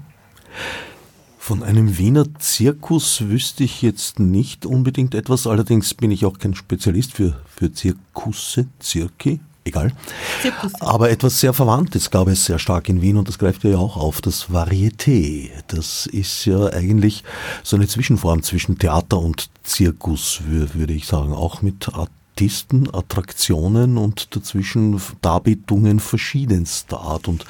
Von 1.38 1.62
einem 1.62 1.98
Wiener 1.98 2.26
Zirkus 2.38 3.20
wüsste 3.28 3.64
ich 3.64 3.82
jetzt 3.82 4.18
nicht 4.18 4.64
unbedingt 4.64 5.14
etwas, 5.14 5.46
allerdings 5.46 5.92
bin 5.92 6.10
ich 6.10 6.24
auch 6.24 6.38
kein 6.38 6.54
Spezialist 6.54 7.12
für, 7.12 7.38
für 7.54 7.72
Zirkusse, 7.72 8.66
Zirki, 8.78 9.40
egal. 9.64 9.92
Aber 10.80 11.10
etwas 11.10 11.40
sehr 11.40 11.52
Verwandtes 11.52 12.10
gab 12.10 12.28
es 12.28 12.44
sehr 12.44 12.58
stark 12.58 12.88
in 12.88 13.02
Wien 13.02 13.16
und 13.16 13.28
das 13.28 13.38
greift 13.38 13.64
ja 13.64 13.78
auch 13.78 13.96
auf, 13.96 14.20
das 14.20 14.50
Varieté. 14.50 15.50
Das 15.68 16.06
ist 16.06 16.44
ja 16.44 16.66
eigentlich 16.66 17.24
so 17.62 17.76
eine 17.76 17.88
Zwischenform 17.88 18.42
zwischen 18.42 18.78
Theater 18.78 19.18
und 19.18 19.48
Zirkus, 19.62 20.42
würde 20.46 20.92
ich 20.92 21.06
sagen, 21.06 21.32
auch 21.32 21.62
mit 21.62 21.88
Artisten, 21.94 22.92
Attraktionen 22.92 23.96
und 23.96 24.34
dazwischen 24.36 25.00
Darbietungen 25.22 26.00
verschiedenster 26.00 27.00
Art. 27.00 27.28
Und 27.28 27.44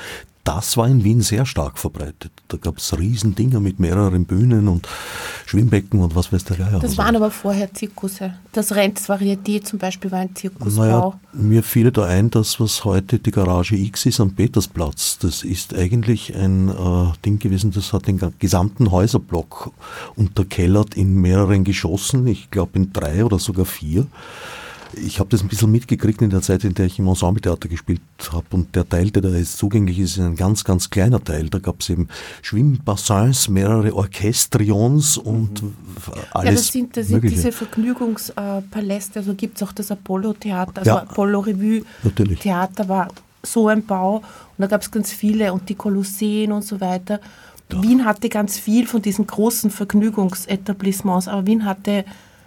das 0.45 0.77
war 0.77 0.87
in 0.87 1.03
Wien 1.05 1.23
sehr 1.23 1.47
stark 1.47 1.79
verbreitet. 1.79 2.31
Da 2.49 2.59
gab 2.59 2.77
es 2.77 2.97
Riesendinger 2.97 3.61
mit 3.61 3.81
mehreren 3.81 4.27
Bühnen 4.27 4.69
und 4.69 4.87
Schwimmbecken 5.47 6.01
und 6.01 6.15
was 6.15 6.33
weiß 6.33 6.45
der 6.45 6.59
Geier. 6.59 6.79
Das 6.81 6.99
waren 6.99 7.17
aber 7.17 7.31
vorher 7.31 7.73
Zirkusse. 7.73 8.35
Das 8.53 8.75
Renz 8.75 9.09
Varieté 9.09 9.63
zum 9.63 9.79
Beispiel 9.79 10.13
war 10.13 10.21
ein 10.21 10.37
Zirkusbau. 10.37 10.83
Naja, 10.83 11.21
mir 11.33 11.63
fiel 11.63 11.91
da 11.91 12.05
ein, 12.05 12.31
dass 12.31 12.61
was 12.61 12.85
heute 12.85 13.19
die 13.19 13.31
Garage 13.31 13.75
X 13.75 14.05
ist 14.05 14.21
am 14.21 14.35
Petersplatz, 14.35 15.19
das 15.19 15.43
ist 15.43 15.75
eigentlich 15.75 16.35
ein 16.37 16.69
äh, 16.69 17.13
Ding 17.25 17.39
gewesen, 17.39 17.71
das 17.71 17.95
hat 17.95 18.07
den 18.07 18.21
gesamten 18.39 18.91
Häuserblock 18.91 19.73
unterkellert 20.15 20.95
in 20.95 21.15
mehreren 21.15 21.65
Geschossen, 21.65 22.27
ich 22.27 22.51
glaube 22.51 22.73
in 22.75 22.93
drei 22.93 23.25
oder 23.25 23.39
sogar 23.39 23.65
vier 23.65 24.07
ich 24.97 25.21
habe 25.21 25.31
das 25.31 25.43
ein 25.43 25.49
bisschen 25.49 25.71
mitgekriegt 25.71 26.23
in 26.23 26.31
der 26.31 26.43
Zeit, 26.43 26.65
in 26.65 26.75
der 26.75 26.87
ich 26.87 26.99
im 26.99 27.09
Ensembletheater 27.09 27.69
gespielt 27.69 28.01
habe. 28.33 28.45
Und 28.51 28.75
der 28.75 28.89
Teil, 28.89 29.11
der 29.11 29.23
da 29.23 29.29
jetzt 29.31 29.57
zugänglich 29.57 29.99
ist, 29.99 30.17
ist 30.17 30.21
ein 30.21 30.37
ganz, 30.37 30.65
ganz 30.65 30.91
kleiner 30.91 31.23
Teil. 31.23 31.49
Da 31.49 31.59
gab 31.59 31.81
es 31.81 31.91
eben 31.91 32.09
Schwimmbassins, 32.43 33.49
mehrere 33.49 33.95
Orchestrions 33.95 35.19
und 35.19 35.63
mhm. 35.63 35.75
alles. 36.33 36.45
Ja, 36.45 36.53
das 36.53 36.69
sind, 36.69 36.97
das 36.97 37.09
sind 37.09 37.23
diese 37.23 37.53
Vergnügungspaläste. 37.53 39.21
Also 39.21 39.35
gibt 39.35 39.57
es 39.57 39.63
auch 39.63 39.73
das 39.73 39.91
Apollo-Theater, 39.91 40.79
also 40.79 40.91
ja, 40.91 41.03
Apollo-Revue-Theater 41.03 42.89
war 42.89 43.09
so 43.43 43.69
ein 43.69 43.85
Bau. 43.85 44.17
Und 44.17 44.25
da 44.59 44.67
gab 44.67 44.83
es 44.83 44.91
ganz 44.91 45.13
viele 45.13 45.53
und 45.53 45.69
die 45.69 45.75
Kolosseen 45.75 46.53
und 46.53 46.65
so 46.65 46.81
weiter. 46.81 47.21
Ja. 47.73 47.83
Wien 47.83 48.05
hatte 48.05 48.29
ganz 48.29 48.59
viel 48.59 48.87
von 48.87 49.03
diesen 49.03 49.27
großen 49.27 49.71
Vergnügungsetablissements, 49.71 51.29
aber 51.29 51.47
Wien 51.47 51.65
hatte 51.65 52.05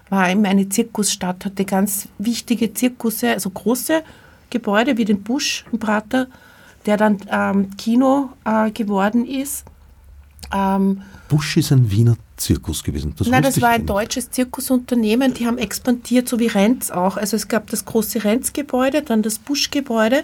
war 0.10 0.30
eben 0.30 0.46
eine 0.46 0.70
Zirkusstadt, 0.70 1.46
hatte 1.46 1.66
ganz 1.66 2.08
wichtige 2.18 2.74
Zirkusse, 2.74 3.32
also 3.32 3.50
große 3.50 4.04
Gebäude 4.50 4.98
wie 4.98 5.06
den 5.06 5.24
Busch 5.24 5.66
im 5.72 5.80
Prater, 5.80 6.28
der 6.86 6.98
dann 6.98 7.18
ähm, 7.30 7.76
Kino 7.78 8.30
äh, 8.46 8.72
geworden 8.72 9.26
ist. 9.26 9.66
Ähm, 10.54 11.02
Busch 11.28 11.58
ist 11.58 11.72
ein 11.72 11.92
Wiener 11.92 12.16
Zirkus 12.38 12.84
gewesen. 12.84 13.14
Das 13.18 13.28
Nein, 13.28 13.44
das 13.44 13.62
war 13.62 13.70
ein 13.70 13.86
deutsches 13.86 14.30
Zirkusunternehmen, 14.30 15.34
die 15.34 15.48
haben 15.48 15.58
expandiert, 15.58 16.30
so 16.30 16.40
wie 16.40 16.48
Renz 16.48 16.92
auch. 16.92 17.18
Also 17.18 17.36
es 17.36 17.48
gab 17.48 17.70
das 17.70 17.84
große 17.84 18.24
Renz-Gebäude, 18.24 19.02
dann 19.02 19.24
das 19.24 19.40
Busch-Gebäude, 19.40 20.24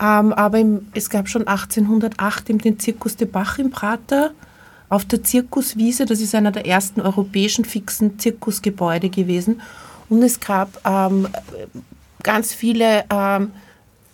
ähm, 0.00 0.32
aber 0.32 0.58
im, 0.58 0.88
es 0.92 1.08
gab 1.08 1.28
schon 1.28 1.46
1808 1.46 2.50
eben 2.50 2.58
den 2.58 2.78
Zirkus 2.78 3.16
de 3.16 3.28
Bach 3.28 3.58
im 3.58 3.70
Prater 3.70 4.32
auf 4.90 5.06
der 5.06 5.24
Zirkuswiese. 5.24 6.04
Das 6.04 6.20
ist 6.20 6.34
einer 6.34 6.52
der 6.52 6.66
ersten 6.66 7.00
europäischen 7.00 7.64
fixen 7.64 8.18
Zirkusgebäude 8.18 9.08
gewesen. 9.08 9.62
Und 10.10 10.22
es 10.22 10.40
gab 10.40 10.80
ähm, 10.84 11.28
ganz 12.22 12.52
viele 12.52 13.04
ähm, 13.10 13.52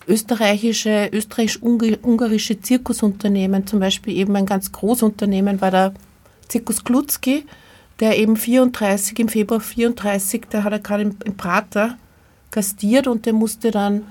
österreichische, 0.07 1.09
österreichisch-ungarische 1.13 2.61
Zirkusunternehmen. 2.61 3.67
Zum 3.67 3.81
Beispiel 3.81 4.17
eben 4.17 4.37
ein 4.37 4.47
ganz 4.47 4.71
großes 4.71 5.03
Unternehmen 5.03 5.61
war 5.61 5.71
der 5.71 5.95
Zirkus 6.49 6.85
Klutzki, 6.85 7.45
der 7.99 8.19
eben 8.19 8.37
34, 8.37 9.19
im 9.19 9.29
Februar 9.29 9.61
34, 9.61 10.43
der 10.53 10.63
hat 10.63 10.73
er 10.73 10.79
gerade 10.79 11.03
im, 11.03 11.17
im 11.25 11.37
Prater 11.37 11.97
gastiert 12.51 13.09
und 13.09 13.27
der 13.27 13.33
musste 13.33 13.71
dann 13.71 14.05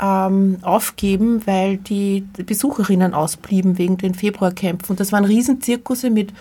ähm, 0.00 0.58
aufgeben, 0.62 1.42
weil 1.46 1.76
die 1.76 2.24
Besucherinnen 2.44 3.14
ausblieben 3.14 3.78
wegen 3.78 3.98
den 3.98 4.14
Februarkämpfen. 4.14 4.90
Und 4.90 5.00
das 5.00 5.12
waren 5.12 5.24
Riesenzirkusse 5.24 6.10
mit, 6.10 6.32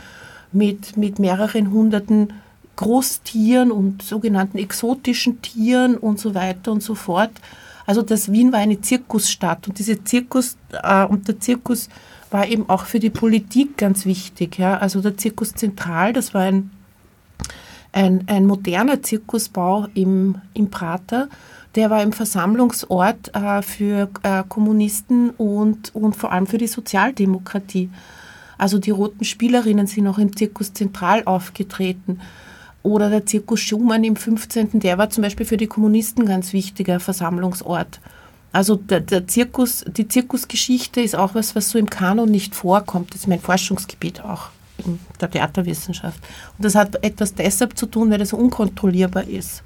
mit, 0.52 0.98
mit 0.98 1.20
mehreren 1.20 1.72
hunderten 1.72 2.34
Großtieren 2.76 3.72
und 3.72 4.02
sogenannten 4.02 4.58
exotischen 4.58 5.42
Tieren 5.42 5.98
und 5.98 6.20
so 6.20 6.34
weiter 6.34 6.72
und 6.72 6.82
so 6.82 6.96
fort. 6.96 7.32
Also 7.86 8.02
das 8.02 8.32
Wien 8.32 8.52
war 8.52 8.60
eine 8.60 8.82
Zirkusstadt 8.82 9.68
und 9.68 9.78
diese 9.78 10.04
Zirkus 10.04 10.58
äh, 10.82 11.06
und 11.06 11.28
der 11.28 11.40
Zirkus 11.40 11.90
war 12.32 12.48
eben 12.48 12.70
auch 12.70 12.86
für 12.86 13.00
die 13.00 13.10
Politik 13.10 13.78
ganz 13.78 14.06
wichtig. 14.06 14.58
Ja? 14.58 14.78
Also 14.78 15.02
der 15.02 15.18
Zirkus 15.18 15.54
Zentral, 15.54 16.14
das 16.14 16.34
war 16.34 16.44
ein, 16.44 16.72
ein, 17.92 18.24
ein 18.28 18.46
moderner 18.46 19.04
Zirkusbau 19.04 19.88
im, 19.94 20.36
im 20.54 20.70
Prater 20.70 21.28
der 21.76 21.90
war 21.90 22.04
im 22.04 22.12
Versammlungsort 22.12 23.34
äh, 23.34 23.62
für 23.62 24.10
äh, 24.24 24.44
Kommunisten 24.48 25.30
und, 25.32 25.96
und 25.96 26.16
vor 26.16 26.32
allem 26.32 26.48
für 26.48 26.58
die 26.58 26.68
Sozialdemokratie. 26.68 27.90
Also 28.58 28.78
die 28.78 28.92
roten 28.92 29.24
Spielerinnen 29.24 29.88
sind 29.88 30.08
auch 30.08 30.18
im 30.18 30.36
Zirkus 30.36 30.74
Zentral 30.74 31.24
aufgetreten. 31.26 32.20
Oder 32.84 33.10
der 33.10 33.26
Zirkus 33.26 33.60
Schumann 33.60 34.04
im 34.04 34.16
15., 34.16 34.80
der 34.80 34.98
war 34.98 35.10
zum 35.10 35.24
Beispiel 35.24 35.46
für 35.46 35.58
die 35.58 35.68
Kommunisten 35.68 36.26
ganz 36.26 36.52
wichtiger 36.52 37.00
Versammlungsort. 37.00 38.00
Also 38.52 38.76
der, 38.76 39.00
der, 39.00 39.28
Zirkus, 39.28 39.86
die 39.88 40.08
Zirkusgeschichte 40.08 41.00
ist 41.00 41.16
auch 41.16 41.36
was, 41.36 41.56
was 41.56 41.70
so 41.70 41.80
im 41.80 41.90
Kanon 41.90 42.30
nicht 42.30 42.54
vorkommt. 42.54 43.12
Das 43.14 43.22
ist 43.22 43.28
mein 43.28 43.40
Forschungsgebiet 43.40 44.22
auch 44.22 44.50
in 44.84 45.00
der 45.22 45.32
Theaterwissenschaft. 45.32 46.20
Und 46.58 46.66
das 46.66 46.76
hat 46.76 47.04
etwas 47.04 47.34
deshalb 47.34 47.78
zu 47.78 47.86
tun, 47.86 48.12
weil 48.12 48.18
das 48.18 48.34
unkontrollierbar 48.34 49.24
ist 49.24 49.64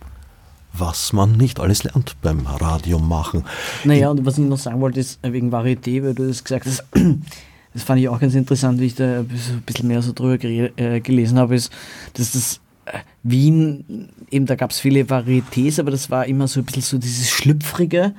was 0.78 1.14
man 1.14 1.34
nicht 1.34 1.60
alles 1.60 1.84
lernt 1.84 2.16
beim 2.22 2.46
Radio 2.46 3.00
machen. 3.00 3.46
Naja, 3.84 4.10
und 4.10 4.26
was 4.26 4.38
ich 4.38 4.46
noch 4.46 4.58
sagen 4.58 4.82
wollte, 4.82 5.00
ist 5.00 5.20
wegen 5.24 5.54
Varieté, 5.54 6.04
weil 6.04 6.16
du 6.16 6.28
das 6.28 6.44
gesagt 6.44 6.66
hast, 6.66 6.84
das 7.74 7.84
fand 7.84 8.00
ich 8.00 8.10
auch 8.10 8.20
ganz 8.20 8.36
interessant, 8.36 8.80
wie 8.80 8.86
ich 8.86 8.96
da 8.96 9.20
ein 9.20 9.64
bisschen 9.66 9.88
mehr 9.88 10.02
so 10.02 10.14
drüber 10.14 10.44
äh, 10.44 11.00
gelesen 11.02 11.38
habe, 11.38 11.56
ist, 11.56 11.72
dass 12.14 12.32
das 12.34 12.60
äh, 12.86 13.00
Wien, 13.24 14.10
eben 14.32 14.46
da 14.46 14.56
gab 14.56 14.72
es 14.72 14.80
viele 14.80 15.04
Varietés, 15.04 15.80
aber 15.80 15.92
das 15.92 16.10
war 16.10 16.26
immer 16.26 16.48
so 16.48 16.62
ein 16.62 16.66
bisschen 16.66 16.82
so 16.82 16.98
dieses 16.98 17.30
Schlüpfrige, 17.30 18.14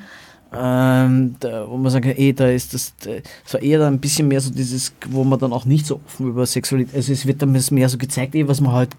ähm, 0.59 1.37
wo 1.69 1.77
man 1.77 1.91
sagt, 1.91 2.07
ey, 2.07 2.33
da 2.33 2.49
ist 2.49 2.75
das, 2.75 2.95
das 3.01 3.55
war 3.55 3.63
eher 3.63 3.87
ein 3.87 3.99
bisschen 3.99 4.29
mehr 4.29 4.41
so 4.41 4.51
dieses, 4.51 4.93
wo 5.09 5.25
man 5.25 5.39
dann 5.39 5.53
auch 5.53 5.65
nicht 5.65 5.87
so 5.87 6.01
offen 6.05 6.29
über 6.29 6.47
Sexualität, 6.47 6.95
also 6.95 7.13
es 7.13 7.27
wird 7.27 7.43
dann 7.43 7.53
mehr 7.53 7.89
so 7.89 7.99
gezeigt, 7.99 8.35
ey, 8.35 8.47
was 8.49 8.61
man 8.61 8.73
halt 8.73 8.91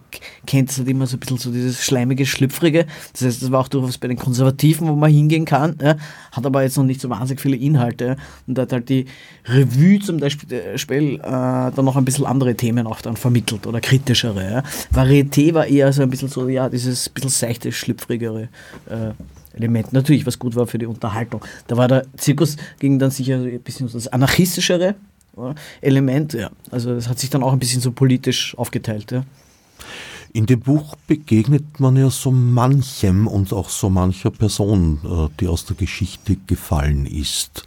kennt, 0.46 0.70
es 0.70 0.80
hat 0.80 0.88
immer 0.88 1.08
so 1.08 1.18
ein 1.18 1.20
bisschen 1.20 1.38
so 1.38 1.52
dieses 1.52 1.84
schleimige, 1.84 2.26
schlüpfrige, 2.26 2.86
das 3.14 3.22
heißt, 3.22 3.42
das 3.42 3.52
war 3.52 3.62
auch 3.62 3.68
durchaus 3.68 3.98
bei 3.98 4.08
den 4.08 4.18
Konservativen, 4.18 4.88
wo 4.88 4.96
man 4.96 5.12
hingehen 5.12 5.46
kann, 5.46 5.76
ja, 5.82 5.96
hat 6.32 6.46
aber 6.46 6.64
jetzt 6.64 6.78
noch 6.78 6.84
nicht 6.84 7.02
so 7.02 7.10
wahnsinnig 7.10 7.42
viele 7.42 7.58
Inhalte 7.58 8.18
und 8.46 8.58
da 8.58 8.64
hat 8.64 8.74
halt 8.74 8.90
die 8.90 9.06
Revue 9.46 10.00
zum 10.00 10.20
Beispiel 10.20 11.16
äh, 11.16 11.22
dann 11.22 11.86
noch 11.86 11.96
ein 11.96 12.06
bisschen 12.06 12.26
andere 12.26 12.56
Themen 12.56 12.88
auch 12.88 13.02
dann 13.02 13.18
vermittelt 13.18 13.68
oder 13.68 13.82
kritischere, 13.82 14.52
ja. 14.52 14.64
Varieté 14.94 15.54
war 15.54 15.68
eher 15.68 15.92
so 15.94 16.02
ein 16.02 16.10
bisschen 16.10 16.30
so, 16.30 16.48
ja, 16.48 16.70
dieses 16.70 17.10
bisschen 17.10 17.30
seichte, 17.30 17.72
schlüpfrigere 17.72 18.50
äh, 18.90 19.12
Element 19.58 19.94
natürlich, 19.94 20.26
was 20.26 20.40
gut 20.40 20.56
war 20.56 20.68
für 20.68 20.78
die 20.78 20.86
Unterhaltung. 20.86 21.44
Da 21.68 21.78
war 21.78 21.88
der 21.88 22.06
Zirkus 22.16 22.58
ging 22.80 23.00
dann 23.00 23.12
sicher 23.12 23.38
ein 23.38 23.62
bisschen 23.62 23.90
das 23.92 24.08
anarchistischere 24.08 24.96
Element, 25.82 26.34
ja. 26.34 26.50
Also 26.72 26.96
das 26.96 27.08
hat 27.08 27.20
sich 27.20 27.30
dann 27.30 27.44
auch 27.44 27.54
ein 27.54 27.60
bisschen 27.60 27.82
so 27.82 27.92
politisch 27.92 28.58
aufgeteilt, 28.58 29.12
ja. 29.12 29.24
In 30.34 30.46
dem 30.46 30.60
Buch 30.60 30.96
begegnet 31.08 31.80
man 31.80 31.96
ja 31.96 32.10
so 32.10 32.32
manchem 32.32 33.28
und 33.28 33.54
auch 33.54 33.70
so 33.70 33.90
mancher 33.90 34.32
Person, 34.32 35.00
äh, 35.04 35.30
die 35.40 35.48
aus 35.48 35.66
der 35.66 35.76
Geschichte 35.76 36.38
gefallen 36.48 37.06
ist. 37.06 37.66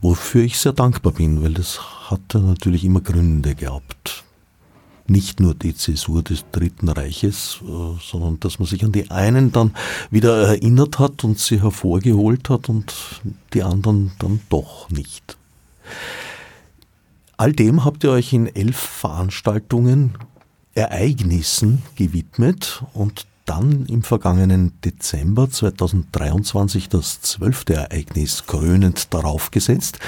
wofür 0.00 0.44
ich 0.44 0.58
sehr 0.58 0.72
dankbar 0.72 1.12
bin, 1.12 1.42
weil 1.42 1.54
das 1.54 1.80
hat 2.10 2.34
natürlich 2.34 2.84
immer 2.84 3.00
Gründe 3.00 3.54
gehabt. 3.54 4.24
Nicht 5.08 5.40
nur 5.40 5.54
die 5.54 5.74
Zäsur 5.74 6.22
des 6.22 6.44
Dritten 6.52 6.88
Reiches, 6.88 7.60
äh, 7.62 7.98
sondern 8.00 8.38
dass 8.40 8.58
man 8.58 8.68
sich 8.68 8.84
an 8.84 8.92
die 8.92 9.10
einen 9.10 9.52
dann 9.52 9.74
wieder 10.10 10.36
erinnert 10.48 10.98
hat 10.98 11.24
und 11.24 11.38
sie 11.38 11.62
hervorgeholt 11.62 12.50
hat 12.50 12.68
und 12.68 12.94
die 13.54 13.62
anderen 13.62 14.12
dann 14.18 14.40
doch 14.50 14.90
nicht. 14.90 15.36
All 17.38 17.52
dem 17.52 17.84
habt 17.84 18.04
ihr 18.04 18.10
euch 18.10 18.32
in 18.32 18.54
elf 18.54 18.76
Veranstaltungen 18.76 20.14
Ereignissen 20.74 21.82
gewidmet 21.96 22.84
und 22.92 23.26
dann 23.48 23.86
im 23.86 24.02
vergangenen 24.02 24.78
Dezember 24.84 25.50
2023 25.50 26.90
das 26.90 27.22
zwölfte 27.22 27.74
Ereignis 27.74 28.46
krönend 28.46 29.14
darauf 29.14 29.50
gesetzt, 29.50 29.98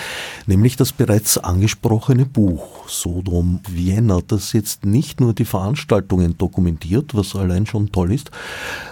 nämlich 0.46 0.76
das 0.76 0.92
bereits 0.92 1.38
angesprochene 1.38 2.26
Buch 2.26 2.86
Sodom 2.86 3.60
Vienna, 3.66 4.20
das 4.26 4.52
jetzt 4.52 4.84
nicht 4.84 5.20
nur 5.20 5.32
die 5.32 5.46
Veranstaltungen 5.46 6.36
dokumentiert, 6.36 7.14
was 7.14 7.34
allein 7.34 7.66
schon 7.66 7.90
toll 7.92 8.12
ist, 8.12 8.30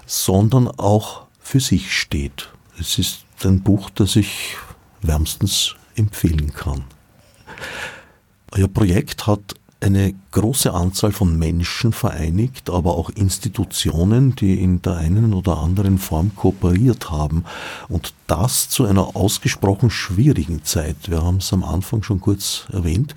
sondern 0.07 0.69
auch 0.69 1.27
für 1.39 1.61
sich 1.61 1.95
steht. 1.95 2.49
Es 2.81 2.99
ist 2.99 3.27
ein 3.45 3.61
Buch, 3.61 3.91
das 3.91 4.17
ich 4.17 4.57
wärmstens 5.03 5.75
empfehlen 5.95 6.55
kann. 6.55 6.85
Euer 8.53 8.69
Projekt 8.69 9.27
hat 9.27 9.58
eine 9.81 10.15
große 10.33 10.73
Anzahl 10.75 11.13
von 11.13 11.39
Menschen 11.39 11.93
vereinigt, 11.93 12.69
aber 12.71 12.97
auch 12.97 13.11
Institutionen, 13.11 14.35
die 14.35 14.61
in 14.61 14.83
der 14.83 14.97
einen 14.97 15.35
oder 15.35 15.59
anderen 15.59 15.99
Form 15.99 16.33
kooperiert 16.35 17.11
haben. 17.11 17.45
Und 17.89 18.13
das 18.27 18.69
zu 18.69 18.87
einer 18.87 19.15
ausgesprochen 19.17 19.91
schwierigen 19.91 20.65
Zeit. 20.65 20.97
Wir 21.09 21.23
haben 21.23 21.37
es 21.37 21.53
am 21.53 21.63
Anfang 21.63 22.03
schon 22.03 22.21
kurz 22.21 22.67
erwähnt. 22.73 23.15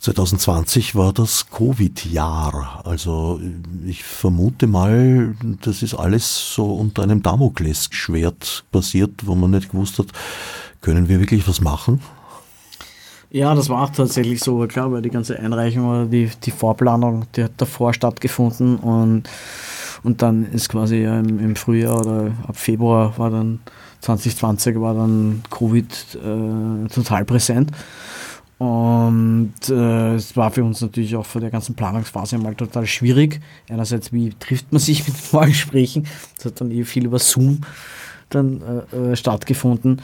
2020 0.00 0.94
war 0.94 1.12
das 1.12 1.50
Covid-Jahr. 1.50 2.82
Also 2.84 3.38
ich 3.86 4.02
vermute 4.02 4.66
mal, 4.66 5.34
das 5.62 5.82
ist 5.82 5.94
alles 5.94 6.54
so 6.54 6.74
unter 6.74 7.02
einem 7.02 7.22
Damoklesschwert 7.22 8.64
passiert, 8.72 9.26
wo 9.26 9.34
man 9.34 9.50
nicht 9.50 9.70
gewusst 9.70 9.98
hat, 9.98 10.06
können 10.80 11.08
wir 11.08 11.20
wirklich 11.20 11.46
was 11.46 11.60
machen? 11.60 12.00
Ja, 13.32 13.54
das 13.54 13.68
war 13.68 13.84
auch 13.84 13.90
tatsächlich 13.90 14.40
so, 14.40 14.66
klar, 14.66 14.90
weil 14.90 15.02
die 15.02 15.10
ganze 15.10 15.38
Einreichung 15.38 15.88
oder 15.88 16.06
die, 16.06 16.28
die 16.42 16.50
Vorplanung, 16.50 17.26
die 17.36 17.44
hat 17.44 17.52
davor 17.58 17.94
stattgefunden 17.94 18.76
und, 18.76 19.28
und 20.02 20.20
dann 20.20 20.50
ist 20.52 20.68
quasi 20.68 21.04
im, 21.04 21.38
im 21.38 21.54
Frühjahr 21.54 22.00
oder 22.00 22.32
ab 22.48 22.56
Februar 22.56 23.16
war 23.18 23.30
dann 23.30 23.60
2020 24.00 24.80
war 24.80 24.94
dann 24.94 25.42
Covid 25.48 25.86
äh, 26.16 26.88
total 26.88 27.24
präsent. 27.24 27.70
Und 28.58 29.54
äh, 29.68 30.14
es 30.16 30.36
war 30.36 30.50
für 30.50 30.64
uns 30.64 30.80
natürlich 30.80 31.14
auch 31.16 31.24
vor 31.24 31.40
der 31.40 31.50
ganzen 31.50 31.74
Planungsphase 31.76 32.36
einmal 32.36 32.54
total 32.54 32.86
schwierig. 32.86 33.40
Einerseits, 33.70 34.12
wie 34.12 34.34
trifft 34.38 34.72
man 34.72 34.80
sich 34.80 35.06
mit 35.06 35.16
Vorgesprächen? 35.16 36.06
Es 36.36 36.46
hat 36.46 36.60
dann 36.60 36.70
eh 36.70 36.84
viel 36.84 37.06
über 37.06 37.18
Zoom 37.18 37.60
dann 38.28 38.60
äh, 38.92 39.12
äh 39.12 39.16
stattgefunden. 39.16 40.02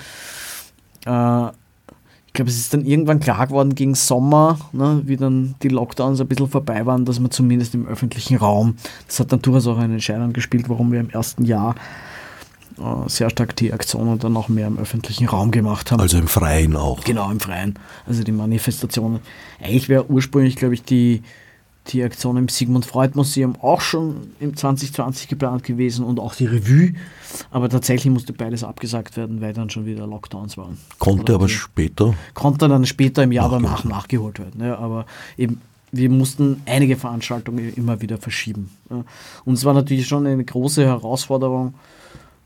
Glaube, 2.36 2.50
es 2.50 2.58
ist 2.58 2.74
dann 2.74 2.84
irgendwann 2.84 3.18
klar 3.18 3.46
geworden 3.46 3.74
gegen 3.74 3.94
Sommer, 3.94 4.58
ne, 4.72 5.00
wie 5.06 5.16
dann 5.16 5.54
die 5.62 5.68
Lockdowns 5.68 6.20
ein 6.20 6.28
bisschen 6.28 6.48
vorbei 6.48 6.84
waren, 6.84 7.06
dass 7.06 7.18
man 7.18 7.30
zumindest 7.30 7.74
im 7.74 7.86
öffentlichen 7.86 8.36
Raum, 8.36 8.76
das 9.06 9.20
hat 9.20 9.32
dann 9.32 9.40
durchaus 9.40 9.66
auch 9.66 9.78
eine 9.78 9.94
Entscheidung 9.94 10.34
gespielt, 10.34 10.68
warum 10.68 10.92
wir 10.92 11.00
im 11.00 11.08
ersten 11.08 11.46
Jahr 11.46 11.76
äh, 12.78 13.08
sehr 13.08 13.30
stark 13.30 13.56
die 13.56 13.72
Aktionen 13.72 14.18
dann 14.18 14.36
auch 14.36 14.50
mehr 14.50 14.66
im 14.66 14.78
öffentlichen 14.78 15.26
Raum 15.26 15.50
gemacht 15.50 15.90
haben. 15.90 16.00
Also 16.00 16.18
im 16.18 16.28
Freien 16.28 16.76
auch. 16.76 17.04
Genau, 17.04 17.30
im 17.30 17.40
Freien. 17.40 17.78
Also 18.06 18.22
die 18.22 18.32
Manifestationen. 18.32 19.20
Eigentlich 19.58 19.88
wäre 19.88 20.10
ursprünglich, 20.10 20.56
glaube 20.56 20.74
ich, 20.74 20.82
die 20.82 21.22
die 21.88 22.02
Aktion 22.02 22.36
im 22.36 22.48
Sigmund 22.48 22.84
Freud 22.86 23.12
Museum 23.14 23.56
auch 23.60 23.80
schon 23.80 24.28
im 24.40 24.56
2020 24.56 25.28
geplant 25.28 25.64
gewesen 25.64 26.04
und 26.04 26.20
auch 26.20 26.34
die 26.34 26.46
Revue. 26.46 26.94
Aber 27.50 27.68
tatsächlich 27.68 28.12
musste 28.12 28.32
beides 28.32 28.64
abgesagt 28.64 29.16
werden, 29.16 29.40
weil 29.40 29.52
dann 29.52 29.70
schon 29.70 29.86
wieder 29.86 30.06
Lockdowns 30.06 30.56
waren. 30.56 30.78
Konnte 30.98 31.34
aber 31.34 31.48
später? 31.48 32.14
Konnte 32.34 32.68
dann 32.68 32.86
später 32.86 33.22
im 33.22 33.32
Jahr 33.32 33.50
danach 33.50 33.84
nachgeholt 33.84 34.38
werden. 34.38 34.60
Ja, 34.60 34.78
aber 34.78 35.06
eben, 35.36 35.60
wir 35.92 36.10
mussten 36.10 36.62
einige 36.66 36.96
Veranstaltungen 36.96 37.72
immer 37.74 38.00
wieder 38.00 38.18
verschieben. 38.18 38.70
Ja. 38.90 39.04
Und 39.44 39.54
es 39.54 39.64
war 39.64 39.74
natürlich 39.74 40.06
schon 40.06 40.26
eine 40.26 40.44
große 40.44 40.84
Herausforderung, 40.84 41.74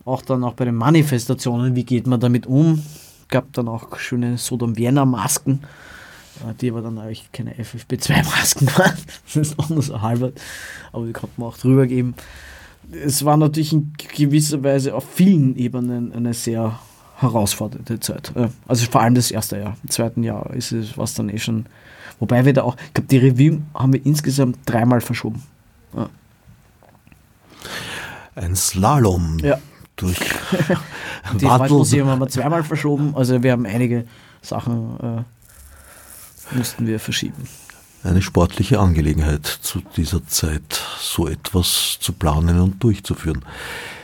auch 0.04 0.22
dann 0.22 0.44
auch 0.44 0.54
bei 0.54 0.64
den 0.64 0.74
Manifestationen, 0.74 1.74
wie 1.74 1.84
geht 1.84 2.06
man 2.06 2.20
damit 2.20 2.46
um? 2.46 2.82
Es 3.22 3.28
gab 3.28 3.52
dann 3.52 3.68
auch 3.68 3.96
schöne 3.98 4.38
Sodom-Vienna-Masken 4.38 5.60
die 6.60 6.70
aber 6.70 6.82
dann 6.82 6.98
eigentlich 6.98 7.30
keine 7.32 7.54
FFP2-Masken 7.54 8.66
waren. 8.76 8.96
Das 9.24 9.36
ist 9.36 9.58
auch 9.58 9.68
nur 9.68 9.82
so 9.82 10.00
halber, 10.00 10.32
aber 10.92 11.06
die 11.06 11.12
konnte 11.12 11.40
man 11.40 11.48
auch 11.48 11.58
drüber 11.58 11.86
geben. 11.86 12.14
Es 12.92 13.24
war 13.24 13.36
natürlich 13.36 13.72
in 13.72 13.92
gewisser 14.16 14.62
Weise 14.64 14.94
auf 14.94 15.04
vielen 15.08 15.56
Ebenen 15.56 16.12
eine 16.12 16.34
sehr 16.34 16.78
herausfordernde 17.20 18.00
Zeit. 18.00 18.32
Also 18.66 18.86
vor 18.90 19.02
allem 19.02 19.14
das 19.14 19.30
erste 19.30 19.58
Jahr. 19.58 19.76
Im 19.82 19.90
zweiten 19.90 20.22
Jahr 20.22 20.52
ist 20.54 20.72
es 20.72 20.96
was 20.98 21.14
dann 21.14 21.28
eh 21.28 21.38
schon. 21.38 21.66
Wobei 22.18 22.44
wir 22.44 22.52
da 22.52 22.62
auch, 22.62 22.76
ich 22.86 22.94
glaube, 22.94 23.08
die 23.08 23.18
Revue 23.18 23.62
haben 23.74 23.92
wir 23.92 24.04
insgesamt 24.04 24.58
dreimal 24.66 25.00
verschoben. 25.00 25.42
Ja. 25.94 26.08
Ein 28.34 28.56
Slalom. 28.56 29.38
Ja. 29.40 29.58
Durch 29.96 30.18
die 31.40 31.44
Waldmuseum 31.44 32.08
haben 32.08 32.20
wir 32.20 32.28
zweimal 32.28 32.64
verschoben. 32.64 33.14
Also 33.14 33.42
wir 33.42 33.52
haben 33.52 33.66
einige 33.66 34.06
Sachen 34.40 34.96
äh, 35.00 35.22
mussten 36.52 36.86
wir 36.86 37.00
verschieben. 37.00 37.48
Eine 38.02 38.22
sportliche 38.22 38.80
Angelegenheit 38.80 39.46
zu 39.46 39.82
dieser 39.96 40.26
Zeit, 40.26 40.80
so 40.98 41.28
etwas 41.28 41.98
zu 42.00 42.12
planen 42.12 42.60
und 42.60 42.82
durchzuführen. 42.82 43.44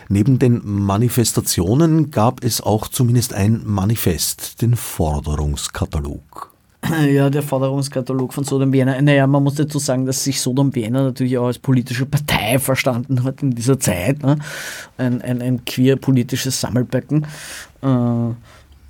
Neben 0.09 0.39
den 0.39 0.61
Manifestationen 0.65 2.11
gab 2.11 2.45
es 2.45 2.61
auch 2.61 2.89
zumindest 2.89 3.33
ein 3.33 3.63
Manifest, 3.65 4.61
den 4.63 4.77
Forderungskatalog. 4.77 6.53
Ja, 7.11 7.31
der 7.31 7.43
Forderungskatalog 7.43 8.33
von 8.33 8.45
Sodom 8.45 8.73
Vienna. 8.73 9.01
Naja, 9.01 9.27
man 9.27 9.43
muss 9.43 9.55
dazu 9.55 9.79
sagen, 9.79 10.07
dass 10.07 10.23
sich 10.23 10.41
Sodom 10.41 10.75
Vienna 10.75 11.03
natürlich 11.03 11.37
auch 11.39 11.47
als 11.47 11.59
politische 11.59 12.07
Partei 12.07 12.59
verstanden 12.59 13.25
hat 13.25 13.43
in 13.43 13.53
dieser 13.53 13.81
Zeit. 13.81 14.23
Ne? 14.23 14.39
Ein, 14.97 15.21
ein, 15.23 15.43
ein 15.43 15.65
queer-politisches 15.65 16.61
Sammelbecken. 16.61 17.27
Äh, 17.83 18.31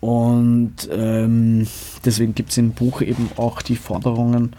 und 0.06 0.88
ähm, 0.92 1.66
deswegen 2.04 2.32
gibt 2.32 2.50
es 2.50 2.58
im 2.58 2.70
Buch 2.70 3.02
eben 3.02 3.28
auch 3.34 3.60
die 3.60 3.74
Forderungen 3.74 4.54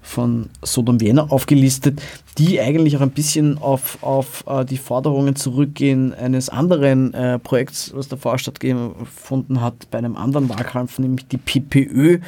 von 0.00 0.50
Sodom 0.62 1.00
Vienna 1.00 1.24
aufgelistet, 1.30 2.00
die 2.38 2.60
eigentlich 2.60 2.96
auch 2.96 3.00
ein 3.00 3.10
bisschen 3.10 3.58
auf, 3.58 3.98
auf 4.02 4.44
äh, 4.46 4.64
die 4.64 4.76
Forderungen 4.76 5.34
zurückgehen 5.34 6.14
eines 6.14 6.48
anderen 6.48 7.12
äh, 7.12 7.40
Projekts, 7.40 7.90
was 7.92 8.06
davor 8.06 8.38
stattgefunden 8.38 9.60
hat, 9.60 9.90
bei 9.90 9.98
einem 9.98 10.16
anderen 10.16 10.48
Wahlkampf, 10.48 11.00
nämlich 11.00 11.26
die 11.26 11.38
PPÖ, 11.38 12.20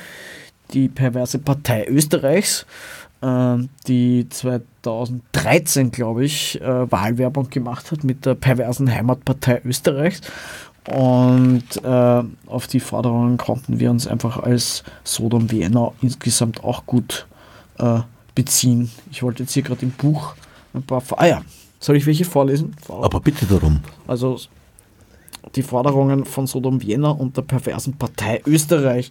die 0.72 0.88
perverse 0.88 1.38
Partei 1.38 1.86
Österreichs, 1.86 2.66
äh, 3.20 3.58
die 3.86 4.28
2013, 4.28 5.92
glaube 5.92 6.24
ich, 6.24 6.60
äh, 6.60 6.90
Wahlwerbung 6.90 7.48
gemacht 7.48 7.92
hat 7.92 8.02
mit 8.02 8.26
der 8.26 8.34
perversen 8.34 8.92
Heimatpartei 8.92 9.60
Österreichs 9.64 10.22
und 10.86 11.64
äh, 11.82 12.22
auf 12.46 12.66
die 12.68 12.80
Forderungen 12.80 13.36
konnten 13.38 13.80
wir 13.80 13.90
uns 13.90 14.06
einfach 14.06 14.38
als 14.38 14.84
Sodom 15.04 15.50
Vienna 15.50 15.92
insgesamt 16.00 16.62
auch 16.62 16.86
gut 16.86 17.26
äh, 17.78 18.00
beziehen. 18.34 18.90
Ich 19.10 19.22
wollte 19.22 19.42
jetzt 19.42 19.52
hier 19.52 19.62
gerade 19.62 19.82
im 19.82 19.90
Buch 19.90 20.34
ein 20.74 20.82
paar. 20.82 21.02
Ah 21.16 21.26
ja, 21.26 21.42
soll 21.80 21.96
ich 21.96 22.06
welche 22.06 22.24
vorlesen? 22.24 22.76
Aber 22.88 23.20
bitte 23.20 23.46
darum. 23.46 23.80
Also 24.06 24.38
die 25.54 25.62
Forderungen 25.62 26.24
von 26.24 26.46
Sodom 26.46 26.82
Vienna 26.82 27.10
und 27.10 27.36
der 27.36 27.42
perversen 27.42 27.96
Partei 27.96 28.42
Österreich. 28.46 29.10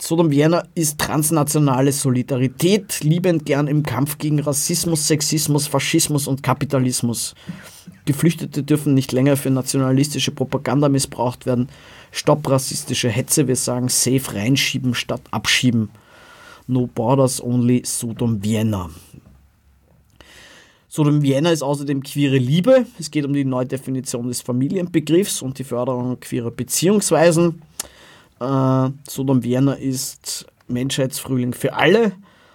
Sodom 0.00 0.30
Vienna 0.30 0.64
ist 0.76 0.98
transnationale 0.98 1.90
Solidarität, 1.90 3.00
liebend 3.02 3.44
gern 3.44 3.66
im 3.66 3.82
Kampf 3.82 4.18
gegen 4.18 4.38
Rassismus, 4.38 5.08
Sexismus, 5.08 5.66
Faschismus 5.66 6.28
und 6.28 6.42
Kapitalismus. 6.44 7.34
Geflüchtete 8.04 8.62
dürfen 8.62 8.94
nicht 8.94 9.10
länger 9.10 9.36
für 9.36 9.50
nationalistische 9.50 10.30
Propaganda 10.30 10.88
missbraucht 10.88 11.46
werden. 11.46 11.68
Stopp 12.12 12.48
rassistische 12.48 13.08
Hetze, 13.08 13.48
wir 13.48 13.56
sagen 13.56 13.88
safe 13.88 14.34
reinschieben 14.34 14.94
statt 14.94 15.22
abschieben. 15.32 15.90
No 16.68 16.86
Borders 16.86 17.42
Only 17.42 17.82
Sodom 17.84 18.42
Vienna. 18.44 18.90
Sodom 20.88 21.22
Vienna 21.22 21.50
ist 21.50 21.62
außerdem 21.62 22.02
queere 22.04 22.38
Liebe. 22.38 22.86
Es 22.98 23.10
geht 23.10 23.24
um 23.24 23.32
die 23.32 23.44
Neudefinition 23.44 24.28
des 24.28 24.42
Familienbegriffs 24.42 25.42
und 25.42 25.58
die 25.58 25.64
Förderung 25.64 26.20
queerer 26.20 26.52
Beziehungsweisen. 26.52 27.62
Äh, 28.40 28.90
Sodom 29.08 29.42
Vienna 29.42 29.74
ist 29.74 30.46
Menschheitsfrühling 30.68 31.52
für 31.52 31.74
alle. 31.74 32.12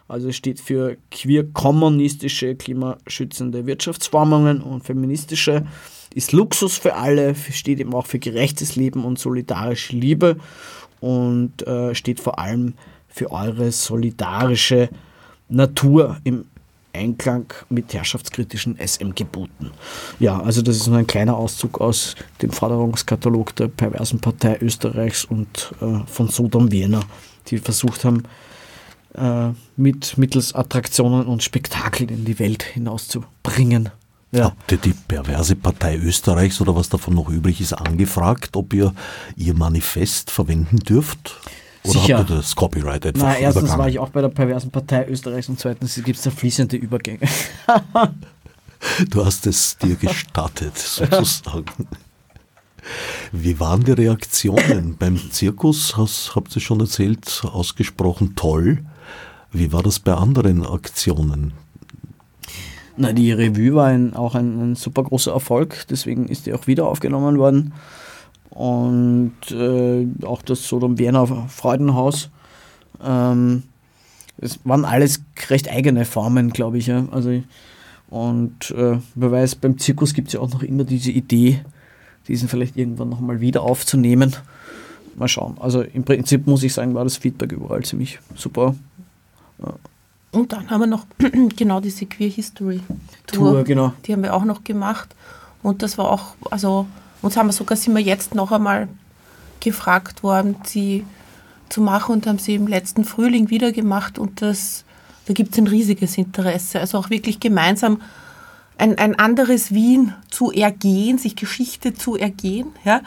Also 0.08 0.32
steht 0.32 0.60
für 0.60 0.98
queer-kommunistische, 1.12 2.56
klimaschützende 2.56 3.66
Wirtschaftsformungen 3.66 4.62
und 4.62 4.84
feministische. 4.84 5.66
Ist 6.14 6.34
Luxus 6.34 6.78
für 6.78 6.96
alle, 6.96 7.34
steht 7.36 7.80
eben 7.80 7.94
auch 7.94 8.06
für 8.06 8.20
gerechtes 8.20 8.76
Leben 8.76 9.06
und 9.06 9.18
solidarische 9.18 9.96
Liebe. 9.96 10.38
und 11.00 11.68
äh, 11.68 11.94
steht 11.96 12.22
vor 12.22 12.40
allem 12.40 12.76
für 13.10 13.32
eure 13.32 13.74
solidarische 13.74 14.90
Natur 15.50 16.18
im 16.24 16.46
Einklang 16.94 17.52
mit 17.70 17.94
herrschaftskritischen 17.94 18.78
SM-Geboten. 18.78 19.72
Ja, 20.20 20.40
also 20.40 20.62
das 20.62 20.78
ist 20.78 20.88
nur 20.88 20.98
ein 20.98 21.08
kleiner 21.08 21.36
Auszug 21.36 21.82
aus 21.82 22.16
dem 22.42 22.52
Forderungskatalog 22.52 23.56
der 23.56 23.68
perversen 23.68 24.20
Partei 24.20 24.58
Österreichs 24.62 25.26
und 25.26 25.74
äh, 25.82 26.00
von 26.06 26.30
Sodom 26.30 26.72
Wiener, 26.72 27.02
die 27.48 27.58
versucht 27.58 28.06
haben, 28.06 28.24
äh, 29.16 29.50
mit 29.76 30.18
mittels 30.18 30.54
Attraktionen 30.54 31.26
und 31.26 31.44
Spektakel 31.44 32.10
in 32.10 32.26
die 32.26 32.40
Welt 32.40 32.64
hinauszubringen. 32.64 33.90
Ja. 34.32 34.46
Habt 34.46 34.72
ihr 34.72 34.78
die 34.80 34.94
perverse 34.94 35.56
Partei 35.56 35.98
Österreichs 35.98 36.60
oder 36.60 36.76
was 36.76 36.90
davon 36.90 37.14
noch 37.14 37.30
übrig 37.30 37.62
ist 37.62 37.74
angefragt, 37.74 38.56
ob 38.56 38.74
ihr 38.74 38.94
ihr 39.36 39.54
Manifest 39.54 40.32
verwenden 40.32 40.78
dürft? 40.78 41.40
Oder 41.84 42.00
Sicher. 42.00 42.18
habt 42.20 42.30
ihr 42.30 42.36
das 42.38 42.56
Copyright 42.56 43.06
einfach 43.06 43.22
Na, 43.22 43.38
erstens 43.38 43.64
übergangen? 43.64 43.80
war 43.80 43.90
ich 43.90 44.00
auch 44.00 44.10
bei 44.10 44.22
der 44.22 44.30
perversen 44.30 44.72
Partei 44.72 45.08
Österreichs 45.08 45.50
und 45.50 45.60
zweitens 45.60 45.96
gibt 45.96 46.18
es 46.18 46.24
da 46.24 46.32
fließende 46.32 46.78
Übergänge. 46.78 47.20
du 49.10 49.26
hast 49.26 49.48
es 49.48 49.78
dir 49.78 49.96
gestattet, 49.96 50.78
sozusagen. 50.78 51.66
Wie 53.32 53.60
waren 53.60 53.84
die 53.84 53.92
Reaktionen 53.92 54.96
beim 54.98 55.18
Zirkus? 55.32 55.98
Hast, 55.98 56.36
habt 56.36 56.56
ihr 56.56 56.62
schon 56.62 56.80
erzählt, 56.80 57.44
ausgesprochen 57.46 58.36
toll. 58.36 58.84
Wie 59.52 59.72
war 59.72 59.84
das 59.84 60.00
bei 60.00 60.14
anderen 60.14 60.66
Aktionen? 60.66 61.54
Na, 62.96 63.12
die 63.12 63.32
Revue 63.32 63.74
war 63.74 63.88
ein, 63.88 64.16
auch 64.16 64.36
ein, 64.36 64.60
ein, 64.62 64.76
super 64.76 65.04
großer 65.04 65.32
Erfolg, 65.32 65.86
deswegen 65.90 66.28
ist 66.28 66.46
die 66.46 66.54
auch 66.54 66.68
wieder 66.68 66.88
aufgenommen 66.88 67.38
worden. 67.38 67.74
Und 68.54 69.34
äh, 69.50 70.08
auch 70.26 70.44
das 70.44 70.68
Sodom 70.68 71.00
Wiener 71.00 71.26
Freudenhaus. 71.48 72.30
Ähm, 73.04 73.64
es 74.38 74.60
waren 74.64 74.86
alles 74.86 75.22
recht 75.50 75.70
eigene 75.70 76.06
Formen, 76.06 76.52
glaube 76.52 76.78
ich. 76.78 76.88
Ja. 76.88 77.06
Also, 77.12 77.42
und 78.10 78.72
äh, 78.72 79.00
wer 79.16 79.32
weiß, 79.32 79.56
beim 79.56 79.80
Zirkus 79.80 80.14
gibt 80.14 80.28
es 80.28 80.34
ja 80.36 80.40
auch 80.40 80.52
noch 80.52 80.62
immer 80.62 80.84
diese 80.84 81.12
Idee, 81.12 81.62
diesen 82.28 82.48
vielleicht 82.48 82.78
irgendwann 82.78 83.10
nochmal 83.10 83.42
wieder 83.42 83.64
aufzunehmen. 83.64 84.36
Mal 85.16 85.28
schauen. 85.28 85.58
Also 85.60 85.82
im 85.82 86.04
Prinzip 86.04 86.46
muss 86.46 86.64
ich 86.64 86.74
sagen, 86.74 86.94
war 86.94 87.04
das 87.04 87.18
Feedback 87.18 87.52
überall 87.52 87.84
ziemlich 87.84 88.20
super. 88.36 88.76
Ja. 89.60 89.74
Und 90.32 90.52
dann 90.52 90.70
haben 90.70 90.82
wir 90.82 90.88
noch 90.88 91.06
genau 91.56 91.80
diese 91.80 92.06
Queer 92.06 92.30
History 92.30 92.82
Tour, 93.28 93.52
Tour, 93.52 93.64
genau. 93.64 93.94
Die 94.06 94.14
haben 94.14 94.24
wir 94.24 94.34
auch 94.34 94.46
noch 94.46 94.64
gemacht. 94.64 95.16
Und 95.62 95.82
das 95.82 95.98
war 95.98 96.12
auch, 96.12 96.36
also 96.50 96.88
uns 97.24 97.38
haben 97.38 97.48
wir 97.48 97.54
sogar, 97.54 97.78
sind 97.78 97.96
wir 97.96 98.02
jetzt 98.02 98.36
noch 98.36 98.52
einmal 98.52 98.88
gefragt 99.60 100.24
worden, 100.24 100.58
sie 100.64 101.06
zu 101.70 101.82
machen 101.82 102.14
und 102.14 102.28
haben 102.28 102.38
sie 102.38 102.56
im 102.56 102.68
letzten 102.68 103.06
Frühling 103.06 103.50
wieder 103.50 103.72
gemacht 103.72 104.20
und 104.20 104.42
das, 104.42 104.84
da 105.26 105.34
gibt 105.34 105.54
es 105.54 105.58
ein 105.58 105.68
riesiges 105.68 106.18
Interesse. 106.18 106.80
Also 106.80 106.98
auch 107.00 107.10
wirklich 107.10 107.40
gemeinsam 107.40 108.02
ein, 108.78 108.98
ein 108.98 109.18
anderes 109.18 109.74
Wien 109.74 110.14
zu 110.30 110.52
ergehen, 110.52 111.18
sich 111.18 111.36
Geschichte 111.36 111.94
zu 111.94 112.16
ergehen, 112.16 112.68
ja, 112.84 113.02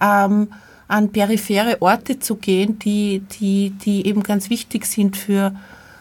ähm, 0.00 0.48
an 0.86 1.10
periphere 1.10 1.80
Orte 1.80 2.18
zu 2.18 2.36
gehen, 2.36 2.78
die, 2.78 3.20
die, 3.40 3.70
die 3.70 4.06
eben 4.06 4.22
ganz 4.22 4.50
wichtig 4.50 4.84
sind 4.84 5.16
für 5.16 5.54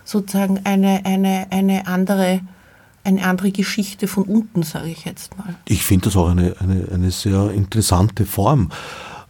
sozusagen 0.03 0.59
eine, 0.65 1.05
eine, 1.05 1.47
eine 1.49 1.87
andere 1.87 2.41
eine 3.03 3.23
andere 3.23 3.51
Geschichte 3.51 4.07
von 4.07 4.23
unten, 4.23 4.63
sage 4.63 4.89
ich 4.89 5.05
jetzt 5.05 5.37
mal. 5.37 5.55
Ich 5.65 5.83
finde 5.83 6.05
das 6.05 6.15
auch 6.15 6.29
eine, 6.29 6.55
eine, 6.59 6.87
eine 6.93 7.11
sehr 7.11 7.51
interessante 7.51 8.25
Form. 8.25 8.69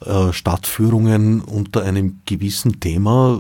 Äh, 0.04 0.34
Stadtführungen 0.34 1.42
unter 1.42 1.84
einem 1.84 2.22
gewissen 2.26 2.80
Thema, 2.80 3.40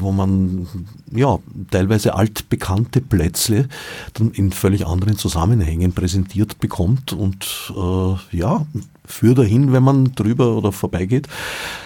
wo 0.00 0.12
man 0.12 0.66
ja 1.14 1.38
teilweise 1.70 2.14
altbekannte 2.14 3.02
Plätze 3.02 3.68
dann 4.14 4.30
in 4.30 4.50
völlig 4.50 4.86
anderen 4.86 5.18
Zusammenhängen 5.18 5.92
präsentiert 5.92 6.58
bekommt 6.58 7.12
und 7.12 7.74
äh, 7.76 8.36
ja, 8.36 8.64
führt 9.04 9.38
dahin, 9.38 9.74
wenn 9.74 9.82
man 9.82 10.14
drüber 10.14 10.56
oder 10.56 10.72
vorbeigeht, 10.72 11.28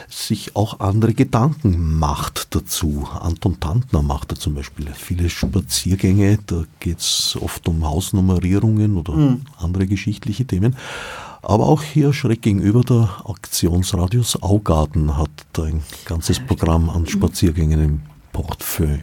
sich 0.09 0.55
auch 0.55 0.79
andere 0.79 1.13
Gedanken 1.13 1.99
macht 1.99 2.55
dazu. 2.55 3.09
Anton 3.21 3.59
Tantner 3.59 4.03
macht 4.03 4.31
da 4.31 4.37
zum 4.37 4.55
Beispiel 4.55 4.87
viele 4.95 5.29
Spaziergänge, 5.29 6.39
da 6.47 6.63
geht 6.79 7.01
es 7.01 7.37
oft 7.41 7.67
um 7.67 7.85
Hausnummerierungen 7.85 8.97
oder 8.97 9.13
mhm. 9.15 9.41
andere 9.59 9.89
geschichtliche 9.89 10.45
Themen. 10.45 10.77
Aber 11.47 11.67
auch 11.67 11.83
hier 11.83 12.15
schräg 12.15 12.41
gegenüber 12.41 12.81
der 12.81 13.09
Aktionsradius 13.27 14.43
Augarten 14.43 15.19
hat 15.19 15.31
ein 15.59 15.83
ganzes 16.07 16.41
Programm 16.41 16.89
an 16.89 17.07
Spaziergängen 17.07 17.85
im 17.85 18.03
Portfolio. 18.33 19.01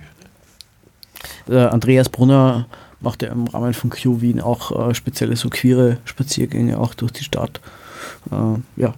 Andreas 1.48 2.10
Brunner 2.10 2.66
macht 3.00 3.22
ja 3.22 3.30
im 3.30 3.46
Rahmen 3.46 3.76
von 3.76 3.92
Q 3.92 4.22
Wien 4.22 4.42
auch 4.42 4.90
äh, 4.90 4.96
spezielle 4.96 5.36
so 5.36 5.50
queere 5.50 5.98
Spaziergänge 6.06 6.80
auch 6.80 6.96
durch 6.96 7.12
die 7.12 7.24
Stadt. 7.24 7.62
Äh, 8.32 8.82
ja, 8.82 8.96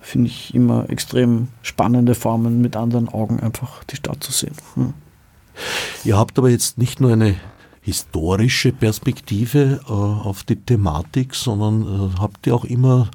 finde 0.00 0.28
ich 0.28 0.54
immer 0.54 0.88
extrem 0.88 1.48
spannende 1.62 2.14
Formen, 2.14 2.62
mit 2.62 2.76
anderen 2.76 3.08
Augen 3.08 3.40
einfach 3.40 3.82
die 3.84 3.96
Stadt 3.96 4.22
zu 4.22 4.30
sehen. 4.30 4.54
Hm. 4.74 4.94
Ihr 6.04 6.16
habt 6.16 6.38
aber 6.38 6.48
jetzt 6.48 6.78
nicht 6.78 7.00
nur 7.00 7.12
eine 7.12 7.34
historische 7.88 8.70
Perspektive 8.72 9.80
äh, 9.88 9.90
auf 9.90 10.42
die 10.42 10.56
Thematik, 10.56 11.34
sondern 11.34 11.82
äh, 11.82 12.18
habt 12.18 12.46
ihr 12.46 12.54
auch 12.54 12.66
immer 12.66 13.10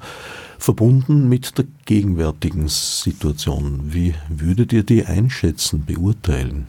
verbunden 0.58 1.28
mit 1.28 1.56
der 1.56 1.66
gegenwärtigen 1.84 2.66
Situation. 2.66 3.92
Wie 3.94 4.14
würdet 4.28 4.72
ihr 4.72 4.82
die 4.82 5.06
einschätzen, 5.06 5.84
beurteilen? 5.84 6.66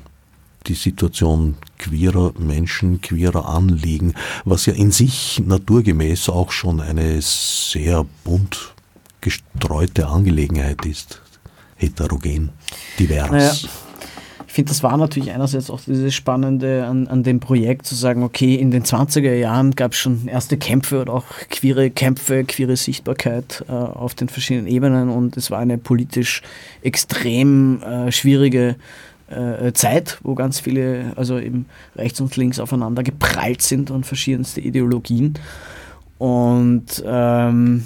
Die 0.67 0.75
Situation 0.75 1.55
queerer 1.79 2.33
Menschen, 2.37 3.01
queerer 3.01 3.47
Anliegen, 3.47 4.13
was 4.43 4.67
ja 4.67 4.73
in 4.73 4.91
sich 4.91 5.41
naturgemäß 5.43 6.29
auch 6.29 6.51
schon 6.51 6.81
eine 6.81 7.19
sehr 7.23 8.05
bunt 8.23 8.75
gestreute 9.21 10.07
Angelegenheit 10.07 10.85
ist. 10.85 11.21
Heterogen, 11.75 12.51
divers. 12.99 13.31
Naja 13.31 13.53
finde, 14.55 14.69
das 14.69 14.83
war 14.83 14.97
natürlich 14.97 15.31
einerseits 15.31 15.69
auch 15.69 15.81
dieses 15.81 16.13
Spannende 16.13 16.85
an, 16.85 17.07
an 17.07 17.23
dem 17.23 17.39
Projekt, 17.39 17.85
zu 17.85 17.93
sagen, 17.93 18.23
okay, 18.23 18.55
in 18.55 18.71
den 18.71 18.83
20er 18.83 19.33
Jahren 19.33 19.75
gab 19.75 19.91
es 19.91 19.97
schon 19.97 20.27
erste 20.27 20.57
Kämpfe 20.57 21.01
oder 21.01 21.13
auch 21.13 21.25
queere 21.49 21.89
Kämpfe, 21.89 22.43
queere 22.45 22.77
Sichtbarkeit 22.77 23.65
äh, 23.67 23.71
auf 23.71 24.15
den 24.15 24.29
verschiedenen 24.29 24.67
Ebenen 24.67 25.09
und 25.09 25.35
es 25.37 25.51
war 25.51 25.59
eine 25.59 25.77
politisch 25.77 26.41
extrem 26.81 27.83
äh, 27.83 28.11
schwierige 28.11 28.77
äh, 29.27 29.73
Zeit, 29.73 30.19
wo 30.23 30.35
ganz 30.35 30.59
viele, 30.59 31.13
also 31.15 31.37
eben 31.37 31.65
rechts 31.95 32.21
und 32.21 32.35
links 32.37 32.59
aufeinander 32.59 33.03
geprallt 33.03 33.61
sind 33.61 33.91
und 33.91 34.05
verschiedenste 34.05 34.61
Ideologien. 34.61 35.33
Und 36.17 37.03
ähm, 37.05 37.85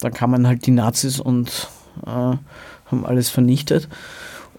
dann 0.00 0.12
kamen 0.12 0.46
halt 0.46 0.66
die 0.66 0.72
Nazis 0.72 1.18
und 1.18 1.68
äh, 2.04 2.10
haben 2.10 3.06
alles 3.06 3.30
vernichtet. 3.30 3.88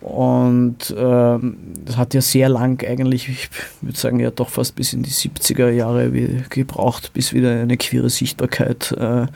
Und 0.01 0.93
ähm, 0.97 1.57
das 1.85 1.95
hat 1.95 2.15
ja 2.15 2.21
sehr 2.21 2.49
lang 2.49 2.83
eigentlich, 2.83 3.29
ich 3.29 3.49
würde 3.81 3.97
sagen 3.97 4.19
ja 4.19 4.31
doch 4.31 4.49
fast 4.49 4.75
bis 4.75 4.93
in 4.93 5.03
die 5.03 5.11
70er 5.11 5.69
Jahre 5.69 6.09
gebraucht, 6.49 7.13
bis 7.13 7.33
wieder 7.33 7.51
eine 7.61 7.77
queere 7.77 8.09
Sichtbarkeit 8.09 8.91
äh, 8.93 9.27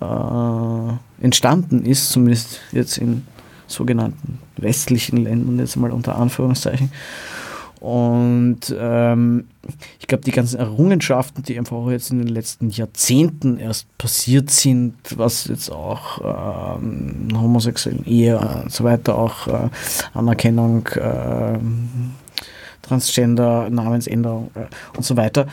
äh, 0.00 0.92
entstanden 1.20 1.84
ist, 1.84 2.10
zumindest 2.10 2.60
jetzt 2.70 2.98
in 2.98 3.26
sogenannten 3.66 4.38
westlichen 4.56 5.16
Ländern, 5.18 5.58
jetzt 5.58 5.76
mal 5.76 5.90
unter 5.90 6.16
Anführungszeichen. 6.16 6.92
Und 7.80 8.74
ähm, 8.78 9.48
ich 9.98 10.06
glaube, 10.06 10.22
die 10.24 10.32
ganzen 10.32 10.60
Errungenschaften, 10.60 11.42
die 11.42 11.58
einfach 11.58 11.88
jetzt 11.88 12.10
in 12.10 12.18
den 12.18 12.28
letzten 12.28 12.68
Jahrzehnten 12.68 13.58
erst 13.58 13.86
passiert 13.96 14.50
sind, 14.50 14.94
was 15.16 15.46
jetzt 15.46 15.70
auch 15.72 16.76
ähm, 16.78 17.28
homosexuellen 17.32 18.04
Ehe 18.04 18.38
und 18.38 18.70
so 18.70 18.84
weiter, 18.84 19.16
auch 19.16 19.46
äh, 19.46 19.70
Anerkennung, 20.12 20.86
äh, 20.88 21.58
Transgender, 22.82 23.70
Namensänderung 23.70 24.50
äh, 24.54 24.66
und 24.96 25.04
so 25.04 25.16
weiter. 25.16 25.46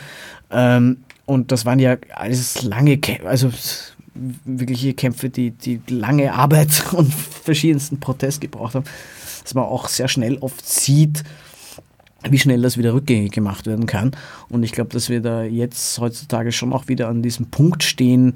Ähm, 0.50 0.98
und 1.24 1.50
das 1.50 1.64
waren 1.64 1.78
ja 1.78 1.96
alles 2.14 2.62
lange, 2.62 3.00
also 3.24 3.50
wirkliche 4.44 4.92
Kämpfe, 4.92 5.30
die, 5.30 5.52
die 5.52 5.80
lange 5.88 6.34
Arbeit 6.34 6.84
und 6.92 7.12
verschiedensten 7.14 8.00
Protest 8.00 8.42
gebraucht 8.42 8.74
haben, 8.74 8.84
dass 9.42 9.54
man 9.54 9.64
auch 9.64 9.88
sehr 9.88 10.08
schnell 10.08 10.36
oft 10.38 10.68
sieht, 10.68 11.24
wie 12.28 12.38
schnell 12.38 12.62
das 12.62 12.76
wieder 12.76 12.94
rückgängig 12.94 13.32
gemacht 13.32 13.66
werden 13.66 13.86
kann. 13.86 14.10
Und 14.48 14.62
ich 14.64 14.72
glaube, 14.72 14.90
dass 14.90 15.08
wir 15.08 15.20
da 15.20 15.44
jetzt 15.44 15.98
heutzutage 16.00 16.50
schon 16.50 16.72
auch 16.72 16.88
wieder 16.88 17.08
an 17.08 17.22
diesem 17.22 17.46
Punkt 17.46 17.84
stehen. 17.84 18.32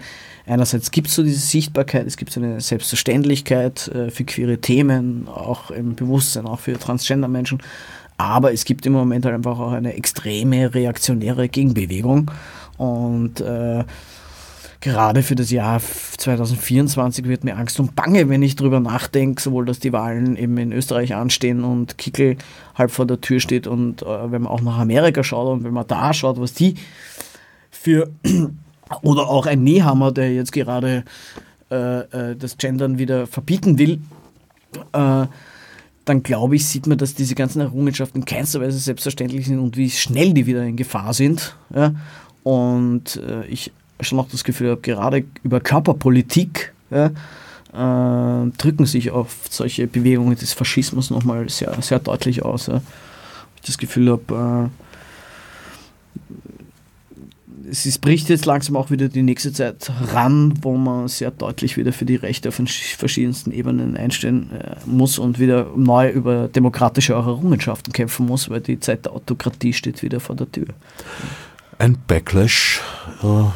Einerseits 0.46 0.90
gibt 0.90 1.08
es 1.08 1.16
so 1.16 1.22
diese 1.22 1.40
Sichtbarkeit, 1.40 2.06
es 2.06 2.16
gibt 2.16 2.32
so 2.32 2.40
eine 2.40 2.60
Selbstverständlichkeit 2.60 3.88
äh, 3.88 4.10
für 4.10 4.24
queere 4.24 4.58
Themen, 4.58 5.26
auch 5.28 5.70
im 5.70 5.96
Bewusstsein, 5.96 6.46
auch 6.46 6.60
für 6.60 6.78
Transgender-Menschen. 6.78 7.60
Aber 8.18 8.52
es 8.52 8.64
gibt 8.64 8.86
im 8.86 8.92
Moment 8.92 9.24
halt 9.24 9.34
einfach 9.34 9.58
auch 9.58 9.72
eine 9.72 9.94
extreme 9.94 10.72
reaktionäre 10.72 11.48
Gegenbewegung. 11.48 12.30
Und 12.76 13.40
äh, 13.40 13.84
gerade 14.82 15.22
für 15.22 15.34
das 15.34 15.50
Jahr 15.50 15.80
2024 15.80 17.26
wird 17.26 17.44
mir 17.44 17.56
Angst 17.56 17.80
und 17.80 17.96
Bange, 17.96 18.28
wenn 18.28 18.42
ich 18.42 18.56
drüber 18.56 18.80
nachdenke, 18.80 19.40
sowohl 19.40 19.64
dass 19.64 19.78
die 19.78 19.92
Wahlen 19.92 20.36
eben 20.36 20.58
in 20.58 20.72
Österreich 20.72 21.14
anstehen 21.14 21.64
und 21.64 21.96
Kickel 21.96 22.36
halb 22.74 22.90
vor 22.90 23.06
der 23.06 23.20
Tür 23.20 23.40
steht 23.40 23.66
und 23.66 24.02
äh, 24.02 24.30
wenn 24.30 24.42
man 24.42 24.52
auch 24.52 24.60
nach 24.60 24.78
Amerika 24.78 25.24
schaut 25.24 25.48
und 25.48 25.64
wenn 25.64 25.72
man 25.72 25.86
da 25.86 26.12
schaut, 26.12 26.38
was 26.38 26.52
die 26.52 26.74
für 27.70 28.10
oder 29.02 29.28
auch 29.28 29.46
ein 29.46 29.62
Nehammer, 29.62 30.12
der 30.12 30.34
jetzt 30.34 30.52
gerade 30.52 31.04
äh, 31.70 32.00
äh, 32.00 32.36
das 32.36 32.58
Gendern 32.58 32.98
wieder 32.98 33.26
verbieten 33.26 33.78
will, 33.78 34.00
äh, 34.92 35.26
dann 36.04 36.22
glaube 36.24 36.56
ich, 36.56 36.66
sieht 36.66 36.88
man, 36.88 36.98
dass 36.98 37.14
diese 37.14 37.36
ganzen 37.36 37.60
Errungenschaften 37.60 38.18
in 38.18 38.24
keinster 38.24 38.60
Weise 38.60 38.78
selbstverständlich 38.78 39.46
sind 39.46 39.60
und 39.60 39.76
wie 39.76 39.90
schnell 39.90 40.34
die 40.34 40.46
wieder 40.46 40.64
in 40.64 40.76
Gefahr 40.76 41.14
sind. 41.14 41.56
Ja? 41.72 41.94
Und 42.42 43.16
äh, 43.16 43.46
ich 43.46 43.70
schon 44.01 44.16
noch 44.16 44.28
das 44.28 44.45
Gefühl 44.45 44.70
habe, 44.70 44.80
gerade 44.80 45.24
über 45.43 45.61
Körperpolitik 45.61 46.72
ja, 46.90 47.07
äh, 47.72 48.51
drücken 48.59 48.86
sich 48.86 49.11
auf 49.11 49.34
solche 49.51 49.86
Bewegungen 49.86 50.36
des 50.36 50.53
Faschismus 50.53 51.11
nochmal 51.11 51.49
sehr, 51.49 51.80
sehr 51.80 51.99
deutlich 51.99 52.45
aus. 52.45 52.66
Ja. 52.66 52.82
Ich 53.57 53.62
das 53.62 53.78
Gefühl 53.78 54.11
habe, 54.11 54.70
äh, 54.70 54.82
es 57.70 57.99
bricht 57.99 58.28
jetzt 58.28 58.45
langsam 58.45 58.76
auch 58.76 58.90
wieder 58.90 59.09
die 59.09 59.22
nächste 59.22 59.53
Zeit 59.53 59.90
ran, 60.12 60.53
wo 60.61 60.76
man 60.76 61.09
sehr 61.09 61.30
deutlich 61.30 61.76
wieder 61.76 61.93
für 61.93 62.05
die 62.05 62.16
Rechte 62.16 62.51
auf 62.51 62.57
den 62.57 62.66
verschiedensten 62.66 63.51
Ebenen 63.53 63.97
einstehen 63.97 64.51
äh, 64.53 64.76
muss 64.84 65.18
und 65.18 65.38
wieder 65.38 65.70
neu 65.74 66.11
über 66.11 66.49
demokratische 66.49 67.14
Errungenschaften 67.14 67.93
kämpfen 67.93 68.26
muss, 68.26 68.51
weil 68.51 68.61
die 68.61 68.80
Zeit 68.80 69.07
der 69.07 69.12
Autokratie 69.12 69.72
steht 69.72 70.03
wieder 70.03 70.20
vor 70.20 70.36
der 70.36 70.51
Tür. 70.51 70.66
Ein 71.78 71.97
Backlash 72.07 72.80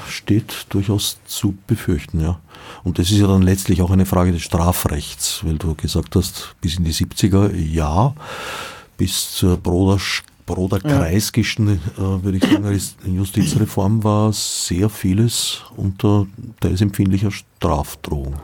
steht 0.09 0.67
durchaus 0.71 1.19
zu 1.27 1.57
befürchten, 1.67 2.21
ja. 2.21 2.41
Und 2.85 2.99
das 2.99 3.11
ist 3.11 3.19
ja 3.19 3.27
dann 3.27 3.43
letztlich 3.43 3.83
auch 3.83 3.91
eine 3.91 4.07
Frage 4.07 4.33
des 4.33 4.43
Strafrechts, 4.43 5.45
weil 5.45 5.59
du 5.59 5.75
gesagt 5.75 6.17
hast, 6.17 6.55
bis 6.61 6.79
in 6.79 6.85
die 6.85 6.93
70er, 6.93 7.55
ja, 7.55 8.15
bis 8.97 9.33
zur 9.33 9.57
Brodersch 9.57 10.23
Broder-Kreiskischen, 10.47 11.69
äh, 11.69 11.79
würde 11.99 12.39
ich 12.39 12.45
sagen, 12.45 13.17
Justizreform 13.17 14.05
war 14.05 14.33
sehr 14.33 14.89
vieles 14.89 15.63
unter 15.77 16.27
teils 16.61 16.81
empfindlicher 16.81 17.33
Strafdrohung. 17.33 18.37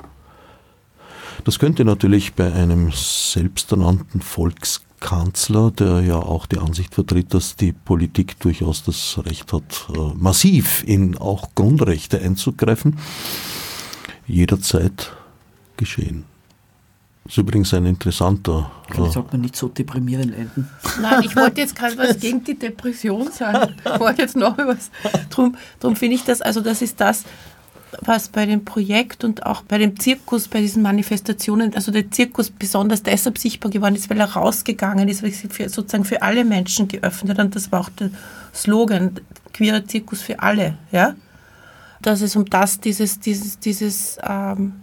Das 1.44 1.58
könnte 1.58 1.84
natürlich 1.84 2.34
bei 2.34 2.52
einem 2.52 2.90
selbsternannten 2.92 4.20
Volkskanzler, 5.02 5.70
der 5.70 6.00
ja 6.00 6.16
auch 6.16 6.46
die 6.46 6.58
Ansicht 6.58 6.94
vertritt, 6.94 7.34
dass 7.34 7.56
die 7.56 7.72
Politik 7.72 8.38
durchaus 8.40 8.84
das 8.84 9.20
Recht 9.24 9.52
hat, 9.52 9.88
äh, 9.94 10.14
massiv 10.14 10.84
in 10.86 11.18
auch 11.18 11.50
Grundrechte 11.54 12.20
einzugreifen, 12.20 12.98
jederzeit 14.26 15.12
geschehen. 15.76 16.24
Das 17.24 17.34
ist 17.34 17.38
übrigens 17.38 17.72
ein 17.72 17.86
interessanter. 17.86 18.70
Vielleicht 18.90 19.12
sollte 19.12 19.30
man 19.32 19.42
nicht 19.42 19.54
so 19.54 19.68
deprimierend 19.68 20.34
enden. 20.34 20.68
Nein, 21.00 21.22
ich 21.22 21.36
wollte 21.36 21.60
jetzt 21.60 21.76
gerade 21.76 21.96
was 21.96 22.18
gegen 22.18 22.42
die 22.42 22.58
Depression 22.58 23.30
sagen. 23.30 23.76
Ich 23.84 24.00
wollte 24.00 24.22
jetzt 24.22 24.36
noch 24.36 24.58
was. 24.58 24.90
Drum, 25.30 25.56
drum 25.78 25.94
finde 25.94 26.16
ich 26.16 26.24
das, 26.24 26.42
also 26.42 26.60
das 26.60 26.82
ist 26.82 27.00
das, 27.00 27.24
was 28.00 28.28
bei 28.28 28.46
dem 28.46 28.64
Projekt 28.64 29.24
und 29.24 29.44
auch 29.44 29.62
bei 29.62 29.78
dem 29.78 29.98
Zirkus, 29.98 30.48
bei 30.48 30.60
diesen 30.60 30.82
Manifestationen, 30.82 31.74
also 31.74 31.92
der 31.92 32.10
Zirkus 32.10 32.50
besonders 32.50 33.02
deshalb 33.02 33.38
sichtbar 33.38 33.70
geworden 33.70 33.94
ist, 33.94 34.08
weil 34.08 34.20
er 34.20 34.32
rausgegangen 34.32 35.08
ist, 35.08 35.22
weil 35.22 35.30
er 35.30 35.36
sich 35.36 35.52
für, 35.52 35.68
sozusagen 35.68 36.04
für 36.04 36.22
alle 36.22 36.44
Menschen 36.44 36.88
geöffnet 36.88 37.38
hat. 37.38 37.46
Und 37.46 37.56
das 37.56 37.70
war 37.70 37.80
auch 37.80 37.90
der 37.90 38.10
Slogan, 38.54 39.20
queerer 39.52 39.84
Zirkus 39.84 40.22
für 40.22 40.40
alle, 40.40 40.78
ja. 40.90 41.14
Dass 42.00 42.20
es 42.20 42.34
um 42.34 42.46
das, 42.46 42.80
dieses, 42.80 43.20
dieses, 43.20 43.60
dieses, 43.60 44.18
ähm, 44.26 44.82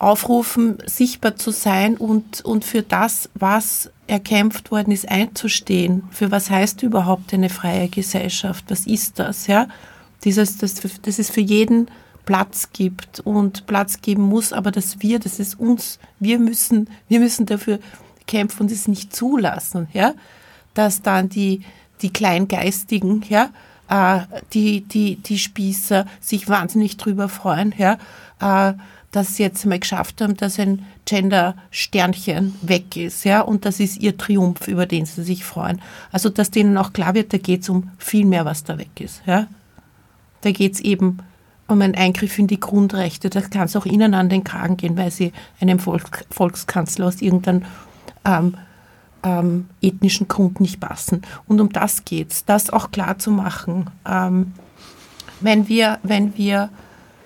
aufrufen, 0.00 0.78
sichtbar 0.86 1.36
zu 1.36 1.50
sein 1.50 1.98
und, 1.98 2.40
und 2.40 2.64
für 2.64 2.82
das, 2.82 3.28
was 3.34 3.90
erkämpft 4.06 4.70
worden 4.70 4.92
ist, 4.92 5.06
einzustehen. 5.06 6.04
Für 6.10 6.30
was 6.30 6.48
heißt 6.48 6.82
überhaupt 6.82 7.34
eine 7.34 7.50
freie 7.50 7.88
Gesellschaft? 7.88 8.64
Was 8.68 8.86
ist 8.86 9.18
das? 9.18 9.46
Ja? 9.46 9.68
Dieses, 10.24 10.56
das, 10.56 10.74
dass 11.02 11.18
es 11.18 11.28
für 11.28 11.42
jeden 11.42 11.88
Platz 12.24 12.68
gibt 12.72 13.20
und 13.20 13.66
Platz 13.66 14.00
geben 14.00 14.22
muss, 14.22 14.52
aber 14.52 14.70
dass 14.70 15.00
wir, 15.00 15.18
das 15.18 15.38
ist 15.38 15.58
uns, 15.58 15.98
wir 16.18 16.38
müssen, 16.38 16.88
wir 17.08 17.20
müssen 17.20 17.46
dafür 17.46 17.78
kämpfen 18.26 18.62
und 18.64 18.72
es 18.72 18.88
nicht 18.88 19.14
zulassen, 19.14 19.88
ja? 19.92 20.14
dass 20.74 21.02
dann 21.02 21.28
die, 21.28 21.62
die 22.02 22.12
Kleingeistigen, 22.12 23.24
ja, 23.28 23.50
äh, 23.88 24.20
die, 24.52 24.82
die, 24.82 25.16
die 25.16 25.38
Spießer 25.38 26.06
sich 26.20 26.48
wahnsinnig 26.48 26.96
drüber 26.96 27.28
freuen, 27.28 27.74
ja, 27.76 27.98
äh, 28.40 28.74
dass 29.10 29.34
sie 29.34 29.42
jetzt 29.42 29.66
mal 29.66 29.80
geschafft 29.80 30.20
haben, 30.20 30.36
dass 30.36 30.58
ein 30.60 30.86
Gender-Sternchen 31.04 32.54
weg 32.62 32.96
ist, 32.96 33.24
ja, 33.24 33.40
und 33.40 33.64
das 33.64 33.80
ist 33.80 33.98
ihr 33.98 34.16
Triumph, 34.16 34.68
über 34.68 34.86
den 34.86 35.04
sie 35.04 35.24
sich 35.24 35.44
freuen. 35.44 35.82
Also, 36.12 36.28
dass 36.28 36.52
denen 36.52 36.78
auch 36.78 36.92
klar 36.92 37.14
wird, 37.14 37.32
da 37.32 37.38
geht 37.38 37.62
es 37.62 37.68
um 37.68 37.90
viel 37.98 38.24
mehr, 38.24 38.44
was 38.44 38.62
da 38.62 38.78
weg 38.78 39.00
ist, 39.00 39.22
ja. 39.26 39.48
Da 40.42 40.52
geht 40.52 40.74
es 40.74 40.80
eben 40.80 41.18
um 41.70 41.80
einen 41.82 41.94
Eingriff 41.94 42.38
in 42.38 42.46
die 42.46 42.60
Grundrechte. 42.60 43.30
Das 43.30 43.50
kann 43.50 43.64
es 43.64 43.76
auch 43.76 43.86
ihnen 43.86 44.14
an 44.14 44.28
den 44.28 44.44
Kragen 44.44 44.76
gehen, 44.76 44.96
weil 44.96 45.10
sie 45.10 45.32
einem 45.60 45.78
Volk, 45.78 46.24
Volkskanzler 46.30 47.06
aus 47.06 47.20
irgendeinem 47.22 47.64
ähm, 48.24 48.54
ähm, 49.22 49.68
ethnischen 49.80 50.28
Grund 50.28 50.60
nicht 50.60 50.80
passen. 50.80 51.22
Und 51.46 51.60
um 51.60 51.70
das 51.70 52.04
geht 52.04 52.32
es, 52.32 52.44
das 52.44 52.70
auch 52.70 52.90
klar 52.90 53.18
zu 53.18 53.30
machen. 53.30 53.90
Ähm, 54.06 54.52
wenn 55.40 55.68
wir, 55.68 55.98
wenn 56.02 56.36
wir 56.36 56.70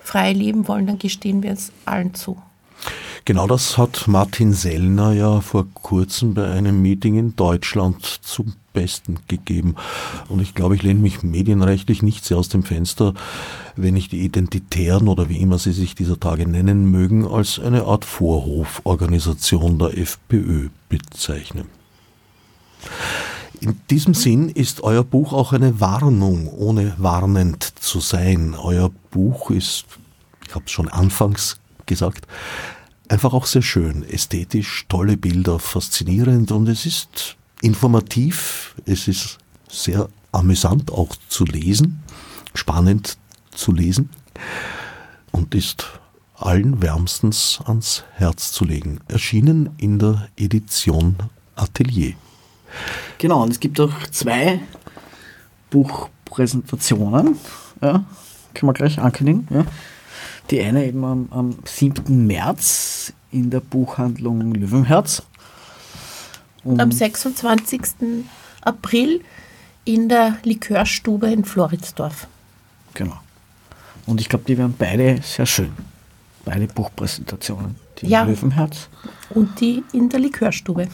frei 0.03 0.33
leben 0.33 0.69
wollen, 0.69 0.87
dann 0.87 0.99
gestehen 0.99 1.43
wir 1.43 1.53
es 1.53 1.73
allen 1.85 2.15
zu. 2.15 2.37
Genau 3.25 3.47
das 3.47 3.79
hat 3.79 4.07
Martin 4.07 4.53
Sellner 4.53 5.13
ja 5.13 5.41
vor 5.41 5.67
kurzem 5.73 6.35
bei 6.35 6.51
einem 6.51 6.83
Meeting 6.83 7.17
in 7.17 7.37
Deutschland 7.37 8.05
zum 8.05 8.55
Besten 8.75 9.21
gegeben. 9.29 9.77
Und 10.29 10.43
ich 10.43 10.55
glaube, 10.55 10.75
ich 10.75 10.83
lehne 10.83 11.01
mich 11.01 11.23
medienrechtlich 11.23 12.03
nicht 12.03 12.27
sehr 12.27 12.37
aus 12.37 12.51
dem 12.51 12.63
Fenster, 12.63 13.15
wenn 13.77 13.97
ich 13.97 14.11
die 14.11 14.21
Identitären 14.21 15.09
oder 15.09 15.31
wie 15.31 15.39
immer 15.39 15.59
sie 15.59 15.73
sich 15.73 15.95
dieser 15.95 16.21
Tage 16.21 16.47
nennen 16.47 16.91
mögen, 16.91 17.27
als 17.27 17.59
eine 17.59 17.85
Art 17.85 18.05
Vorhoforganisation 18.05 19.79
der 19.79 19.97
FPÖ 19.97 20.69
bezeichne. 20.91 21.65
In 23.61 23.81
diesem 23.89 24.13
Sinn 24.13 24.51
ist 24.51 24.83
euer 24.83 25.05
Buch 25.05 25.33
auch 25.33 25.55
eine 25.55 25.81
Warnung, 25.81 26.49
ohne 26.49 26.95
warnend 26.99 27.63
zu 27.81 28.01
sein. 28.01 28.55
Euer 28.55 28.91
Buch 29.11 29.51
ist, 29.51 29.87
ich 30.47 30.55
habe 30.55 30.67
es 30.67 30.71
schon 30.71 30.89
anfangs 30.89 31.59
gesagt, 31.87 32.27
einfach 33.09 33.33
auch 33.33 33.47
sehr 33.47 33.63
schön, 33.63 34.03
ästhetisch, 34.03 34.85
tolle 34.89 35.17
Bilder, 35.17 35.59
faszinierend 35.59 36.53
und 36.53 36.69
es 36.69 36.85
ist 36.85 37.37
informativ, 37.65 38.75
es 38.85 39.09
ist 39.09 39.39
sehr 39.71 40.09
amüsant 40.33 40.93
auch 40.93 41.17
zu 41.29 41.45
lesen, 41.45 42.03
spannend 42.55 43.17
zu 43.53 43.73
lesen 43.73 44.11
und 45.33 45.55
ist 45.55 45.87
allen 46.37 46.83
wärmstens 46.83 47.61
ans 47.65 48.05
Herz 48.13 48.53
zu 48.53 48.67
legen. 48.67 49.01
Erschienen 49.09 49.71
in 49.79 49.99
der 49.99 50.29
Edition 50.37 51.17
Atelier. 51.57 52.13
Genau, 53.19 53.43
und 53.43 53.51
es 53.51 53.61
gibt 53.61 53.81
auch 53.81 53.93
zwei 54.11 54.61
Buchpräsentationen. 55.71 57.39
Ja, 57.81 58.05
können 58.53 58.69
wir 58.69 58.75
gleich 58.75 58.99
ankündigen. 58.99 59.49
Ja. 59.51 59.65
Die 60.51 60.61
eine 60.61 60.85
eben 60.85 61.03
am, 61.05 61.29
am 61.31 61.57
7. 61.65 62.27
März 62.27 63.15
in 63.31 63.49
der 63.49 63.61
Buchhandlung 63.61 64.53
Löwenherz. 64.53 65.23
Und 66.65 66.81
am 66.81 66.91
26. 66.91 67.83
April 68.63 69.21
in 69.85 70.09
der 70.09 70.39
Likörstube 70.43 71.31
in 71.31 71.45
Floridsdorf. 71.45 72.27
Genau. 72.95 73.19
Und 74.07 74.21
ich 74.21 74.29
glaube, 74.29 74.45
die 74.47 74.57
werden 74.57 74.75
beide 74.79 75.21
sehr 75.23 75.47
schön. 75.47 75.73
Beide 76.45 76.67
Buchpräsentationen. 76.67 77.77
Die 78.01 78.07
ja. 78.09 78.25
Löwenherz. 78.25 78.89
Und 79.31 79.61
die 79.61 79.83
in 79.93 80.09
der 80.09 80.21
Likörstube. 80.21 80.89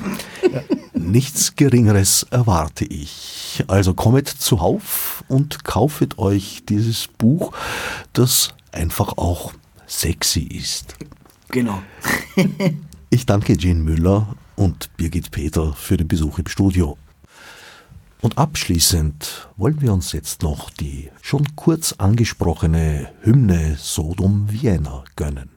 Ja. 0.50 0.62
Nichts 0.92 1.56
Geringeres 1.56 2.26
erwarte 2.30 2.84
ich. 2.84 3.64
Also 3.68 3.94
kommet 3.94 4.28
zuhauf 4.28 5.24
und 5.28 5.64
kaufet 5.64 6.18
euch 6.18 6.62
dieses 6.68 7.08
Buch, 7.08 7.52
das 8.12 8.54
einfach 8.70 9.16
auch 9.16 9.52
sexy 9.86 10.42
ist. 10.42 10.94
Genau. 11.48 11.82
ich 13.10 13.26
danke 13.26 13.56
Jean 13.56 13.82
Müller 13.82 14.34
und 14.60 14.94
Birgit 14.98 15.30
Peter 15.30 15.72
für 15.72 15.96
den 15.96 16.06
Besuch 16.06 16.38
im 16.38 16.46
Studio. 16.46 16.98
Und 18.20 18.36
abschließend 18.36 19.48
wollen 19.56 19.80
wir 19.80 19.90
uns 19.94 20.12
jetzt 20.12 20.42
noch 20.42 20.68
die 20.68 21.10
schon 21.22 21.56
kurz 21.56 21.94
angesprochene 21.96 23.10
Hymne 23.22 23.76
Sodom 23.78 24.50
Vienna 24.50 25.04
gönnen. 25.16 25.48